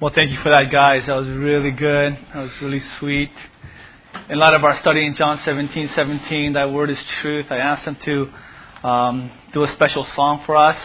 Well, 0.00 0.12
thank 0.14 0.30
you 0.30 0.38
for 0.38 0.48
that, 0.48 0.70
guys. 0.72 1.04
That 1.04 1.14
was 1.14 1.28
really 1.28 1.72
good. 1.72 2.16
That 2.32 2.40
was 2.40 2.50
really 2.62 2.80
sweet. 2.98 3.30
In 4.30 4.38
light 4.38 4.54
of 4.54 4.64
our 4.64 4.78
study 4.78 5.04
in 5.04 5.14
John 5.14 5.38
17, 5.44 5.90
17, 5.94 6.54
that 6.54 6.72
word 6.72 6.88
is 6.88 6.98
truth. 7.20 7.44
I 7.50 7.58
asked 7.58 7.84
them 7.84 7.98
to 8.04 8.32
um, 8.82 9.30
do 9.52 9.62
a 9.62 9.68
special 9.68 10.04
song 10.16 10.42
for 10.46 10.56
us. 10.56 10.78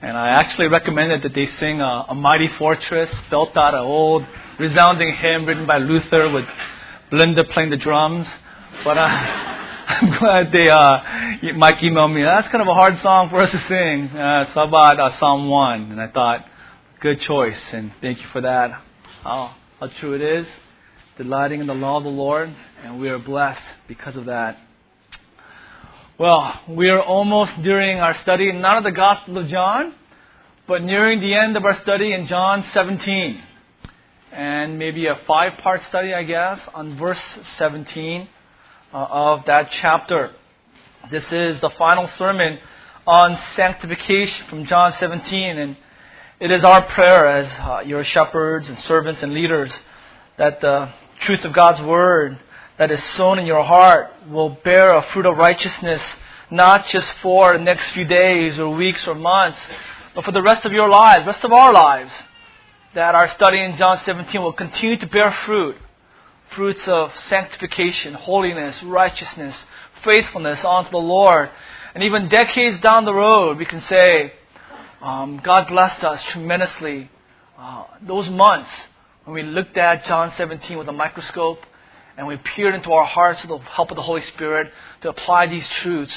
And 0.00 0.16
I 0.16 0.28
actually 0.28 0.68
recommended 0.68 1.22
that 1.24 1.34
they 1.34 1.48
sing 1.58 1.80
a, 1.80 2.04
a 2.10 2.14
Mighty 2.14 2.46
Fortress, 2.56 3.10
built 3.30 3.56
out 3.56 3.74
an 3.74 3.80
old 3.80 4.24
resounding 4.60 5.12
hymn 5.16 5.44
written 5.44 5.66
by 5.66 5.78
Luther 5.78 6.30
with 6.30 6.46
Belinda 7.10 7.42
playing 7.52 7.70
the 7.70 7.76
drums. 7.76 8.28
But 8.84 8.96
uh, 8.96 9.06
I'm 9.88 10.16
glad 10.20 10.52
they, 10.52 10.70
uh, 10.70 11.52
Mike 11.56 11.78
emailed 11.78 12.14
me. 12.14 12.22
That's 12.22 12.46
kind 12.50 12.62
of 12.62 12.68
a 12.68 12.74
hard 12.74 13.00
song 13.02 13.28
for 13.28 13.42
us 13.42 13.50
to 13.50 13.58
sing. 13.66 14.16
Uh, 14.16 14.44
it's 14.46 14.52
about 14.52 15.00
uh, 15.00 15.18
Psalm 15.18 15.48
1. 15.48 15.90
And 15.90 16.00
I 16.00 16.06
thought, 16.06 16.46
good 17.06 17.20
choice. 17.20 17.56
And 17.70 17.92
thank 18.00 18.18
you 18.18 18.26
for 18.32 18.40
that. 18.40 18.82
How, 19.22 19.54
how 19.78 19.86
true 20.00 20.14
it 20.14 20.22
is. 20.22 20.46
Delighting 21.16 21.60
in 21.60 21.68
the 21.68 21.74
law 21.74 21.98
of 21.98 22.02
the 22.02 22.10
Lord. 22.10 22.52
And 22.82 22.98
we 22.98 23.08
are 23.08 23.18
blessed 23.20 23.62
because 23.86 24.16
of 24.16 24.24
that. 24.24 24.58
Well, 26.18 26.60
we 26.68 26.88
are 26.88 27.00
almost 27.00 27.62
during 27.62 28.00
our 28.00 28.20
study, 28.22 28.50
not 28.50 28.78
of 28.78 28.82
the 28.82 28.90
Gospel 28.90 29.38
of 29.38 29.46
John, 29.46 29.94
but 30.66 30.82
nearing 30.82 31.20
the 31.20 31.32
end 31.32 31.56
of 31.56 31.64
our 31.64 31.80
study 31.82 32.12
in 32.12 32.26
John 32.26 32.64
17. 32.74 33.40
And 34.32 34.76
maybe 34.76 35.06
a 35.06 35.14
five 35.28 35.60
part 35.62 35.84
study, 35.84 36.12
I 36.12 36.24
guess, 36.24 36.58
on 36.74 36.98
verse 36.98 37.22
17 37.56 38.26
uh, 38.92 38.96
of 38.96 39.46
that 39.46 39.70
chapter. 39.70 40.32
This 41.12 41.24
is 41.30 41.60
the 41.60 41.70
final 41.78 42.10
sermon 42.18 42.58
on 43.06 43.38
sanctification 43.54 44.44
from 44.48 44.66
John 44.66 44.92
17. 44.98 45.56
And 45.56 45.76
it 46.38 46.50
is 46.50 46.62
our 46.64 46.82
prayer 46.82 47.26
as 47.26 47.50
uh, 47.58 47.80
your 47.80 48.04
shepherds 48.04 48.68
and 48.68 48.78
servants 48.80 49.22
and 49.22 49.32
leaders 49.32 49.72
that 50.36 50.60
the 50.60 50.90
truth 51.20 51.44
of 51.44 51.54
God's 51.54 51.80
Word 51.80 52.38
that 52.78 52.90
is 52.90 53.02
sown 53.16 53.38
in 53.38 53.46
your 53.46 53.64
heart 53.64 54.12
will 54.28 54.50
bear 54.50 54.94
a 54.96 55.02
fruit 55.12 55.24
of 55.24 55.38
righteousness, 55.38 56.02
not 56.50 56.86
just 56.88 57.06
for 57.22 57.56
the 57.56 57.64
next 57.64 57.90
few 57.92 58.04
days 58.04 58.58
or 58.58 58.68
weeks 58.68 59.06
or 59.06 59.14
months, 59.14 59.58
but 60.14 60.24
for 60.24 60.32
the 60.32 60.42
rest 60.42 60.66
of 60.66 60.72
your 60.72 60.90
lives, 60.90 61.26
rest 61.26 61.42
of 61.42 61.52
our 61.52 61.72
lives. 61.72 62.12
That 62.94 63.14
our 63.14 63.28
study 63.28 63.62
in 63.62 63.78
John 63.78 63.98
17 64.04 64.42
will 64.42 64.52
continue 64.52 64.98
to 64.98 65.06
bear 65.06 65.34
fruit 65.46 65.76
fruits 66.54 66.82
of 66.86 67.12
sanctification, 67.28 68.14
holiness, 68.14 68.80
righteousness, 68.82 69.54
faithfulness 70.04 70.64
unto 70.64 70.90
the 70.90 70.96
Lord. 70.96 71.50
And 71.94 72.04
even 72.04 72.28
decades 72.28 72.80
down 72.80 73.04
the 73.04 73.14
road, 73.14 73.58
we 73.58 73.64
can 73.64 73.80
say, 73.82 74.32
um, 75.02 75.40
God 75.42 75.68
blessed 75.68 76.02
us 76.04 76.22
tremendously. 76.30 77.10
Uh, 77.58 77.84
those 78.02 78.28
months 78.28 78.70
when 79.24 79.34
we 79.34 79.42
looked 79.42 79.76
at 79.76 80.04
John 80.04 80.32
17 80.36 80.78
with 80.78 80.88
a 80.88 80.92
microscope 80.92 81.58
and 82.16 82.26
we 82.26 82.36
peered 82.36 82.74
into 82.74 82.92
our 82.92 83.04
hearts 83.04 83.42
with 83.42 83.50
the 83.50 83.58
help 83.58 83.90
of 83.90 83.96
the 83.96 84.02
Holy 84.02 84.22
Spirit 84.22 84.72
to 85.02 85.08
apply 85.10 85.46
these 85.48 85.68
truths, 85.82 86.14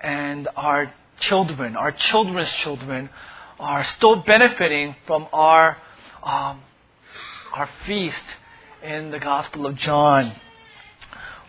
and 0.00 0.48
our 0.56 0.92
children, 1.20 1.76
our 1.76 1.92
children's 1.92 2.50
children, 2.62 3.10
are 3.58 3.84
still 3.84 4.16
benefiting 4.16 4.96
from 5.06 5.26
our 5.32 5.76
um, 6.22 6.62
our 7.52 7.68
feast 7.86 8.16
in 8.82 9.10
the 9.10 9.18
Gospel 9.18 9.66
of 9.66 9.76
John. 9.76 10.34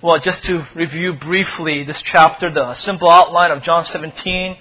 Well, 0.01 0.19
just 0.19 0.43
to 0.43 0.67
review 0.75 1.13
briefly 1.13 1.83
this 1.83 2.01
chapter, 2.03 2.53
the 2.53 2.73
simple 2.75 3.09
outline 3.09 3.51
of 3.51 3.63
John 3.63 3.85
17. 3.85 4.57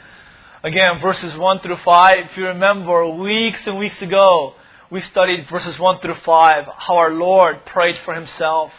Again, 0.65 0.99
verses 0.99 1.37
1 1.37 1.61
through 1.61 1.77
5. 1.77 2.19
If 2.21 2.39
you 2.39 2.47
remember, 2.47 3.07
weeks 3.07 3.61
and 3.67 3.79
weeks 3.79 4.01
ago, 4.01 4.55
we 4.91 5.03
studied 5.03 5.47
verses 5.51 5.79
1 5.79 6.01
through 6.01 6.15
5, 6.25 6.65
how 6.79 6.97
our 6.97 7.13
Lord 7.13 7.67
prayed 7.67 7.97
for 8.03 8.15
himself. 8.15 8.73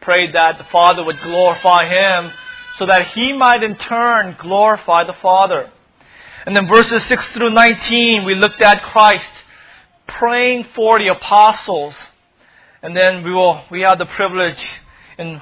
Prayed 0.00 0.34
that 0.34 0.58
the 0.58 0.64
Father 0.64 1.04
would 1.04 1.20
glorify 1.20 1.86
him 1.86 2.32
so 2.76 2.86
that 2.86 3.06
he 3.06 3.32
might 3.34 3.62
in 3.62 3.76
turn 3.76 4.34
glorify 4.40 5.04
the 5.04 5.12
Father. 5.12 5.70
And 6.44 6.56
then 6.56 6.66
verses 6.66 7.04
6 7.04 7.28
through 7.30 7.50
19, 7.50 8.24
we 8.24 8.34
looked 8.34 8.60
at 8.60 8.82
Christ 8.82 9.30
praying 10.08 10.66
for 10.74 10.98
the 10.98 11.06
apostles 11.06 11.94
and 12.82 12.96
then 12.96 13.22
we 13.22 13.32
will 13.32 13.62
we 13.70 13.82
have 13.82 13.98
the 13.98 14.06
privilege 14.06 14.64
in 15.18 15.40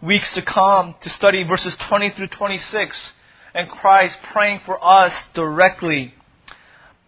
weeks 0.00 0.32
to 0.34 0.42
come 0.42 0.94
to 1.00 1.10
study 1.10 1.42
verses 1.42 1.74
20 1.88 2.10
through 2.10 2.28
26 2.28 2.96
and 3.54 3.70
Christ 3.70 4.18
praying 4.32 4.60
for 4.66 4.84
us 4.84 5.12
directly. 5.34 6.12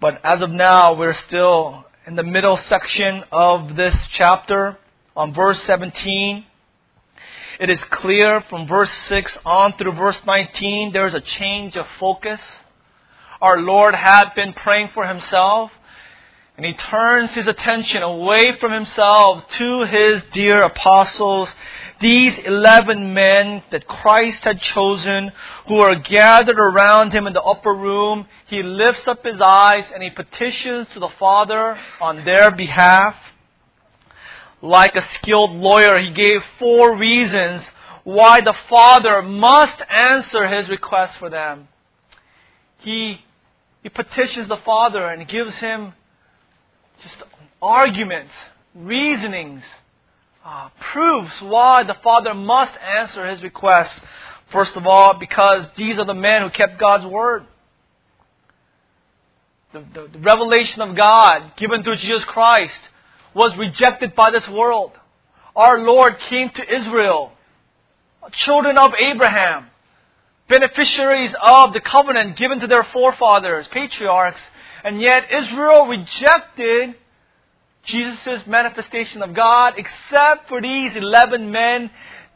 But 0.00 0.20
as 0.24 0.42
of 0.42 0.50
now, 0.50 0.94
we're 0.94 1.20
still 1.26 1.84
in 2.06 2.14
the 2.14 2.22
middle 2.22 2.56
section 2.56 3.24
of 3.32 3.74
this 3.74 3.94
chapter 4.12 4.78
on 5.16 5.34
verse 5.34 5.60
17. 5.64 6.44
It 7.58 7.70
is 7.70 7.82
clear 7.90 8.42
from 8.42 8.68
verse 8.68 8.92
6 9.08 9.38
on 9.44 9.72
through 9.76 9.92
verse 9.92 10.20
19 10.24 10.92
there 10.92 11.06
is 11.06 11.14
a 11.14 11.20
change 11.20 11.74
of 11.76 11.86
focus. 11.98 12.40
Our 13.40 13.58
Lord 13.58 13.94
had 13.94 14.34
been 14.34 14.52
praying 14.52 14.90
for 14.94 15.06
himself 15.06 15.72
and 16.56 16.64
he 16.64 16.74
turns 16.74 17.30
his 17.32 17.46
attention 17.46 18.02
away 18.02 18.58
from 18.60 18.72
himself 18.72 19.48
to 19.58 19.84
his 19.84 20.22
dear 20.32 20.62
apostles, 20.62 21.50
these 22.00 22.34
11 22.44 23.14
men 23.14 23.62
that 23.70 23.86
Christ 23.86 24.44
had 24.44 24.60
chosen 24.60 25.32
who 25.66 25.78
are 25.78 25.94
gathered 25.94 26.58
around 26.58 27.12
him 27.12 27.26
in 27.26 27.32
the 27.32 27.42
upper 27.42 27.72
room. 27.72 28.26
He 28.48 28.62
lifts 28.62 29.08
up 29.08 29.24
his 29.24 29.40
eyes 29.40 29.84
and 29.94 30.02
he 30.02 30.10
petitions 30.10 30.88
to 30.92 31.00
the 31.00 31.08
Father 31.18 31.78
on 32.00 32.24
their 32.24 32.50
behalf. 32.50 33.16
Like 34.60 34.94
a 34.94 35.06
skilled 35.14 35.52
lawyer, 35.52 35.98
he 35.98 36.10
gave 36.10 36.42
four 36.58 36.96
reasons 36.96 37.62
why 38.04 38.40
the 38.40 38.54
Father 38.68 39.22
must 39.22 39.80
answer 39.90 40.46
his 40.48 40.68
request 40.68 41.16
for 41.18 41.30
them. 41.30 41.68
He, 42.78 43.24
he 43.82 43.88
petitions 43.88 44.48
the 44.48 44.58
Father 44.58 45.06
and 45.06 45.26
gives 45.26 45.54
him 45.54 45.94
just 47.02 47.22
arguments, 47.60 48.32
reasonings, 48.74 49.62
uh, 50.46 50.68
proofs 50.92 51.42
why 51.42 51.82
the 51.82 51.96
Father 52.04 52.32
must 52.32 52.72
answer 52.78 53.26
his 53.28 53.42
request. 53.42 54.00
First 54.52 54.76
of 54.76 54.86
all, 54.86 55.14
because 55.18 55.66
these 55.76 55.98
are 55.98 56.04
the 56.04 56.14
men 56.14 56.42
who 56.42 56.50
kept 56.50 56.78
God's 56.78 57.04
word. 57.04 57.46
The, 59.72 59.84
the, 59.92 60.08
the 60.12 60.18
revelation 60.20 60.82
of 60.82 60.94
God 60.94 61.56
given 61.56 61.82
through 61.82 61.96
Jesus 61.96 62.22
Christ 62.24 62.78
was 63.34 63.56
rejected 63.56 64.14
by 64.14 64.30
this 64.30 64.46
world. 64.48 64.92
Our 65.56 65.80
Lord 65.80 66.16
came 66.20 66.50
to 66.50 66.74
Israel, 66.76 67.32
children 68.32 68.78
of 68.78 68.92
Abraham, 68.94 69.66
beneficiaries 70.48 71.34
of 71.44 71.72
the 71.72 71.80
covenant 71.80 72.36
given 72.36 72.60
to 72.60 72.68
their 72.68 72.84
forefathers, 72.84 73.66
patriarchs, 73.72 74.40
and 74.84 75.00
yet 75.00 75.24
Israel 75.32 75.86
rejected 75.86 76.94
Jesus' 77.86 78.46
manifestation 78.46 79.22
of 79.22 79.34
God, 79.34 79.74
except 79.76 80.48
for 80.48 80.60
these 80.60 80.94
11 80.94 81.50
men. 81.50 81.90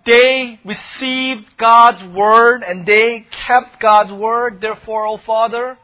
They 0.06 0.58
received 0.64 1.56
God's 1.58 2.02
word 2.14 2.62
and 2.62 2.86
they 2.86 3.26
kept 3.30 3.80
God's 3.80 4.12
word. 4.12 4.60
Therefore, 4.60 5.06
O 5.06 5.18
Father, 5.18 5.76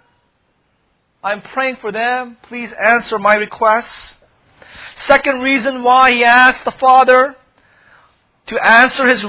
I'm 1.22 1.43
praying 1.43 1.76
for 1.81 1.93
them. 1.93 2.38
Please 2.49 2.71
answer 2.81 3.19
my 3.19 3.34
requests. 3.34 4.15
Second 5.06 5.41
reason 5.41 5.82
why 5.82 6.12
he 6.12 6.25
asked 6.25 6.65
the 6.65 6.71
Father 6.72 7.37
to 8.47 8.65
answer 8.65 9.06
his 9.06 9.25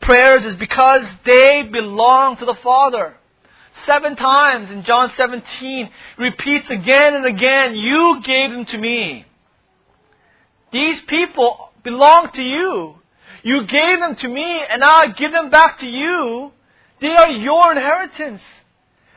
prayers 0.00 0.44
is 0.44 0.56
because 0.56 1.02
they 1.26 1.62
belong 1.70 2.36
to 2.38 2.44
the 2.46 2.56
Father 2.62 3.16
seven 3.86 4.16
times 4.16 4.70
in 4.70 4.82
John 4.84 5.12
17, 5.16 5.90
repeats 6.18 6.70
again 6.70 7.14
and 7.14 7.26
again, 7.26 7.74
You 7.74 8.20
gave 8.22 8.50
them 8.50 8.64
to 8.66 8.78
me. 8.78 9.26
These 10.72 11.00
people 11.02 11.70
belong 11.82 12.30
to 12.34 12.42
you. 12.42 12.94
You 13.42 13.66
gave 13.66 13.98
them 13.98 14.16
to 14.16 14.28
me, 14.28 14.62
and 14.68 14.80
now 14.80 14.96
I 14.96 15.08
give 15.08 15.32
them 15.32 15.50
back 15.50 15.80
to 15.80 15.86
you. 15.86 16.52
They 17.00 17.08
are 17.08 17.30
your 17.30 17.72
inheritance. 17.72 18.42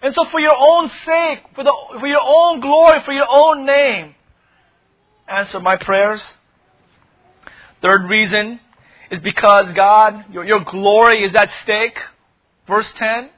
And 0.01 0.13
so, 0.13 0.25
for 0.25 0.39
your 0.39 0.55
own 0.57 0.89
sake, 1.05 1.39
for, 1.53 1.63
the, 1.63 1.73
for 1.99 2.07
your 2.07 2.21
own 2.23 2.59
glory, 2.59 3.01
for 3.03 3.13
your 3.13 3.27
own 3.29 3.65
name, 3.65 4.15
answer 5.27 5.59
my 5.59 5.77
prayers. 5.77 6.21
Third 7.81 8.09
reason 8.09 8.59
is 9.11 9.19
because 9.19 9.73
God, 9.73 10.25
your, 10.31 10.43
your 10.43 10.63
glory 10.63 11.23
is 11.23 11.33
at 11.35 11.49
stake. 11.63 11.97
Verse 12.67 12.91
10 12.97 13.29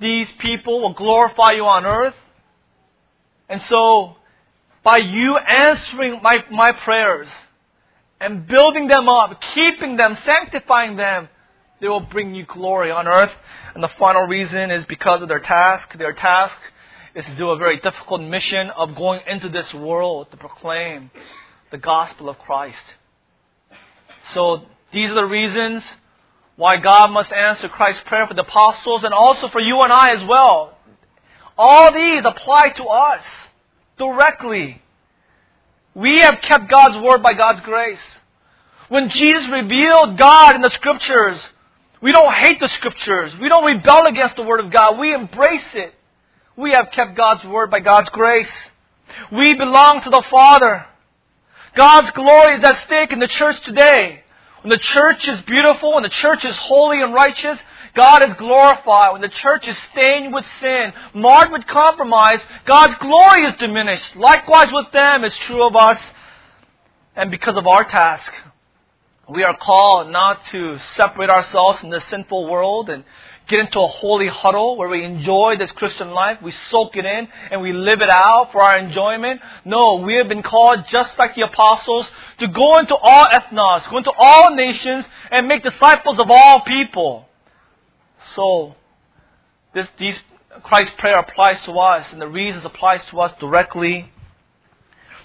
these 0.00 0.28
people 0.38 0.80
will 0.80 0.94
glorify 0.94 1.52
you 1.52 1.64
on 1.64 1.84
earth. 1.84 2.14
And 3.48 3.60
so, 3.62 4.16
by 4.88 4.96
you 4.96 5.36
answering 5.36 6.18
my, 6.22 6.38
my 6.50 6.72
prayers 6.72 7.28
and 8.22 8.46
building 8.46 8.88
them 8.88 9.06
up, 9.06 9.38
keeping 9.52 9.98
them, 9.98 10.16
sanctifying 10.24 10.96
them, 10.96 11.28
they 11.78 11.88
will 11.88 12.00
bring 12.00 12.34
you 12.34 12.46
glory 12.46 12.90
on 12.90 13.06
earth. 13.06 13.30
And 13.74 13.84
the 13.84 13.90
final 13.98 14.22
reason 14.22 14.70
is 14.70 14.86
because 14.86 15.20
of 15.20 15.28
their 15.28 15.40
task. 15.40 15.90
Their 15.98 16.14
task 16.14 16.54
is 17.14 17.22
to 17.26 17.36
do 17.36 17.50
a 17.50 17.58
very 17.58 17.78
difficult 17.80 18.22
mission 18.22 18.70
of 18.70 18.96
going 18.96 19.20
into 19.26 19.50
this 19.50 19.74
world 19.74 20.30
to 20.30 20.38
proclaim 20.38 21.10
the 21.70 21.76
gospel 21.76 22.30
of 22.30 22.38
Christ. 22.38 22.78
So 24.32 24.62
these 24.90 25.10
are 25.10 25.16
the 25.16 25.24
reasons 25.24 25.82
why 26.56 26.78
God 26.78 27.10
must 27.10 27.30
answer 27.30 27.68
Christ's 27.68 28.04
prayer 28.06 28.26
for 28.26 28.32
the 28.32 28.40
apostles 28.40 29.04
and 29.04 29.12
also 29.12 29.48
for 29.48 29.60
you 29.60 29.82
and 29.82 29.92
I 29.92 30.14
as 30.14 30.26
well. 30.26 30.78
All 31.58 31.92
these 31.92 32.22
apply 32.24 32.70
to 32.70 32.84
us 32.84 33.20
directly. 33.98 34.82
We 35.94 36.20
have 36.20 36.40
kept 36.40 36.70
God's 36.70 36.96
word 36.98 37.22
by 37.22 37.34
God's 37.34 37.60
grace. 37.60 37.98
When 38.88 39.10
Jesus 39.10 39.46
revealed 39.50 40.16
God 40.16 40.56
in 40.56 40.62
the 40.62 40.70
scriptures, 40.70 41.38
we 42.00 42.12
don't 42.12 42.32
hate 42.32 42.60
the 42.60 42.68
scriptures. 42.70 43.32
We 43.40 43.48
don't 43.48 43.64
rebel 43.64 44.06
against 44.06 44.36
the 44.36 44.42
word 44.42 44.60
of 44.60 44.70
God. 44.70 44.98
We 44.98 45.12
embrace 45.12 45.74
it. 45.74 45.94
We 46.56 46.72
have 46.72 46.90
kept 46.92 47.16
God's 47.16 47.44
word 47.44 47.70
by 47.70 47.80
God's 47.80 48.08
grace. 48.10 48.48
We 49.32 49.54
belong 49.54 50.02
to 50.02 50.10
the 50.10 50.24
Father. 50.30 50.86
God's 51.74 52.10
glory 52.12 52.56
is 52.56 52.64
at 52.64 52.84
stake 52.86 53.12
in 53.12 53.18
the 53.18 53.28
church 53.28 53.60
today. 53.62 54.22
When 54.62 54.70
the 54.70 54.78
church 54.78 55.26
is 55.28 55.40
beautiful, 55.42 55.94
when 55.94 56.02
the 56.02 56.08
church 56.08 56.44
is 56.44 56.56
holy 56.56 57.00
and 57.00 57.14
righteous, 57.14 57.58
God 57.94 58.22
is 58.28 58.34
glorified. 58.36 59.12
When 59.12 59.20
the 59.20 59.28
church 59.28 59.66
is 59.66 59.76
stained 59.92 60.32
with 60.32 60.44
sin, 60.60 60.92
marred 61.14 61.50
with 61.50 61.66
compromise, 61.66 62.40
God's 62.64 62.94
glory 63.00 63.44
is 63.44 63.54
diminished. 63.58 64.16
Likewise 64.16 64.68
with 64.72 64.90
them 64.92 65.24
it's 65.24 65.36
true 65.38 65.66
of 65.66 65.76
us. 65.76 66.00
And 67.16 67.30
because 67.30 67.56
of 67.56 67.66
our 67.66 67.84
task, 67.84 68.32
we 69.28 69.42
are 69.42 69.56
called 69.56 70.10
not 70.10 70.44
to 70.46 70.78
separate 70.96 71.28
ourselves 71.28 71.80
from 71.80 71.90
this 71.90 72.04
sinful 72.08 72.48
world 72.50 72.88
and 72.88 73.04
get 73.48 73.60
into 73.60 73.80
a 73.80 73.86
holy 73.86 74.28
huddle 74.28 74.76
where 74.76 74.88
we 74.88 75.04
enjoy 75.04 75.56
this 75.58 75.70
Christian 75.72 76.10
life, 76.10 76.38
we 76.42 76.52
soak 76.70 76.96
it 76.96 77.04
in, 77.04 77.28
and 77.50 77.60
we 77.60 77.72
live 77.72 78.00
it 78.00 78.10
out 78.10 78.52
for 78.52 78.62
our 78.62 78.78
enjoyment. 78.78 79.40
No, 79.64 79.96
we 79.96 80.14
have 80.16 80.28
been 80.28 80.42
called, 80.42 80.84
just 80.88 81.18
like 81.18 81.34
the 81.34 81.42
apostles, 81.42 82.06
to 82.38 82.48
go 82.48 82.78
into 82.78 82.94
all 82.94 83.26
ethnos, 83.26 83.90
go 83.90 83.98
into 83.98 84.12
all 84.16 84.54
nations, 84.54 85.04
and 85.30 85.48
make 85.48 85.62
disciples 85.62 86.18
of 86.18 86.30
all 86.30 86.60
people. 86.60 87.27
So, 88.34 88.74
this, 89.74 89.86
these, 89.98 90.18
Christ's 90.62 90.94
prayer 90.98 91.18
applies 91.18 91.60
to 91.62 91.72
us, 91.72 92.06
and 92.12 92.20
the 92.20 92.28
reasons 92.28 92.64
applies 92.64 93.00
to 93.10 93.20
us 93.20 93.32
directly. 93.40 94.10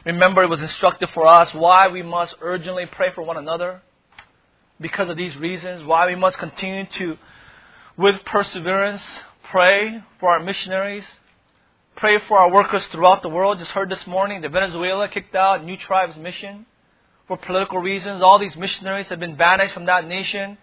Remember, 0.05 0.43
it 0.43 0.49
was 0.49 0.61
instructed 0.61 1.09
for 1.09 1.25
us 1.25 1.53
why 1.53 1.87
we 1.87 2.03
must 2.03 2.35
urgently 2.41 2.85
pray 2.85 3.11
for 3.13 3.23
one 3.23 3.37
another. 3.37 3.81
Because 4.81 5.09
of 5.09 5.17
these 5.17 5.35
reasons, 5.37 5.85
why 5.85 6.07
we 6.07 6.15
must 6.15 6.37
continue 6.37 6.85
to 6.97 7.17
with 7.95 8.25
perseverance, 8.25 9.01
pray 9.43 10.03
for 10.19 10.31
our 10.31 10.39
missionaries, 10.39 11.05
pray 11.95 12.17
for 12.27 12.39
our 12.39 12.51
workers 12.51 12.83
throughout 12.91 13.21
the 13.21 13.29
world. 13.29 13.59
Just 13.59 13.71
heard 13.71 13.89
this 13.89 14.07
morning 14.07 14.41
that 14.41 14.51
Venezuela 14.51 15.07
kicked 15.07 15.35
out 15.35 15.63
New 15.63 15.77
Tribes 15.77 16.17
Mission 16.17 16.65
for 17.27 17.37
political 17.37 17.79
reasons. 17.79 18.23
All 18.23 18.39
these 18.39 18.55
missionaries 18.55 19.07
have 19.07 19.19
been 19.19 19.35
banished 19.35 19.73
from 19.73 19.85
that 19.85 20.07
nation. 20.07 20.57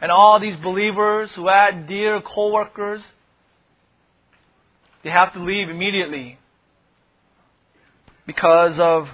And 0.00 0.10
all 0.10 0.38
these 0.40 0.56
believers 0.56 1.30
who 1.34 1.48
had 1.48 1.86
dear 1.86 2.20
co-workers, 2.20 3.02
they 5.02 5.10
have 5.10 5.32
to 5.32 5.42
leave 5.42 5.68
immediately 5.68 6.38
because 8.26 8.78
of 8.78 9.08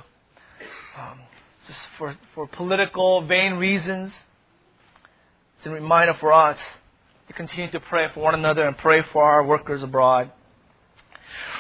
um, 0.99 1.21
just 1.67 1.79
for, 1.99 2.17
for 2.35 2.47
political 2.47 3.27
vain 3.27 3.55
reasons. 3.55 4.13
It's 5.59 5.67
a 5.67 5.71
reminder 5.71 6.15
for 6.19 6.33
us 6.33 6.59
to 7.29 7.33
continue 7.33 7.71
to 7.71 7.81
pray 7.81 8.07
for 8.13 8.21
one 8.21 8.35
another 8.35 8.67
and 8.67 8.77
pray 8.77 9.03
for 9.13 9.23
our 9.23 9.45
workers 9.45 9.83
abroad. 9.83 10.33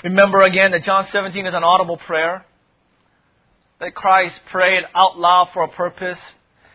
Remember 0.02 0.42
again 0.42 0.72
that 0.72 0.84
John 0.84 1.06
17 1.12 1.46
is 1.46 1.54
an 1.54 1.62
audible 1.62 1.96
prayer. 1.96 2.44
That 3.80 3.94
Christ 3.94 4.36
prayed 4.50 4.82
out 4.94 5.18
loud 5.18 5.50
for 5.52 5.62
a 5.62 5.68
purpose 5.68 6.18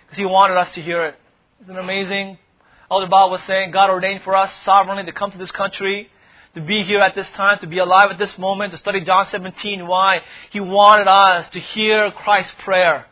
because 0.06 0.18
he 0.18 0.26
wanted 0.26 0.58
us 0.58 0.74
to 0.76 0.82
hear 0.82 1.06
it. 1.06 1.16
Isn't 1.64 1.76
amazing? 1.76 2.38
Elder 2.90 3.08
Bob 3.08 3.32
was 3.32 3.42
saying 3.48 3.72
God 3.72 3.90
ordained 3.90 4.22
for 4.24 4.36
us 4.36 4.52
sovereignly 4.64 5.06
to 5.06 5.12
come 5.12 5.32
to 5.32 5.38
this 5.38 5.52
country, 5.52 6.08
to 6.54 6.62
be 6.62 6.84
here 6.84 7.00
at 7.00 7.16
this 7.16 7.28
time, 7.32 7.58
to 7.60 7.68
be 7.68 7.80
alive 7.80 8.12
at 8.12 8.20
this 8.20 8.38
moment, 8.38 8.72
to 8.72 8.78
study 8.78 9.02
John 9.02 9.28
17. 9.30 9.88
Why? 9.88 10.20
He 10.52 10.60
wanted 10.60 11.08
us 11.08 11.50
to 11.50 11.60
hear 11.60 12.12
Christ's 12.12 12.54
prayer. 12.60 13.08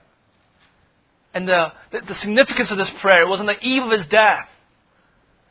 And 1.33 1.47
the, 1.47 1.73
the, 1.91 2.01
the 2.01 2.15
significance 2.15 2.69
of 2.69 2.77
this 2.77 2.89
prayer, 3.01 3.23
it 3.23 3.27
was 3.27 3.39
on 3.39 3.47
the 3.47 3.59
eve 3.59 3.83
of 3.83 3.91
his 3.91 4.05
death. 4.07 4.47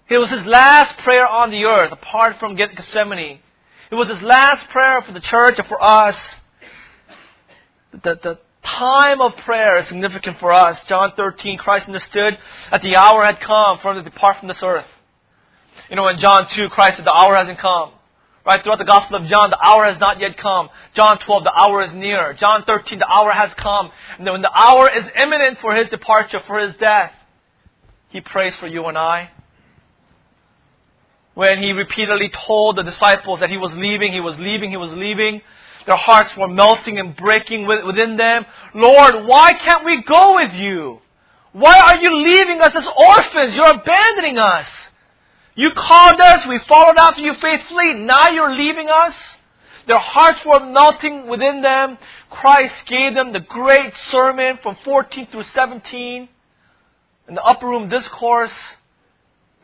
It 0.08 0.18
was 0.18 0.30
his 0.30 0.44
last 0.46 0.96
prayer 0.98 1.26
on 1.26 1.50
the 1.50 1.64
earth, 1.64 1.92
apart 1.92 2.38
from 2.38 2.54
Gethsemane. 2.54 3.40
It 3.90 3.94
was 3.94 4.08
his 4.08 4.22
last 4.22 4.68
prayer 4.70 5.02
for 5.02 5.12
the 5.12 5.20
church 5.20 5.58
and 5.58 5.66
for 5.66 5.82
us. 5.82 6.16
The, 7.92 8.18
the 8.22 8.38
time 8.64 9.20
of 9.20 9.36
prayer 9.44 9.78
is 9.78 9.88
significant 9.88 10.38
for 10.38 10.52
us. 10.52 10.78
John 10.88 11.12
13, 11.16 11.58
Christ 11.58 11.86
understood 11.86 12.38
that 12.70 12.82
the 12.82 12.96
hour 12.96 13.24
had 13.24 13.40
come 13.40 13.78
for 13.78 13.92
him 13.92 14.02
to 14.02 14.10
depart 14.10 14.38
from 14.38 14.48
this 14.48 14.62
earth. 14.62 14.86
You 15.90 15.96
know, 15.96 16.08
in 16.08 16.18
John 16.18 16.48
2, 16.48 16.68
Christ 16.70 16.96
said 16.96 17.06
the 17.06 17.12
hour 17.12 17.36
hasn't 17.36 17.58
come. 17.58 17.92
Right? 18.46 18.62
Throughout 18.62 18.78
the 18.78 18.84
Gospel 18.84 19.16
of 19.16 19.26
John, 19.26 19.50
the 19.50 19.62
hour 19.62 19.86
has 19.86 19.98
not 19.98 20.20
yet 20.20 20.36
come. 20.36 20.68
John 20.94 21.18
12, 21.18 21.44
the 21.44 21.52
hour 21.52 21.82
is 21.82 21.92
near. 21.92 22.34
John 22.34 22.64
13, 22.64 22.98
the 22.98 23.08
hour 23.08 23.32
has 23.32 23.52
come. 23.54 23.90
And 24.18 24.26
when 24.26 24.42
the 24.42 24.52
hour 24.52 24.90
is 24.90 25.04
imminent 25.16 25.58
for 25.60 25.74
his 25.74 25.88
departure, 25.88 26.40
for 26.46 26.58
his 26.58 26.74
death, 26.76 27.12
he 28.08 28.20
prays 28.20 28.54
for 28.56 28.66
you 28.66 28.84
and 28.86 28.98
I 28.98 29.30
when 31.34 31.60
he 31.60 31.72
repeatedly 31.72 32.30
told 32.46 32.76
the 32.76 32.82
disciples 32.82 33.40
that 33.40 33.50
he 33.50 33.56
was 33.56 33.74
leaving, 33.74 34.12
he 34.12 34.20
was 34.20 34.38
leaving, 34.38 34.70
he 34.70 34.76
was 34.76 34.92
leaving. 34.92 35.42
Their 35.86 35.96
hearts 35.96 36.34
were 36.36 36.48
melting 36.48 36.98
and 36.98 37.14
breaking 37.14 37.66
within 37.66 38.16
them. 38.16 38.46
Lord, 38.74 39.26
why 39.26 39.52
can't 39.54 39.84
we 39.84 40.02
go 40.02 40.36
with 40.36 40.52
you? 40.54 41.00
Why 41.52 41.78
are 41.78 41.96
you 41.96 42.22
leaving 42.22 42.60
us 42.60 42.74
as 42.74 42.86
orphans? 42.96 43.54
You're 43.54 43.70
abandoning 43.70 44.38
us. 44.38 44.66
You 45.54 45.70
called 45.76 46.20
us, 46.20 46.46
we 46.48 46.58
followed 46.66 46.96
after 46.96 47.20
you 47.20 47.34
faithfully, 47.34 47.94
now 47.94 48.30
you're 48.30 48.54
leaving 48.54 48.88
us? 48.88 49.14
Their 49.86 49.98
hearts 49.98 50.40
were 50.44 50.60
melting 50.60 51.28
within 51.28 51.62
them. 51.62 51.98
Christ 52.30 52.74
gave 52.86 53.14
them 53.14 53.32
the 53.32 53.40
great 53.40 53.92
sermon 54.10 54.58
from 54.62 54.76
14 54.84 55.28
through 55.30 55.44
17 55.54 56.28
in 57.28 57.34
the 57.34 57.44
upper 57.44 57.68
room 57.68 57.88
discourse. 57.88 58.50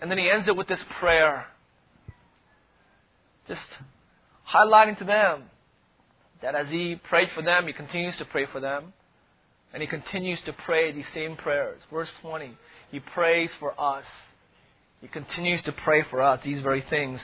And 0.00 0.10
then 0.10 0.18
he 0.18 0.30
ends 0.30 0.46
it 0.46 0.56
with 0.56 0.68
this 0.68 0.80
prayer 1.00 1.46
just 3.48 3.60
highlighting 4.54 4.96
to 4.96 5.04
them 5.04 5.42
that 6.42 6.54
as 6.54 6.68
he 6.68 6.96
prayed 6.96 7.30
for 7.34 7.42
them, 7.42 7.66
he 7.66 7.72
continues 7.72 8.16
to 8.18 8.24
pray 8.24 8.46
for 8.46 8.60
them. 8.60 8.92
And 9.72 9.82
he 9.82 9.86
continues 9.86 10.40
to 10.46 10.52
pray 10.52 10.90
these 10.90 11.04
same 11.14 11.36
prayers. 11.36 11.80
Verse 11.92 12.08
20, 12.22 12.56
he 12.90 12.98
prays 13.00 13.50
for 13.60 13.78
us. 13.80 14.04
He 15.00 15.08
continues 15.08 15.62
to 15.62 15.72
pray 15.72 16.02
for 16.10 16.20
us, 16.20 16.40
these 16.44 16.60
very 16.60 16.82
things. 16.82 17.20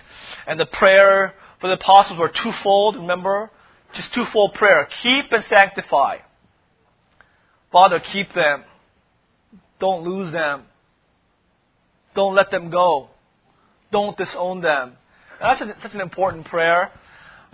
And 0.47 0.59
the 0.59 0.67
prayer 0.67 1.35
for 1.61 1.69
the 1.69 1.75
apostles 1.75 2.19
were 2.19 2.29
twofold, 2.29 2.97
remember? 2.97 3.51
Just 3.95 4.13
twofold 4.15 4.55
prayer. 4.55 4.89
Keep 5.03 5.33
and 5.33 5.45
sanctify. 5.49 6.19
Father, 7.73 8.01
keep 8.01 8.33
them. 8.33 8.65
Don't 9.79 10.05
lose 10.05 10.33
them. 10.33 10.63
Don't 12.15 12.35
let 12.35 12.51
them 12.51 12.71
go. 12.71 13.11
Don't 13.93 14.17
disown 14.17 14.63
them. 14.63 14.93
That's 15.41 15.61
a, 15.61 15.77
such 15.83 15.95
an 15.95 16.01
important 16.01 16.47
prayer. 16.47 16.91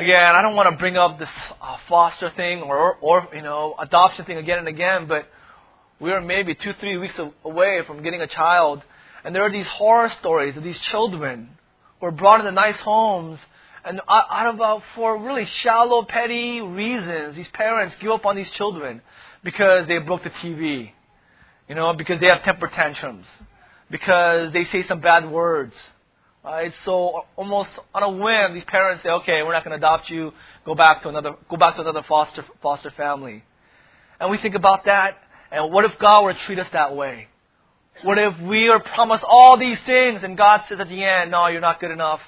Again, 0.02 0.35
I 0.35 0.42
don't 0.42 0.56
want 0.56 0.68
to 0.68 0.76
bring 0.78 0.97
up 0.97 1.21
this 1.21 1.28
uh, 1.61 1.76
foster 1.88 2.28
thing 2.30 2.61
or, 2.62 2.97
or, 2.97 3.28
you 3.32 3.40
know, 3.40 3.76
adoption 3.78 4.25
thing 4.25 4.37
again 4.37 4.59
and 4.59 4.66
again, 4.66 5.06
but 5.06 5.28
we 6.00 6.11
are 6.11 6.21
maybe 6.21 6.56
two, 6.56 6.73
three 6.80 6.97
weeks 6.97 7.14
away 7.44 7.82
from 7.87 8.02
getting 8.02 8.21
a 8.21 8.26
child. 8.26 8.82
And 9.23 9.32
there 9.32 9.44
are 9.44 9.52
these 9.52 9.68
horror 9.68 10.11
stories 10.18 10.56
of 10.56 10.64
these 10.64 10.78
children 10.90 11.50
who 12.00 12.06
are 12.06 12.11
brought 12.11 12.40
into 12.40 12.50
nice 12.50 12.80
homes 12.80 13.38
and 13.85 14.00
out 14.09 14.52
of 14.52 14.61
uh, 14.61 14.80
for 14.97 15.18
really 15.18 15.44
shallow, 15.44 16.02
petty 16.02 16.61
reasons, 16.61 17.37
these 17.37 17.50
parents 17.52 17.94
give 18.00 18.11
up 18.11 18.26
on 18.26 18.35
these 18.35 18.50
children 18.50 19.02
because 19.44 19.87
they 19.87 19.99
broke 19.99 20.25
the 20.25 20.30
TV, 20.30 20.90
you 21.68 21.76
know, 21.76 21.92
because 21.94 22.18
they 22.18 22.26
have 22.26 22.42
temper 22.42 22.66
tantrums, 22.66 23.26
because 23.88 24.52
they 24.52 24.64
say 24.64 24.82
some 24.82 24.99
bad 24.99 25.30
words, 25.30 25.76
Right? 26.45 26.73
So 26.85 27.25
almost 27.37 27.71
on 27.95 28.03
a 28.03 28.11
whim, 28.11 28.55
these 28.55 28.65
parents 28.65 29.03
say, 29.05 29.11
"Okay, 29.11 29.43
we're 29.43 29.53
not 29.53 29.65
going 29.65 29.79
to 29.79 29.87
adopt 29.87 30.11
you. 30.11 30.33
Go 30.65 30.75
back 30.75 31.03
to 31.03 31.09
another. 31.09 31.37
Go 31.49 31.57
back 31.57 31.77
to 31.77 31.83
another 31.83 32.03
foster 32.03 32.45
foster 32.61 32.91
family." 32.91 33.45
And 34.19 34.29
we 34.31 34.39
think 34.39 34.57
about 34.57 34.85
that. 34.87 35.19
And 35.53 35.73
what 35.73 35.85
if 35.85 35.97
God 35.99 36.23
were 36.23 36.33
to 36.33 36.39
treat 36.41 36.59
us 36.59 36.69
that 36.73 36.97
way? 36.97 37.29
What 38.03 38.19
if 38.19 38.39
we 38.41 38.69
are 38.69 38.81
promised 38.81 39.23
all 39.23 39.57
these 39.57 39.79
things 39.83 40.25
and 40.25 40.37
God 40.37 40.65
says 40.69 40.81
at 40.81 40.89
the 40.89 41.05
end, 41.05 41.31
"No, 41.31 41.47
you're 41.47 41.61
not 41.61 41.79
good 41.79 41.93
enough. 41.93 42.21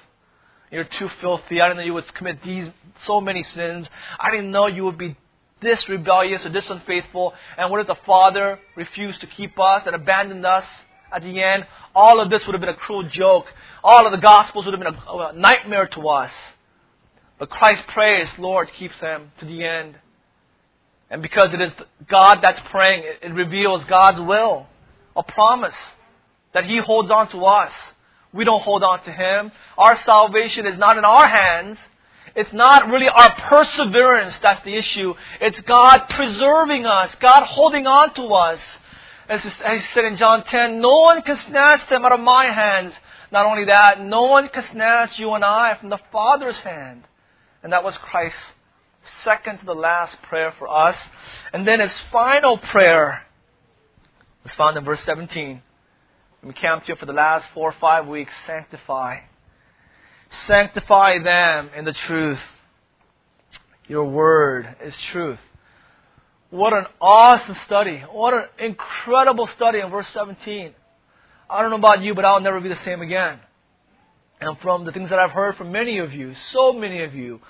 You're 0.70 0.84
too 0.84 1.08
filthy. 1.20 1.60
I 1.60 1.66
didn't 1.66 1.78
know 1.78 1.84
you 1.84 1.94
would 1.94 2.12
commit 2.14 2.42
these 2.42 2.70
so 3.00 3.20
many 3.20 3.42
sins. 3.42 3.90
I 4.20 4.30
didn't 4.30 4.50
know 4.50 4.68
you 4.68 4.84
would 4.84 4.98
be 4.98 5.16
this 5.60 5.88
rebellious 5.88 6.44
or 6.44 6.50
this 6.50 6.68
unfaithful. 6.70 7.34
And 7.56 7.70
what 7.70 7.80
if 7.80 7.86
the 7.88 7.94
Father 8.06 8.60
refused 8.76 9.22
to 9.22 9.26
keep 9.26 9.58
us 9.58 9.82
and 9.86 9.96
abandoned 9.96 10.46
us?" 10.46 10.64
At 11.14 11.22
the 11.22 11.42
end, 11.42 11.64
all 11.94 12.20
of 12.20 12.30
this 12.30 12.44
would 12.46 12.54
have 12.54 12.60
been 12.60 12.70
a 12.70 12.76
cruel 12.76 13.08
joke. 13.08 13.46
All 13.82 14.04
of 14.06 14.12
the 14.12 14.18
Gospels 14.18 14.64
would 14.64 14.74
have 14.74 14.82
been 14.82 14.94
a, 14.94 15.16
a 15.16 15.32
nightmare 15.32 15.86
to 15.88 16.08
us. 16.08 16.30
But 17.38 17.50
Christ 17.50 17.86
prays, 17.88 18.28
Lord, 18.38 18.70
keeps 18.76 18.98
them 19.00 19.32
to 19.38 19.44
the 19.44 19.64
end. 19.64 19.96
And 21.10 21.22
because 21.22 21.52
it 21.54 21.60
is 21.60 21.72
God 22.08 22.40
that's 22.42 22.60
praying, 22.70 23.04
it, 23.04 23.30
it 23.30 23.32
reveals 23.32 23.84
God's 23.84 24.20
will, 24.20 24.66
a 25.16 25.22
promise 25.22 25.74
that 26.52 26.64
He 26.64 26.78
holds 26.78 27.10
on 27.10 27.30
to 27.30 27.44
us. 27.44 27.72
We 28.32 28.44
don't 28.44 28.62
hold 28.62 28.82
on 28.82 29.04
to 29.04 29.12
Him. 29.12 29.52
Our 29.78 30.00
salvation 30.02 30.66
is 30.66 30.78
not 30.78 30.98
in 30.98 31.04
our 31.04 31.28
hands. 31.28 31.78
It's 32.34 32.52
not 32.52 32.88
really 32.88 33.08
our 33.08 33.32
perseverance 33.42 34.34
that's 34.42 34.64
the 34.64 34.74
issue. 34.74 35.14
It's 35.40 35.60
God 35.60 36.06
preserving 36.10 36.84
us, 36.84 37.14
God 37.20 37.46
holding 37.46 37.86
on 37.86 38.12
to 38.14 38.24
us. 38.24 38.58
As 39.28 39.42
he 39.42 39.50
said 39.94 40.04
in 40.04 40.16
John 40.16 40.44
10, 40.44 40.80
no 40.80 40.98
one 41.00 41.22
can 41.22 41.36
snatch 41.48 41.88
them 41.88 42.04
out 42.04 42.12
of 42.12 42.20
my 42.20 42.46
hands. 42.46 42.92
Not 43.32 43.46
only 43.46 43.64
that, 43.66 44.00
no 44.00 44.24
one 44.24 44.48
can 44.48 44.62
snatch 44.64 45.18
you 45.18 45.32
and 45.32 45.44
I 45.44 45.76
from 45.76 45.88
the 45.88 46.00
Father's 46.12 46.58
hand. 46.58 47.04
And 47.62 47.72
that 47.72 47.82
was 47.82 47.96
Christ's 47.98 48.38
second 49.22 49.58
to 49.58 49.64
the 49.64 49.74
last 49.74 50.20
prayer 50.22 50.52
for 50.58 50.68
us. 50.68 50.96
And 51.52 51.66
then 51.66 51.80
his 51.80 51.92
final 52.12 52.58
prayer 52.58 53.24
was 54.42 54.52
found 54.52 54.76
in 54.76 54.84
verse 54.84 55.00
17. 55.04 55.62
We 56.42 56.52
camped 56.52 56.86
here 56.86 56.96
for 56.96 57.06
the 57.06 57.14
last 57.14 57.46
four 57.54 57.70
or 57.70 57.76
five 57.80 58.06
weeks. 58.06 58.32
Sanctify. 58.46 59.20
Sanctify 60.46 61.22
them 61.22 61.70
in 61.74 61.86
the 61.86 61.94
truth. 61.94 62.40
Your 63.88 64.04
word 64.04 64.76
is 64.82 64.94
truth. 65.10 65.38
What 66.54 66.72
an 66.72 66.86
awesome 67.00 67.56
study. 67.66 67.98
What 68.12 68.32
an 68.32 68.44
incredible 68.60 69.48
study 69.56 69.80
in 69.80 69.90
verse 69.90 70.06
17. 70.14 70.72
I 71.50 71.60
don't 71.60 71.70
know 71.70 71.78
about 71.78 72.00
you, 72.00 72.14
but 72.14 72.24
I'll 72.24 72.40
never 72.40 72.60
be 72.60 72.68
the 72.68 72.78
same 72.84 73.02
again. 73.02 73.40
And 74.40 74.56
from 74.60 74.84
the 74.84 74.92
things 74.92 75.10
that 75.10 75.18
I've 75.18 75.32
heard 75.32 75.56
from 75.56 75.72
many 75.72 75.98
of 75.98 76.12
you, 76.12 76.32
so 76.52 76.72
many 76.72 77.02
of 77.02 77.12
you, 77.12 77.40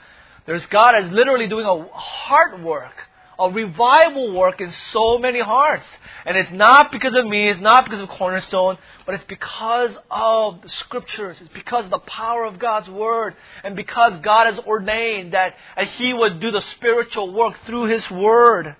there's 0.46 0.64
God 0.68 1.04
is 1.04 1.12
literally 1.12 1.48
doing 1.48 1.66
a 1.66 1.86
heart 1.92 2.62
work, 2.62 2.94
a 3.38 3.50
revival 3.50 4.32
work 4.32 4.62
in 4.62 4.72
so 4.94 5.18
many 5.18 5.40
hearts. 5.40 5.84
And 6.24 6.38
it's 6.38 6.52
not 6.54 6.90
because 6.90 7.14
of 7.14 7.26
me, 7.26 7.50
it's 7.50 7.60
not 7.60 7.84
because 7.84 8.00
of 8.00 8.08
Cornerstone, 8.08 8.78
but 9.04 9.16
it's 9.16 9.24
because 9.24 9.90
of 10.10 10.62
the 10.62 10.70
scriptures. 10.70 11.36
It's 11.42 11.52
because 11.52 11.84
of 11.84 11.90
the 11.90 11.98
power 11.98 12.46
of 12.46 12.58
God's 12.58 12.88
word. 12.88 13.34
And 13.64 13.76
because 13.76 14.18
God 14.22 14.46
has 14.46 14.64
ordained 14.64 15.34
that 15.34 15.56
He 15.98 16.14
would 16.14 16.40
do 16.40 16.50
the 16.50 16.62
spiritual 16.76 17.34
work 17.34 17.54
through 17.66 17.84
His 17.84 18.10
word. 18.10 18.76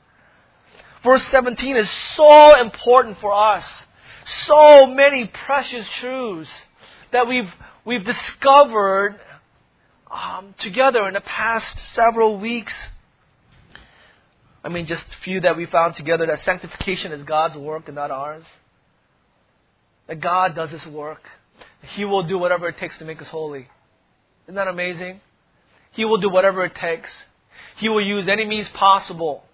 Verse 1.04 1.22
17 1.30 1.76
is 1.76 1.88
so 2.16 2.58
important 2.58 3.20
for 3.20 3.32
us. 3.32 3.64
So 4.46 4.86
many 4.86 5.26
precious 5.26 5.86
truths 6.00 6.50
that 7.12 7.28
we've, 7.28 7.50
we've 7.84 8.04
discovered 8.04 9.20
um, 10.10 10.54
together 10.58 11.06
in 11.06 11.14
the 11.14 11.20
past 11.20 11.78
several 11.94 12.38
weeks. 12.38 12.72
I 14.64 14.70
mean, 14.70 14.86
just 14.86 15.02
a 15.02 15.22
few 15.22 15.40
that 15.42 15.58
we 15.58 15.66
found 15.66 15.94
together 15.96 16.26
that 16.26 16.40
sanctification 16.40 17.12
is 17.12 17.22
God's 17.24 17.56
work 17.56 17.86
and 17.86 17.94
not 17.94 18.10
ours. 18.10 18.44
That 20.06 20.20
God 20.20 20.54
does 20.54 20.70
His 20.70 20.86
work. 20.86 21.22
He 21.96 22.06
will 22.06 22.22
do 22.22 22.38
whatever 22.38 22.66
it 22.68 22.78
takes 22.78 22.96
to 22.98 23.04
make 23.04 23.20
us 23.20 23.28
holy. 23.28 23.68
Isn't 24.46 24.54
that 24.54 24.68
amazing? 24.68 25.20
He 25.92 26.06
will 26.06 26.18
do 26.18 26.30
whatever 26.30 26.64
it 26.64 26.74
takes. 26.74 27.10
He 27.76 27.90
will 27.90 28.04
use 28.04 28.26
any 28.26 28.46
means 28.46 28.68
possible. 28.70 29.44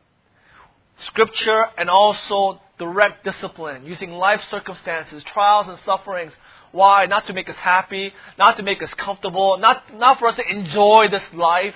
Scripture 1.07 1.67
and 1.79 1.89
also 1.91 2.61
direct 2.79 3.25
discipline, 3.25 3.85
using 3.85 4.13
life 4.13 4.41
circumstances, 4.51 5.23
trials 5.25 5.69
and 5.69 5.79
sufferings 5.85 6.33
why? 6.73 7.07
Not 7.07 7.27
to 7.27 7.33
make 7.33 7.49
us 7.49 7.57
happy, 7.57 8.13
not 8.39 8.57
to 8.57 8.63
make 8.63 8.83
us 8.83 8.93
comfortable, 8.95 9.59
not, 9.59 9.99
not 9.99 10.19
for 10.19 10.29
us 10.29 10.37
to 10.37 10.49
enjoy 10.49 11.07
this 11.11 11.23
life, 11.35 11.75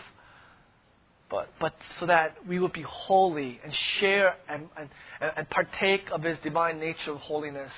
but, 1.30 1.48
but 1.58 1.74
so 1.98 2.06
that 2.06 2.36
we 2.46 2.58
would 2.58 2.72
be 2.72 2.82
holy 2.82 3.60
and 3.64 3.74
share 3.74 4.36
and, 4.48 4.68
and, 4.76 4.88
and 5.36 5.50
partake 5.50 6.10
of 6.12 6.22
His 6.22 6.38
divine 6.44 6.78
nature 6.78 7.12
of 7.12 7.18
holiness. 7.18 7.72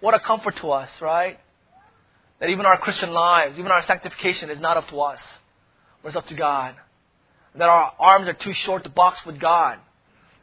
What 0.00 0.14
a 0.14 0.20
comfort 0.20 0.56
to 0.58 0.72
us, 0.72 0.90
right? 1.00 1.40
That 2.40 2.50
even 2.50 2.66
our 2.66 2.76
Christian 2.76 3.12
lives, 3.12 3.58
even 3.58 3.72
our 3.72 3.82
sanctification 3.86 4.50
is 4.50 4.60
not 4.60 4.76
up 4.76 4.90
to 4.90 5.00
us, 5.00 5.20
but 6.02 6.08
it's 6.08 6.16
up 6.16 6.28
to 6.28 6.34
God. 6.34 6.74
That 7.54 7.70
our 7.70 7.92
arms 7.98 8.28
are 8.28 8.34
too 8.34 8.52
short 8.52 8.84
to 8.84 8.90
box 8.90 9.24
with 9.24 9.40
God 9.40 9.78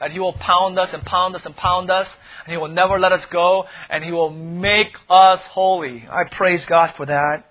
that 0.03 0.11
He 0.11 0.19
will 0.19 0.33
pound 0.33 0.77
us 0.77 0.89
and 0.91 1.01
pound 1.05 1.33
us 1.33 1.43
and 1.45 1.55
pound 1.55 1.89
us, 1.89 2.05
and 2.43 2.51
He 2.51 2.57
will 2.57 2.67
never 2.67 2.99
let 2.99 3.13
us 3.13 3.25
go, 3.31 3.63
and 3.89 4.03
He 4.03 4.11
will 4.11 4.31
make 4.31 4.97
us 5.09 5.39
holy. 5.51 6.05
I 6.11 6.25
praise 6.25 6.65
God 6.65 6.93
for 6.97 7.05
that. 7.05 7.45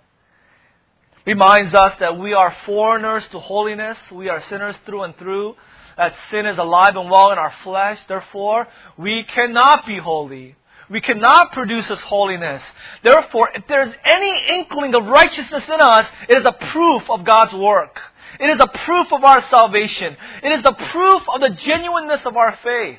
Reminds 1.25 1.73
us 1.73 1.95
that 2.01 2.19
we 2.19 2.35
are 2.35 2.55
foreigners 2.67 3.25
to 3.31 3.39
holiness. 3.39 3.97
We 4.13 4.29
are 4.29 4.43
sinners 4.51 4.77
through 4.85 5.05
and 5.05 5.17
through. 5.17 5.55
That 5.97 6.13
sin 6.31 6.45
is 6.45 6.59
alive 6.59 6.95
and 6.95 7.11
well 7.11 7.33
in 7.33 7.39
our 7.39 7.55
flesh. 7.65 7.99
Therefore, 8.07 8.69
we 8.99 9.25
cannot 9.25 9.87
be 9.87 9.97
holy. 9.97 10.55
We 10.91 11.01
cannot 11.01 11.53
produce 11.53 11.89
this 11.89 12.01
holiness. 12.01 12.61
Therefore, 13.03 13.49
if 13.55 13.65
there's 13.67 13.95
any 14.05 14.59
inkling 14.59 14.95
of 14.95 15.07
righteousness 15.07 15.65
in 15.73 15.81
us, 15.81 16.07
it 16.29 16.37
is 16.37 16.45
a 16.45 16.67
proof 16.67 17.09
of 17.09 17.25
God's 17.25 17.55
work. 17.55 17.99
It 18.43 18.51
is 18.51 18.61
a 18.61 18.67
proof 18.67 19.13
of 19.13 19.23
our 19.23 19.49
salvation. 19.51 20.17
It 20.43 20.53
is 20.53 20.65
the 20.65 20.73
proof 20.73 21.23
of 21.33 21.41
the 21.41 21.51
genuineness 21.51 22.27
of 22.27 22.37
our 22.37 22.59
faith. 22.65 22.99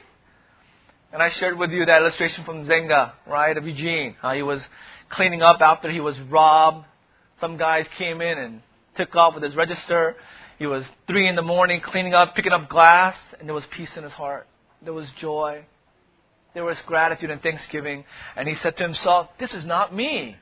And 1.12 1.22
I 1.22 1.32
shared 1.32 1.58
with 1.58 1.70
you 1.72 1.86
that 1.86 2.02
illustration 2.02 2.46
from 2.46 2.66
Zenga, 2.66 3.12
right, 3.28 3.58
of 3.58 3.68
Eugene, 3.68 4.16
how 4.22 4.34
he 4.34 4.42
was 4.42 4.62
cleaning 5.10 5.42
up 5.42 5.60
after 5.60 5.92
he 5.92 6.00
was 6.00 6.18
robbed. 6.22 6.86
Some 7.42 7.58
guys 7.58 7.86
came 7.98 8.22
in 8.22 8.38
and 8.38 8.62
took 8.96 9.14
off 9.18 9.34
with 9.34 9.44
his 9.44 9.54
register. 9.54 10.16
He 10.60 10.66
was 10.66 10.86
three 11.08 11.28
in 11.28 11.36
the 11.36 11.42
morning 11.42 11.82
cleaning 11.82 12.14
up, 12.14 12.36
picking 12.36 12.54
up 12.54 12.70
glass, 12.70 13.18
and 13.38 13.46
there 13.46 13.54
was 13.54 13.66
peace 13.72 13.90
in 13.98 14.04
his 14.04 14.14
heart. 14.14 14.48
There 14.82 14.94
was 14.94 15.10
joy. 15.20 15.66
There 16.54 16.64
was 16.64 16.78
gratitude 16.86 17.32
and 17.32 17.42
thanksgiving. 17.42 18.06
And 18.38 18.48
he 18.48 18.56
said 18.64 18.78
to 18.78 18.84
himself, 18.84 19.28
This 19.40 19.54
is 19.54 19.66
not 19.66 19.94
me. 19.94 20.38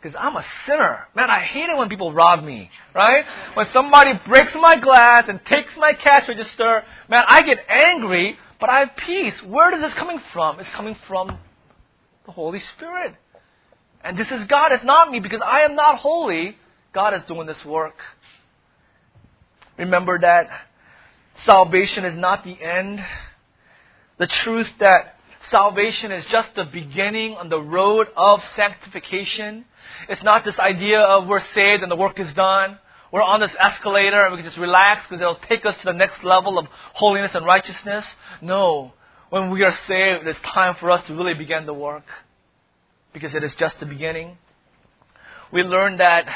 Because 0.00 0.16
I'm 0.18 0.36
a 0.36 0.44
sinner. 0.66 1.06
Man, 1.14 1.28
I 1.28 1.40
hate 1.40 1.68
it 1.68 1.76
when 1.76 1.88
people 1.88 2.12
rob 2.12 2.42
me, 2.42 2.70
right? 2.94 3.24
When 3.54 3.66
somebody 3.72 4.12
breaks 4.26 4.52
my 4.54 4.76
glass 4.76 5.24
and 5.28 5.40
takes 5.44 5.72
my 5.76 5.92
cash 5.92 6.26
register, 6.26 6.84
man, 7.08 7.22
I 7.28 7.42
get 7.42 7.58
angry, 7.68 8.38
but 8.58 8.70
I 8.70 8.80
have 8.80 8.96
peace. 8.96 9.34
Where 9.42 9.74
is 9.74 9.80
this 9.82 9.92
coming 9.94 10.20
from? 10.32 10.58
It's 10.58 10.70
coming 10.70 10.96
from 11.06 11.38
the 12.24 12.32
Holy 12.32 12.60
Spirit. 12.60 13.14
And 14.02 14.16
this 14.16 14.30
is 14.30 14.46
God, 14.46 14.72
it's 14.72 14.84
not 14.84 15.10
me, 15.10 15.20
because 15.20 15.42
I 15.44 15.60
am 15.60 15.74
not 15.74 15.98
holy. 15.98 16.56
God 16.94 17.12
is 17.12 17.22
doing 17.28 17.46
this 17.46 17.62
work. 17.64 17.96
Remember 19.76 20.18
that 20.18 20.48
salvation 21.44 22.06
is 22.06 22.16
not 22.16 22.42
the 22.44 22.58
end. 22.60 23.04
The 24.18 24.26
truth 24.26 24.70
that 24.78 25.19
salvation 25.50 26.12
is 26.12 26.24
just 26.26 26.54
the 26.54 26.64
beginning 26.64 27.34
on 27.34 27.48
the 27.48 27.60
road 27.60 28.08
of 28.16 28.40
sanctification. 28.56 29.64
It's 30.08 30.22
not 30.22 30.44
this 30.44 30.58
idea 30.58 31.00
of 31.00 31.26
we're 31.26 31.44
saved 31.54 31.82
and 31.82 31.90
the 31.90 31.96
work 31.96 32.18
is 32.18 32.32
done. 32.34 32.78
We're 33.12 33.22
on 33.22 33.40
this 33.40 33.50
escalator 33.58 34.24
and 34.24 34.32
we 34.32 34.38
can 34.38 34.46
just 34.46 34.58
relax 34.58 35.06
because 35.08 35.20
it'll 35.20 35.40
take 35.48 35.66
us 35.66 35.76
to 35.78 35.84
the 35.84 35.92
next 35.92 36.22
level 36.22 36.58
of 36.58 36.66
holiness 36.94 37.32
and 37.34 37.44
righteousness. 37.44 38.04
No. 38.40 38.92
When 39.30 39.50
we 39.50 39.62
are 39.64 39.76
saved, 39.86 40.26
it's 40.26 40.40
time 40.40 40.76
for 40.78 40.90
us 40.90 41.04
to 41.06 41.14
really 41.14 41.34
begin 41.34 41.66
the 41.66 41.74
work 41.74 42.04
because 43.12 43.34
it 43.34 43.42
is 43.42 43.54
just 43.56 43.78
the 43.80 43.86
beginning. 43.86 44.38
We 45.52 45.62
learn 45.62 45.96
that 45.98 46.26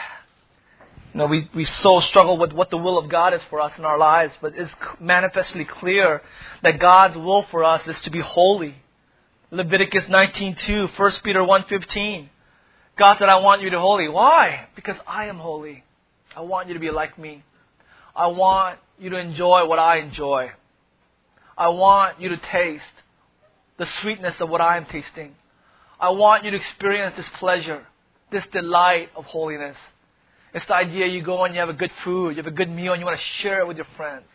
you 1.12 1.18
know, 1.18 1.26
we, 1.26 1.48
we 1.54 1.64
so 1.64 2.00
struggle 2.00 2.38
with 2.38 2.52
what 2.52 2.70
the 2.70 2.76
will 2.76 2.98
of 2.98 3.08
God 3.08 3.34
is 3.34 3.40
for 3.48 3.60
us 3.60 3.70
in 3.78 3.84
our 3.84 3.98
lives, 3.98 4.34
but 4.42 4.54
it's 4.56 4.74
manifestly 5.00 5.64
clear 5.64 6.22
that 6.64 6.80
God's 6.80 7.16
will 7.16 7.44
for 7.52 7.62
us 7.62 7.86
is 7.86 8.00
to 8.00 8.10
be 8.10 8.18
holy. 8.18 8.74
Leviticus 9.54 10.04
19.2, 10.06 10.98
1 10.98 11.12
Peter 11.22 11.38
1.15. 11.38 12.28
God 12.96 13.18
said, 13.18 13.28
I 13.28 13.36
want 13.36 13.62
you 13.62 13.70
to 13.70 13.76
be 13.76 13.80
holy. 13.80 14.08
Why? 14.08 14.66
Because 14.74 14.96
I 15.06 15.26
am 15.26 15.38
holy. 15.38 15.84
I 16.36 16.40
want 16.40 16.66
you 16.66 16.74
to 16.74 16.80
be 16.80 16.90
like 16.90 17.16
me. 17.16 17.44
I 18.16 18.26
want 18.26 18.80
you 18.98 19.10
to 19.10 19.16
enjoy 19.16 19.66
what 19.66 19.78
I 19.78 19.98
enjoy. 19.98 20.50
I 21.56 21.68
want 21.68 22.20
you 22.20 22.30
to 22.30 22.36
taste 22.36 22.82
the 23.78 23.86
sweetness 24.02 24.40
of 24.40 24.48
what 24.48 24.60
I 24.60 24.76
am 24.76 24.86
tasting. 24.86 25.36
I 26.00 26.08
want 26.10 26.44
you 26.44 26.50
to 26.50 26.56
experience 26.56 27.14
this 27.16 27.28
pleasure, 27.38 27.86
this 28.32 28.42
delight 28.52 29.10
of 29.14 29.24
holiness. 29.24 29.76
It's 30.52 30.66
the 30.66 30.74
idea 30.74 31.06
you 31.06 31.22
go 31.22 31.44
and 31.44 31.54
you 31.54 31.60
have 31.60 31.68
a 31.68 31.74
good 31.74 31.92
food, 32.02 32.30
you 32.30 32.42
have 32.42 32.52
a 32.52 32.56
good 32.56 32.70
meal, 32.70 32.92
and 32.92 33.00
you 33.00 33.06
want 33.06 33.20
to 33.20 33.26
share 33.40 33.60
it 33.60 33.68
with 33.68 33.76
your 33.76 33.86
friends. 33.96 34.26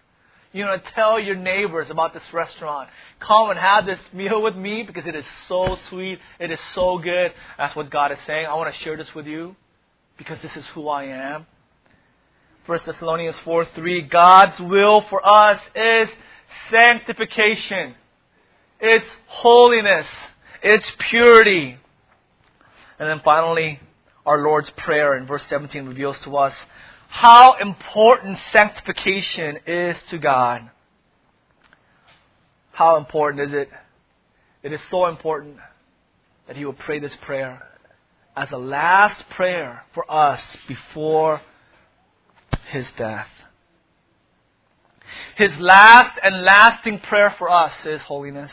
You 0.51 0.65
know, 0.65 0.77
tell 0.95 1.19
your 1.19 1.35
neighbors 1.35 1.87
about 1.91 2.13
this 2.13 2.23
restaurant. 2.33 2.89
Come 3.19 3.51
and 3.51 3.59
have 3.59 3.85
this 3.85 3.99
meal 4.13 4.41
with 4.41 4.55
me 4.55 4.83
because 4.83 5.05
it 5.05 5.15
is 5.15 5.25
so 5.47 5.77
sweet. 5.89 6.19
It 6.39 6.49
is 6.51 6.59
so 6.73 6.97
good. 6.97 7.31
That's 7.57 7.75
what 7.75 7.91
God 7.91 8.11
is 8.11 8.17
saying. 8.25 8.47
I 8.47 8.55
want 8.55 8.73
to 8.73 8.81
share 8.81 8.97
this 8.97 9.13
with 9.13 9.27
you 9.27 9.55
because 10.17 10.39
this 10.41 10.55
is 10.55 10.65
who 10.73 10.89
I 10.89 11.05
am. 11.05 11.45
1 12.65 12.79
Thessalonians 12.85 13.35
4 13.45 13.65
3. 13.65 14.01
God's 14.03 14.59
will 14.59 15.01
for 15.09 15.25
us 15.25 15.59
is 15.75 16.09
sanctification, 16.69 17.95
it's 18.79 19.05
holiness, 19.27 20.05
it's 20.61 20.91
purity. 21.09 21.77
And 22.99 23.09
then 23.09 23.21
finally, 23.23 23.79
our 24.25 24.39
Lord's 24.39 24.69
Prayer 24.71 25.17
in 25.17 25.25
verse 25.25 25.43
17 25.49 25.85
reveals 25.85 26.19
to 26.19 26.37
us 26.37 26.53
how 27.09 27.57
important 27.59 28.37
sanctification 28.53 29.57
is 29.67 29.97
to 30.11 30.17
God. 30.19 30.69
How 32.71 32.95
important 32.95 33.49
is 33.49 33.53
it? 33.53 33.69
It 34.63 34.71
is 34.71 34.79
so 34.89 35.07
important 35.07 35.57
that 36.47 36.55
he 36.55 36.63
will 36.63 36.73
pray 36.73 36.99
this 36.99 37.15
prayer 37.23 37.67
as 38.37 38.51
a 38.51 38.57
last 38.57 39.27
prayer 39.31 39.83
for 39.93 40.09
us 40.09 40.39
before 40.67 41.41
his 42.69 42.85
death. 42.95 43.27
His 45.35 45.51
last 45.59 46.17
and 46.23 46.43
lasting 46.43 46.99
prayer 46.99 47.35
for 47.37 47.49
us 47.49 47.73
is 47.85 48.01
holiness. 48.03 48.51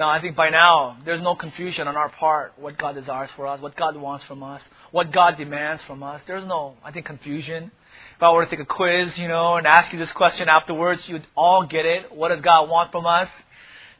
Now, 0.00 0.08
I 0.08 0.18
think 0.18 0.34
by 0.34 0.48
now, 0.48 0.96
there's 1.04 1.20
no 1.20 1.34
confusion 1.34 1.86
on 1.86 1.94
our 1.94 2.08
part 2.08 2.54
what 2.56 2.78
God 2.78 2.94
desires 2.94 3.28
for 3.36 3.46
us, 3.46 3.60
what 3.60 3.76
God 3.76 3.94
wants 3.96 4.24
from 4.24 4.42
us, 4.42 4.62
what 4.92 5.12
God 5.12 5.36
demands 5.36 5.82
from 5.86 6.02
us. 6.02 6.22
There's 6.26 6.46
no, 6.46 6.72
I 6.82 6.90
think, 6.90 7.04
confusion. 7.04 7.70
If 8.16 8.22
I 8.22 8.32
were 8.32 8.42
to 8.42 8.50
take 8.50 8.60
a 8.60 8.64
quiz, 8.64 9.18
you 9.18 9.28
know, 9.28 9.56
and 9.56 9.66
ask 9.66 9.92
you 9.92 9.98
this 9.98 10.10
question 10.12 10.48
afterwards, 10.48 11.02
you'd 11.06 11.26
all 11.36 11.66
get 11.66 11.84
it. 11.84 12.16
What 12.16 12.30
does 12.30 12.40
God 12.40 12.70
want 12.70 12.90
from 12.92 13.04
us? 13.04 13.28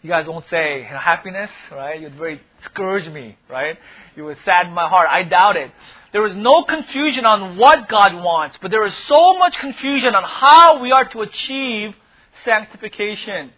You 0.00 0.08
guys 0.08 0.26
won't 0.26 0.46
say 0.48 0.84
happiness, 0.84 1.50
right? 1.70 2.00
You'd 2.00 2.14
very 2.14 2.40
discourage 2.62 3.06
me, 3.12 3.36
right? 3.50 3.76
You 4.16 4.24
would 4.24 4.38
sadden 4.42 4.72
my 4.72 4.88
heart. 4.88 5.06
I 5.10 5.24
doubt 5.24 5.58
it. 5.58 5.70
There 6.14 6.26
is 6.26 6.34
no 6.34 6.64
confusion 6.64 7.26
on 7.26 7.58
what 7.58 7.90
God 7.90 8.14
wants, 8.14 8.56
but 8.62 8.70
there 8.70 8.86
is 8.86 8.94
so 9.06 9.36
much 9.36 9.54
confusion 9.58 10.14
on 10.14 10.24
how 10.24 10.80
we 10.80 10.92
are 10.92 11.04
to 11.10 11.20
achieve 11.20 11.94
sanctification. 12.46 13.52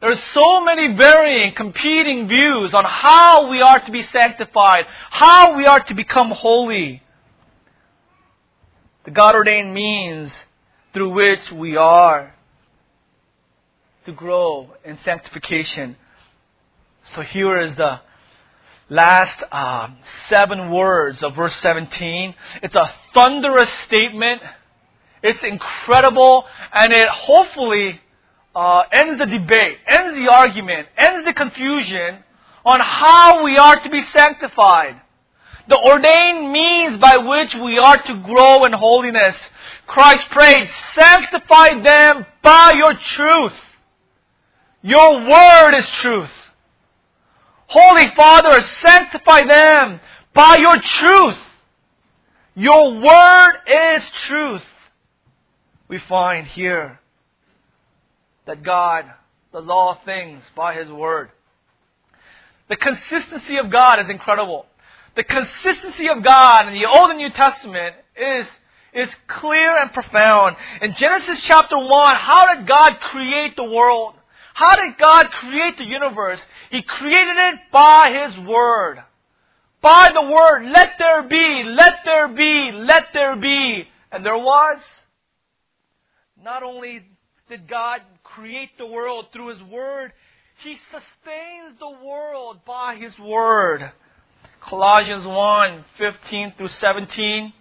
There 0.00 0.12
are 0.12 0.22
so 0.32 0.60
many 0.60 0.94
varying, 0.94 1.54
competing 1.54 2.28
views 2.28 2.72
on 2.72 2.84
how 2.84 3.50
we 3.50 3.60
are 3.60 3.80
to 3.80 3.90
be 3.90 4.02
sanctified, 4.02 4.84
how 5.10 5.56
we 5.56 5.66
are 5.66 5.82
to 5.84 5.94
become 5.94 6.30
holy. 6.30 7.02
The 9.04 9.10
God 9.10 9.34
ordained 9.34 9.74
means 9.74 10.30
through 10.94 11.10
which 11.10 11.50
we 11.50 11.76
are 11.76 12.34
to 14.06 14.12
grow 14.12 14.70
in 14.84 14.98
sanctification. 15.04 15.96
So 17.14 17.22
here 17.22 17.60
is 17.60 17.76
the 17.76 18.00
last 18.88 19.42
uh, 19.50 19.88
seven 20.28 20.70
words 20.70 21.22
of 21.24 21.34
verse 21.34 21.56
17. 21.56 22.34
It's 22.62 22.74
a 22.76 22.92
thunderous 23.14 23.70
statement. 23.86 24.42
It's 25.22 25.42
incredible, 25.42 26.44
and 26.72 26.92
it 26.92 27.08
hopefully 27.08 28.00
uh, 28.54 28.82
ends 28.92 29.18
the 29.18 29.26
debate, 29.26 29.78
ends 29.86 30.16
the 30.16 30.28
argument, 30.30 30.88
ends 30.96 31.24
the 31.26 31.32
confusion 31.32 32.24
on 32.64 32.80
how 32.80 33.44
we 33.44 33.56
are 33.56 33.80
to 33.80 33.90
be 33.90 34.02
sanctified. 34.14 35.00
The 35.68 35.78
ordained 35.78 36.50
means 36.50 36.98
by 36.98 37.18
which 37.18 37.54
we 37.54 37.78
are 37.78 38.02
to 38.02 38.14
grow 38.22 38.64
in 38.64 38.72
holiness. 38.72 39.36
Christ 39.86 40.24
prayed, 40.30 40.68
sanctify 40.94 41.82
them 41.82 42.26
by 42.42 42.72
your 42.76 42.94
truth. 42.94 43.52
Your 44.82 45.28
word 45.28 45.74
is 45.76 45.86
truth. 46.00 46.30
Holy 47.66 48.08
Father, 48.16 48.60
sanctify 48.84 49.46
them 49.46 50.00
by 50.34 50.56
your 50.56 50.80
truth. 50.80 51.38
Your 52.54 52.94
word 52.94 53.52
is 53.66 54.02
truth. 54.26 54.64
We 55.88 55.98
find 55.98 56.46
here 56.46 57.00
that 58.48 58.62
God 58.62 59.04
does 59.52 59.68
all 59.68 60.00
things 60.06 60.42
by 60.56 60.74
His 60.74 60.90
word. 60.90 61.28
The 62.70 62.76
consistency 62.76 63.58
of 63.58 63.70
God 63.70 64.00
is 64.00 64.08
incredible. 64.08 64.64
The 65.16 65.22
consistency 65.22 66.08
of 66.08 66.24
God 66.24 66.66
in 66.66 66.72
the 66.72 66.88
Old 66.88 67.10
and 67.10 67.18
New 67.18 67.30
Testament 67.30 67.94
is, 68.16 68.46
is 68.94 69.14
clear 69.26 69.76
and 69.76 69.92
profound. 69.92 70.56
In 70.80 70.94
Genesis 70.94 71.40
chapter 71.44 71.76
1, 71.76 72.16
how 72.16 72.54
did 72.54 72.66
God 72.66 72.94
create 73.00 73.54
the 73.54 73.64
world? 73.64 74.14
How 74.54 74.76
did 74.76 74.96
God 74.98 75.30
create 75.30 75.76
the 75.76 75.84
universe? 75.84 76.40
He 76.70 76.80
created 76.80 77.36
it 77.36 77.60
by 77.70 78.28
His 78.28 78.46
Word. 78.46 79.04
By 79.82 80.10
the 80.14 80.22
Word, 80.22 80.70
let 80.74 80.92
there 80.98 81.22
be, 81.22 81.64
let 81.78 81.98
there 82.06 82.28
be, 82.28 82.70
let 82.72 83.08
there 83.12 83.36
be. 83.36 83.84
And 84.10 84.24
there 84.24 84.38
was. 84.38 84.78
Not 86.42 86.62
only 86.62 87.02
did 87.48 87.68
God 87.68 88.00
create 88.38 88.70
the 88.78 88.86
world 88.86 89.26
through 89.32 89.48
His 89.48 89.62
Word, 89.64 90.12
He 90.62 90.78
sustains 90.92 91.78
the 91.80 92.06
world 92.06 92.58
by 92.64 92.94
His 92.94 93.18
Word. 93.18 93.90
Colossians 94.60 95.26
1, 95.26 95.84
15 95.98 96.54
through 96.56 96.68
17. 96.68 97.52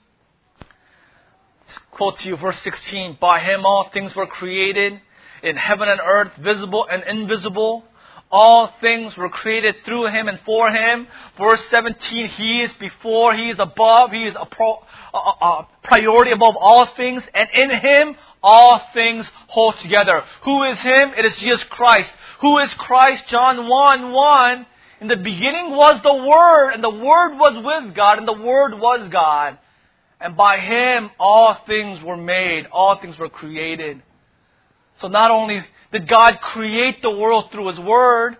Quote 1.91 2.19
to 2.19 2.27
you 2.27 2.37
verse 2.37 2.59
16. 2.63 3.17
By 3.19 3.39
Him 3.39 3.65
all 3.65 3.89
things 3.91 4.15
were 4.15 4.27
created 4.27 5.01
in 5.41 5.55
heaven 5.55 5.89
and 5.89 5.99
earth, 5.99 6.33
visible 6.39 6.85
and 6.91 7.03
invisible. 7.03 7.83
All 8.29 8.71
things 8.81 9.15
were 9.17 9.29
created 9.29 9.75
through 9.85 10.07
him 10.07 10.27
and 10.27 10.37
for 10.45 10.69
him. 10.69 11.07
Verse 11.37 11.61
17, 11.69 12.27
he 12.27 12.61
is 12.61 12.71
before, 12.77 13.33
he 13.33 13.49
is 13.49 13.57
above, 13.57 14.11
he 14.11 14.25
is 14.25 14.35
a, 14.37 14.45
pro, 14.45 14.83
a, 15.13 15.17
a 15.17 15.67
priority 15.81 16.31
above 16.31 16.55
all 16.59 16.87
things, 16.97 17.23
and 17.33 17.47
in 17.53 17.69
him 17.79 18.17
all 18.43 18.81
things 18.93 19.29
hold 19.47 19.77
together. 19.79 20.23
Who 20.43 20.63
is 20.63 20.77
him? 20.79 21.13
It 21.17 21.25
is 21.25 21.35
Jesus 21.37 21.63
Christ. 21.65 22.11
Who 22.39 22.59
is 22.59 22.73
Christ? 22.75 23.27
John 23.27 23.67
1 23.67 24.11
1. 24.11 24.65
In 25.01 25.07
the 25.07 25.15
beginning 25.15 25.71
was 25.71 26.01
the 26.01 26.13
Word, 26.13 26.71
and 26.71 26.83
the 26.83 26.89
Word 26.89 27.37
was 27.37 27.55
with 27.55 27.95
God, 27.95 28.17
and 28.17 28.27
the 28.27 28.33
Word 28.33 28.73
was 28.79 29.09
God. 29.09 29.57
And 30.19 30.35
by 30.35 30.57
him 30.57 31.11
all 31.19 31.55
things 31.67 32.01
were 32.03 32.17
made, 32.17 32.65
all 32.71 32.99
things 32.99 33.17
were 33.19 33.29
created. 33.29 34.01
So 34.99 35.07
not 35.07 35.29
only 35.29 35.63
did 35.91 36.07
God 36.07 36.39
create 36.41 37.01
the 37.01 37.11
world 37.11 37.51
through 37.51 37.69
His 37.69 37.79
Word, 37.79 38.37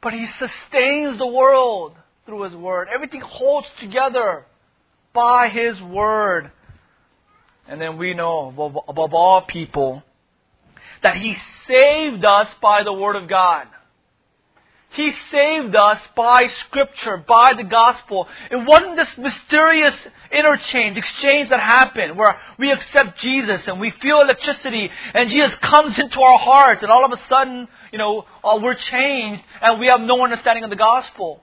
but 0.00 0.12
He 0.12 0.26
sustains 0.38 1.18
the 1.18 1.26
world 1.26 1.94
through 2.26 2.42
His 2.42 2.54
Word. 2.54 2.88
Everything 2.92 3.20
holds 3.20 3.66
together 3.80 4.46
by 5.12 5.48
His 5.48 5.80
Word. 5.82 6.52
And 7.68 7.80
then 7.80 7.96
we 7.96 8.14
know, 8.14 8.48
above, 8.48 8.76
above 8.88 9.14
all 9.14 9.42
people, 9.42 10.02
that 11.02 11.16
He 11.16 11.36
saved 11.66 12.24
us 12.24 12.48
by 12.60 12.82
the 12.82 12.92
Word 12.92 13.16
of 13.16 13.28
God. 13.28 13.66
He 14.94 15.10
saved 15.30 15.74
us 15.74 16.00
by 16.14 16.48
Scripture, 16.66 17.16
by 17.16 17.54
the 17.56 17.64
Gospel. 17.64 18.28
It 18.50 18.56
wasn't 18.56 18.96
this 18.96 19.08
mysterious 19.16 19.94
interchange, 20.30 20.98
exchange 20.98 21.48
that 21.48 21.60
happened 21.60 22.16
where 22.18 22.38
we 22.58 22.70
accept 22.70 23.18
Jesus 23.20 23.62
and 23.66 23.80
we 23.80 23.90
feel 24.02 24.20
electricity 24.20 24.90
and 25.14 25.30
Jesus 25.30 25.54
comes 25.56 25.98
into 25.98 26.20
our 26.20 26.38
hearts 26.38 26.82
and 26.82 26.92
all 26.92 27.06
of 27.06 27.12
a 27.12 27.26
sudden, 27.26 27.68
you 27.90 27.98
know, 27.98 28.26
uh, 28.44 28.58
we're 28.62 28.74
changed 28.74 29.42
and 29.62 29.80
we 29.80 29.86
have 29.86 30.00
no 30.02 30.22
understanding 30.22 30.64
of 30.64 30.70
the 30.70 30.76
Gospel. 30.76 31.41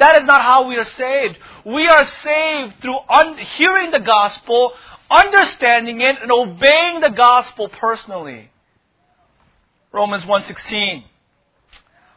That 0.00 0.20
is 0.20 0.26
not 0.26 0.40
how 0.42 0.66
we 0.66 0.76
are 0.76 0.84
saved. 0.84 1.38
We 1.64 1.86
are 1.86 2.04
saved 2.04 2.80
through 2.82 2.98
un- 3.08 3.38
hearing 3.56 3.92
the 3.92 4.00
Gospel, 4.00 4.72
understanding 5.10 6.00
it, 6.00 6.16
and 6.20 6.32
obeying 6.32 7.00
the 7.00 7.10
Gospel 7.10 7.68
personally. 7.68 8.50
Romans 9.92 10.24
1.16 10.24 11.04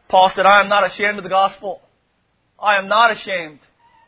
Paul 0.09 0.31
said, 0.35 0.45
I 0.45 0.61
am 0.61 0.69
not 0.69 0.85
ashamed 0.85 1.17
of 1.17 1.23
the 1.23 1.29
gospel. 1.29 1.81
I 2.61 2.75
am 2.75 2.87
not 2.87 3.11
ashamed. 3.11 3.57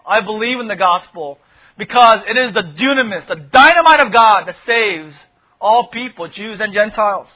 I 0.06 0.22
believe 0.22 0.60
in 0.60 0.68
the 0.68 0.76
gospel 0.76 1.40
because 1.80 2.20
it 2.28 2.38
is 2.38 2.54
the 2.54 2.62
dunamis, 2.62 3.28
the 3.28 3.38
dynamite 3.52 4.02
of 4.02 4.14
God 4.14 4.46
that 4.46 4.56
saves 4.68 5.16
all 5.60 5.88
people, 5.88 6.28
Jews 6.28 6.60
and 6.60 6.74
Gentiles. 6.74 7.28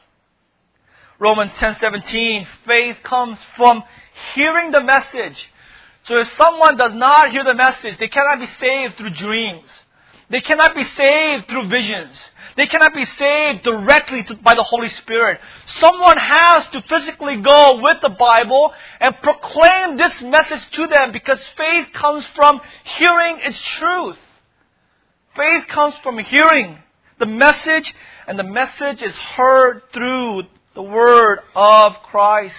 Romans 1.18 1.52
10:17 1.54 2.48
faith 2.68 2.98
comes 3.02 3.40
from 3.58 3.84
hearing 4.36 4.70
the 4.70 4.82
message. 4.82 5.52
So 6.10 6.18
if 6.18 6.28
someone 6.38 6.76
does 6.76 6.94
not 6.96 7.30
hear 7.30 7.44
the 7.44 7.54
message, 7.54 8.00
they 8.00 8.08
cannot 8.08 8.40
be 8.40 8.48
saved 8.60 8.98
through 8.98 9.12
dreams. 9.12 9.70
They 10.32 10.42
cannot 10.42 10.76
be 10.76 10.84
saved 10.84 11.48
through 11.48 11.70
visions. 11.70 12.16
They 12.58 12.66
cannot 12.66 12.96
be 12.96 13.06
saved 13.06 13.62
directly 13.64 14.24
to, 14.24 14.36
by 14.36 14.56
the 14.56 14.64
Holy 14.64 14.90
Spirit. 14.90 15.40
Someone 15.80 16.18
has 16.18 16.66
to 16.72 16.82
physically 16.90 17.38
go 17.38 17.80
with 17.80 17.98
the 18.02 18.10
Bible 18.10 18.74
and 19.00 19.16
proclaim 19.22 19.98
this 19.98 20.20
message 20.24 20.66
to 20.72 20.88
them 20.88 21.12
because 21.12 21.40
faith 21.56 21.88
comes 21.94 22.26
from 22.36 22.60
hearing 22.98 23.40
its 23.44 23.62
truth. 23.78 24.18
Faith 25.36 25.68
comes 25.68 25.94
from 26.02 26.18
hearing 26.18 26.80
the 27.20 27.28
message, 27.28 27.94
and 28.28 28.40
the 28.40 28.44
message 28.44 29.04
is 29.04 29.14
heard 29.14 29.84
through 29.94 30.44
the 30.74 30.82
Word 30.82 31.40
of 31.56 31.94
Christ. 32.04 32.56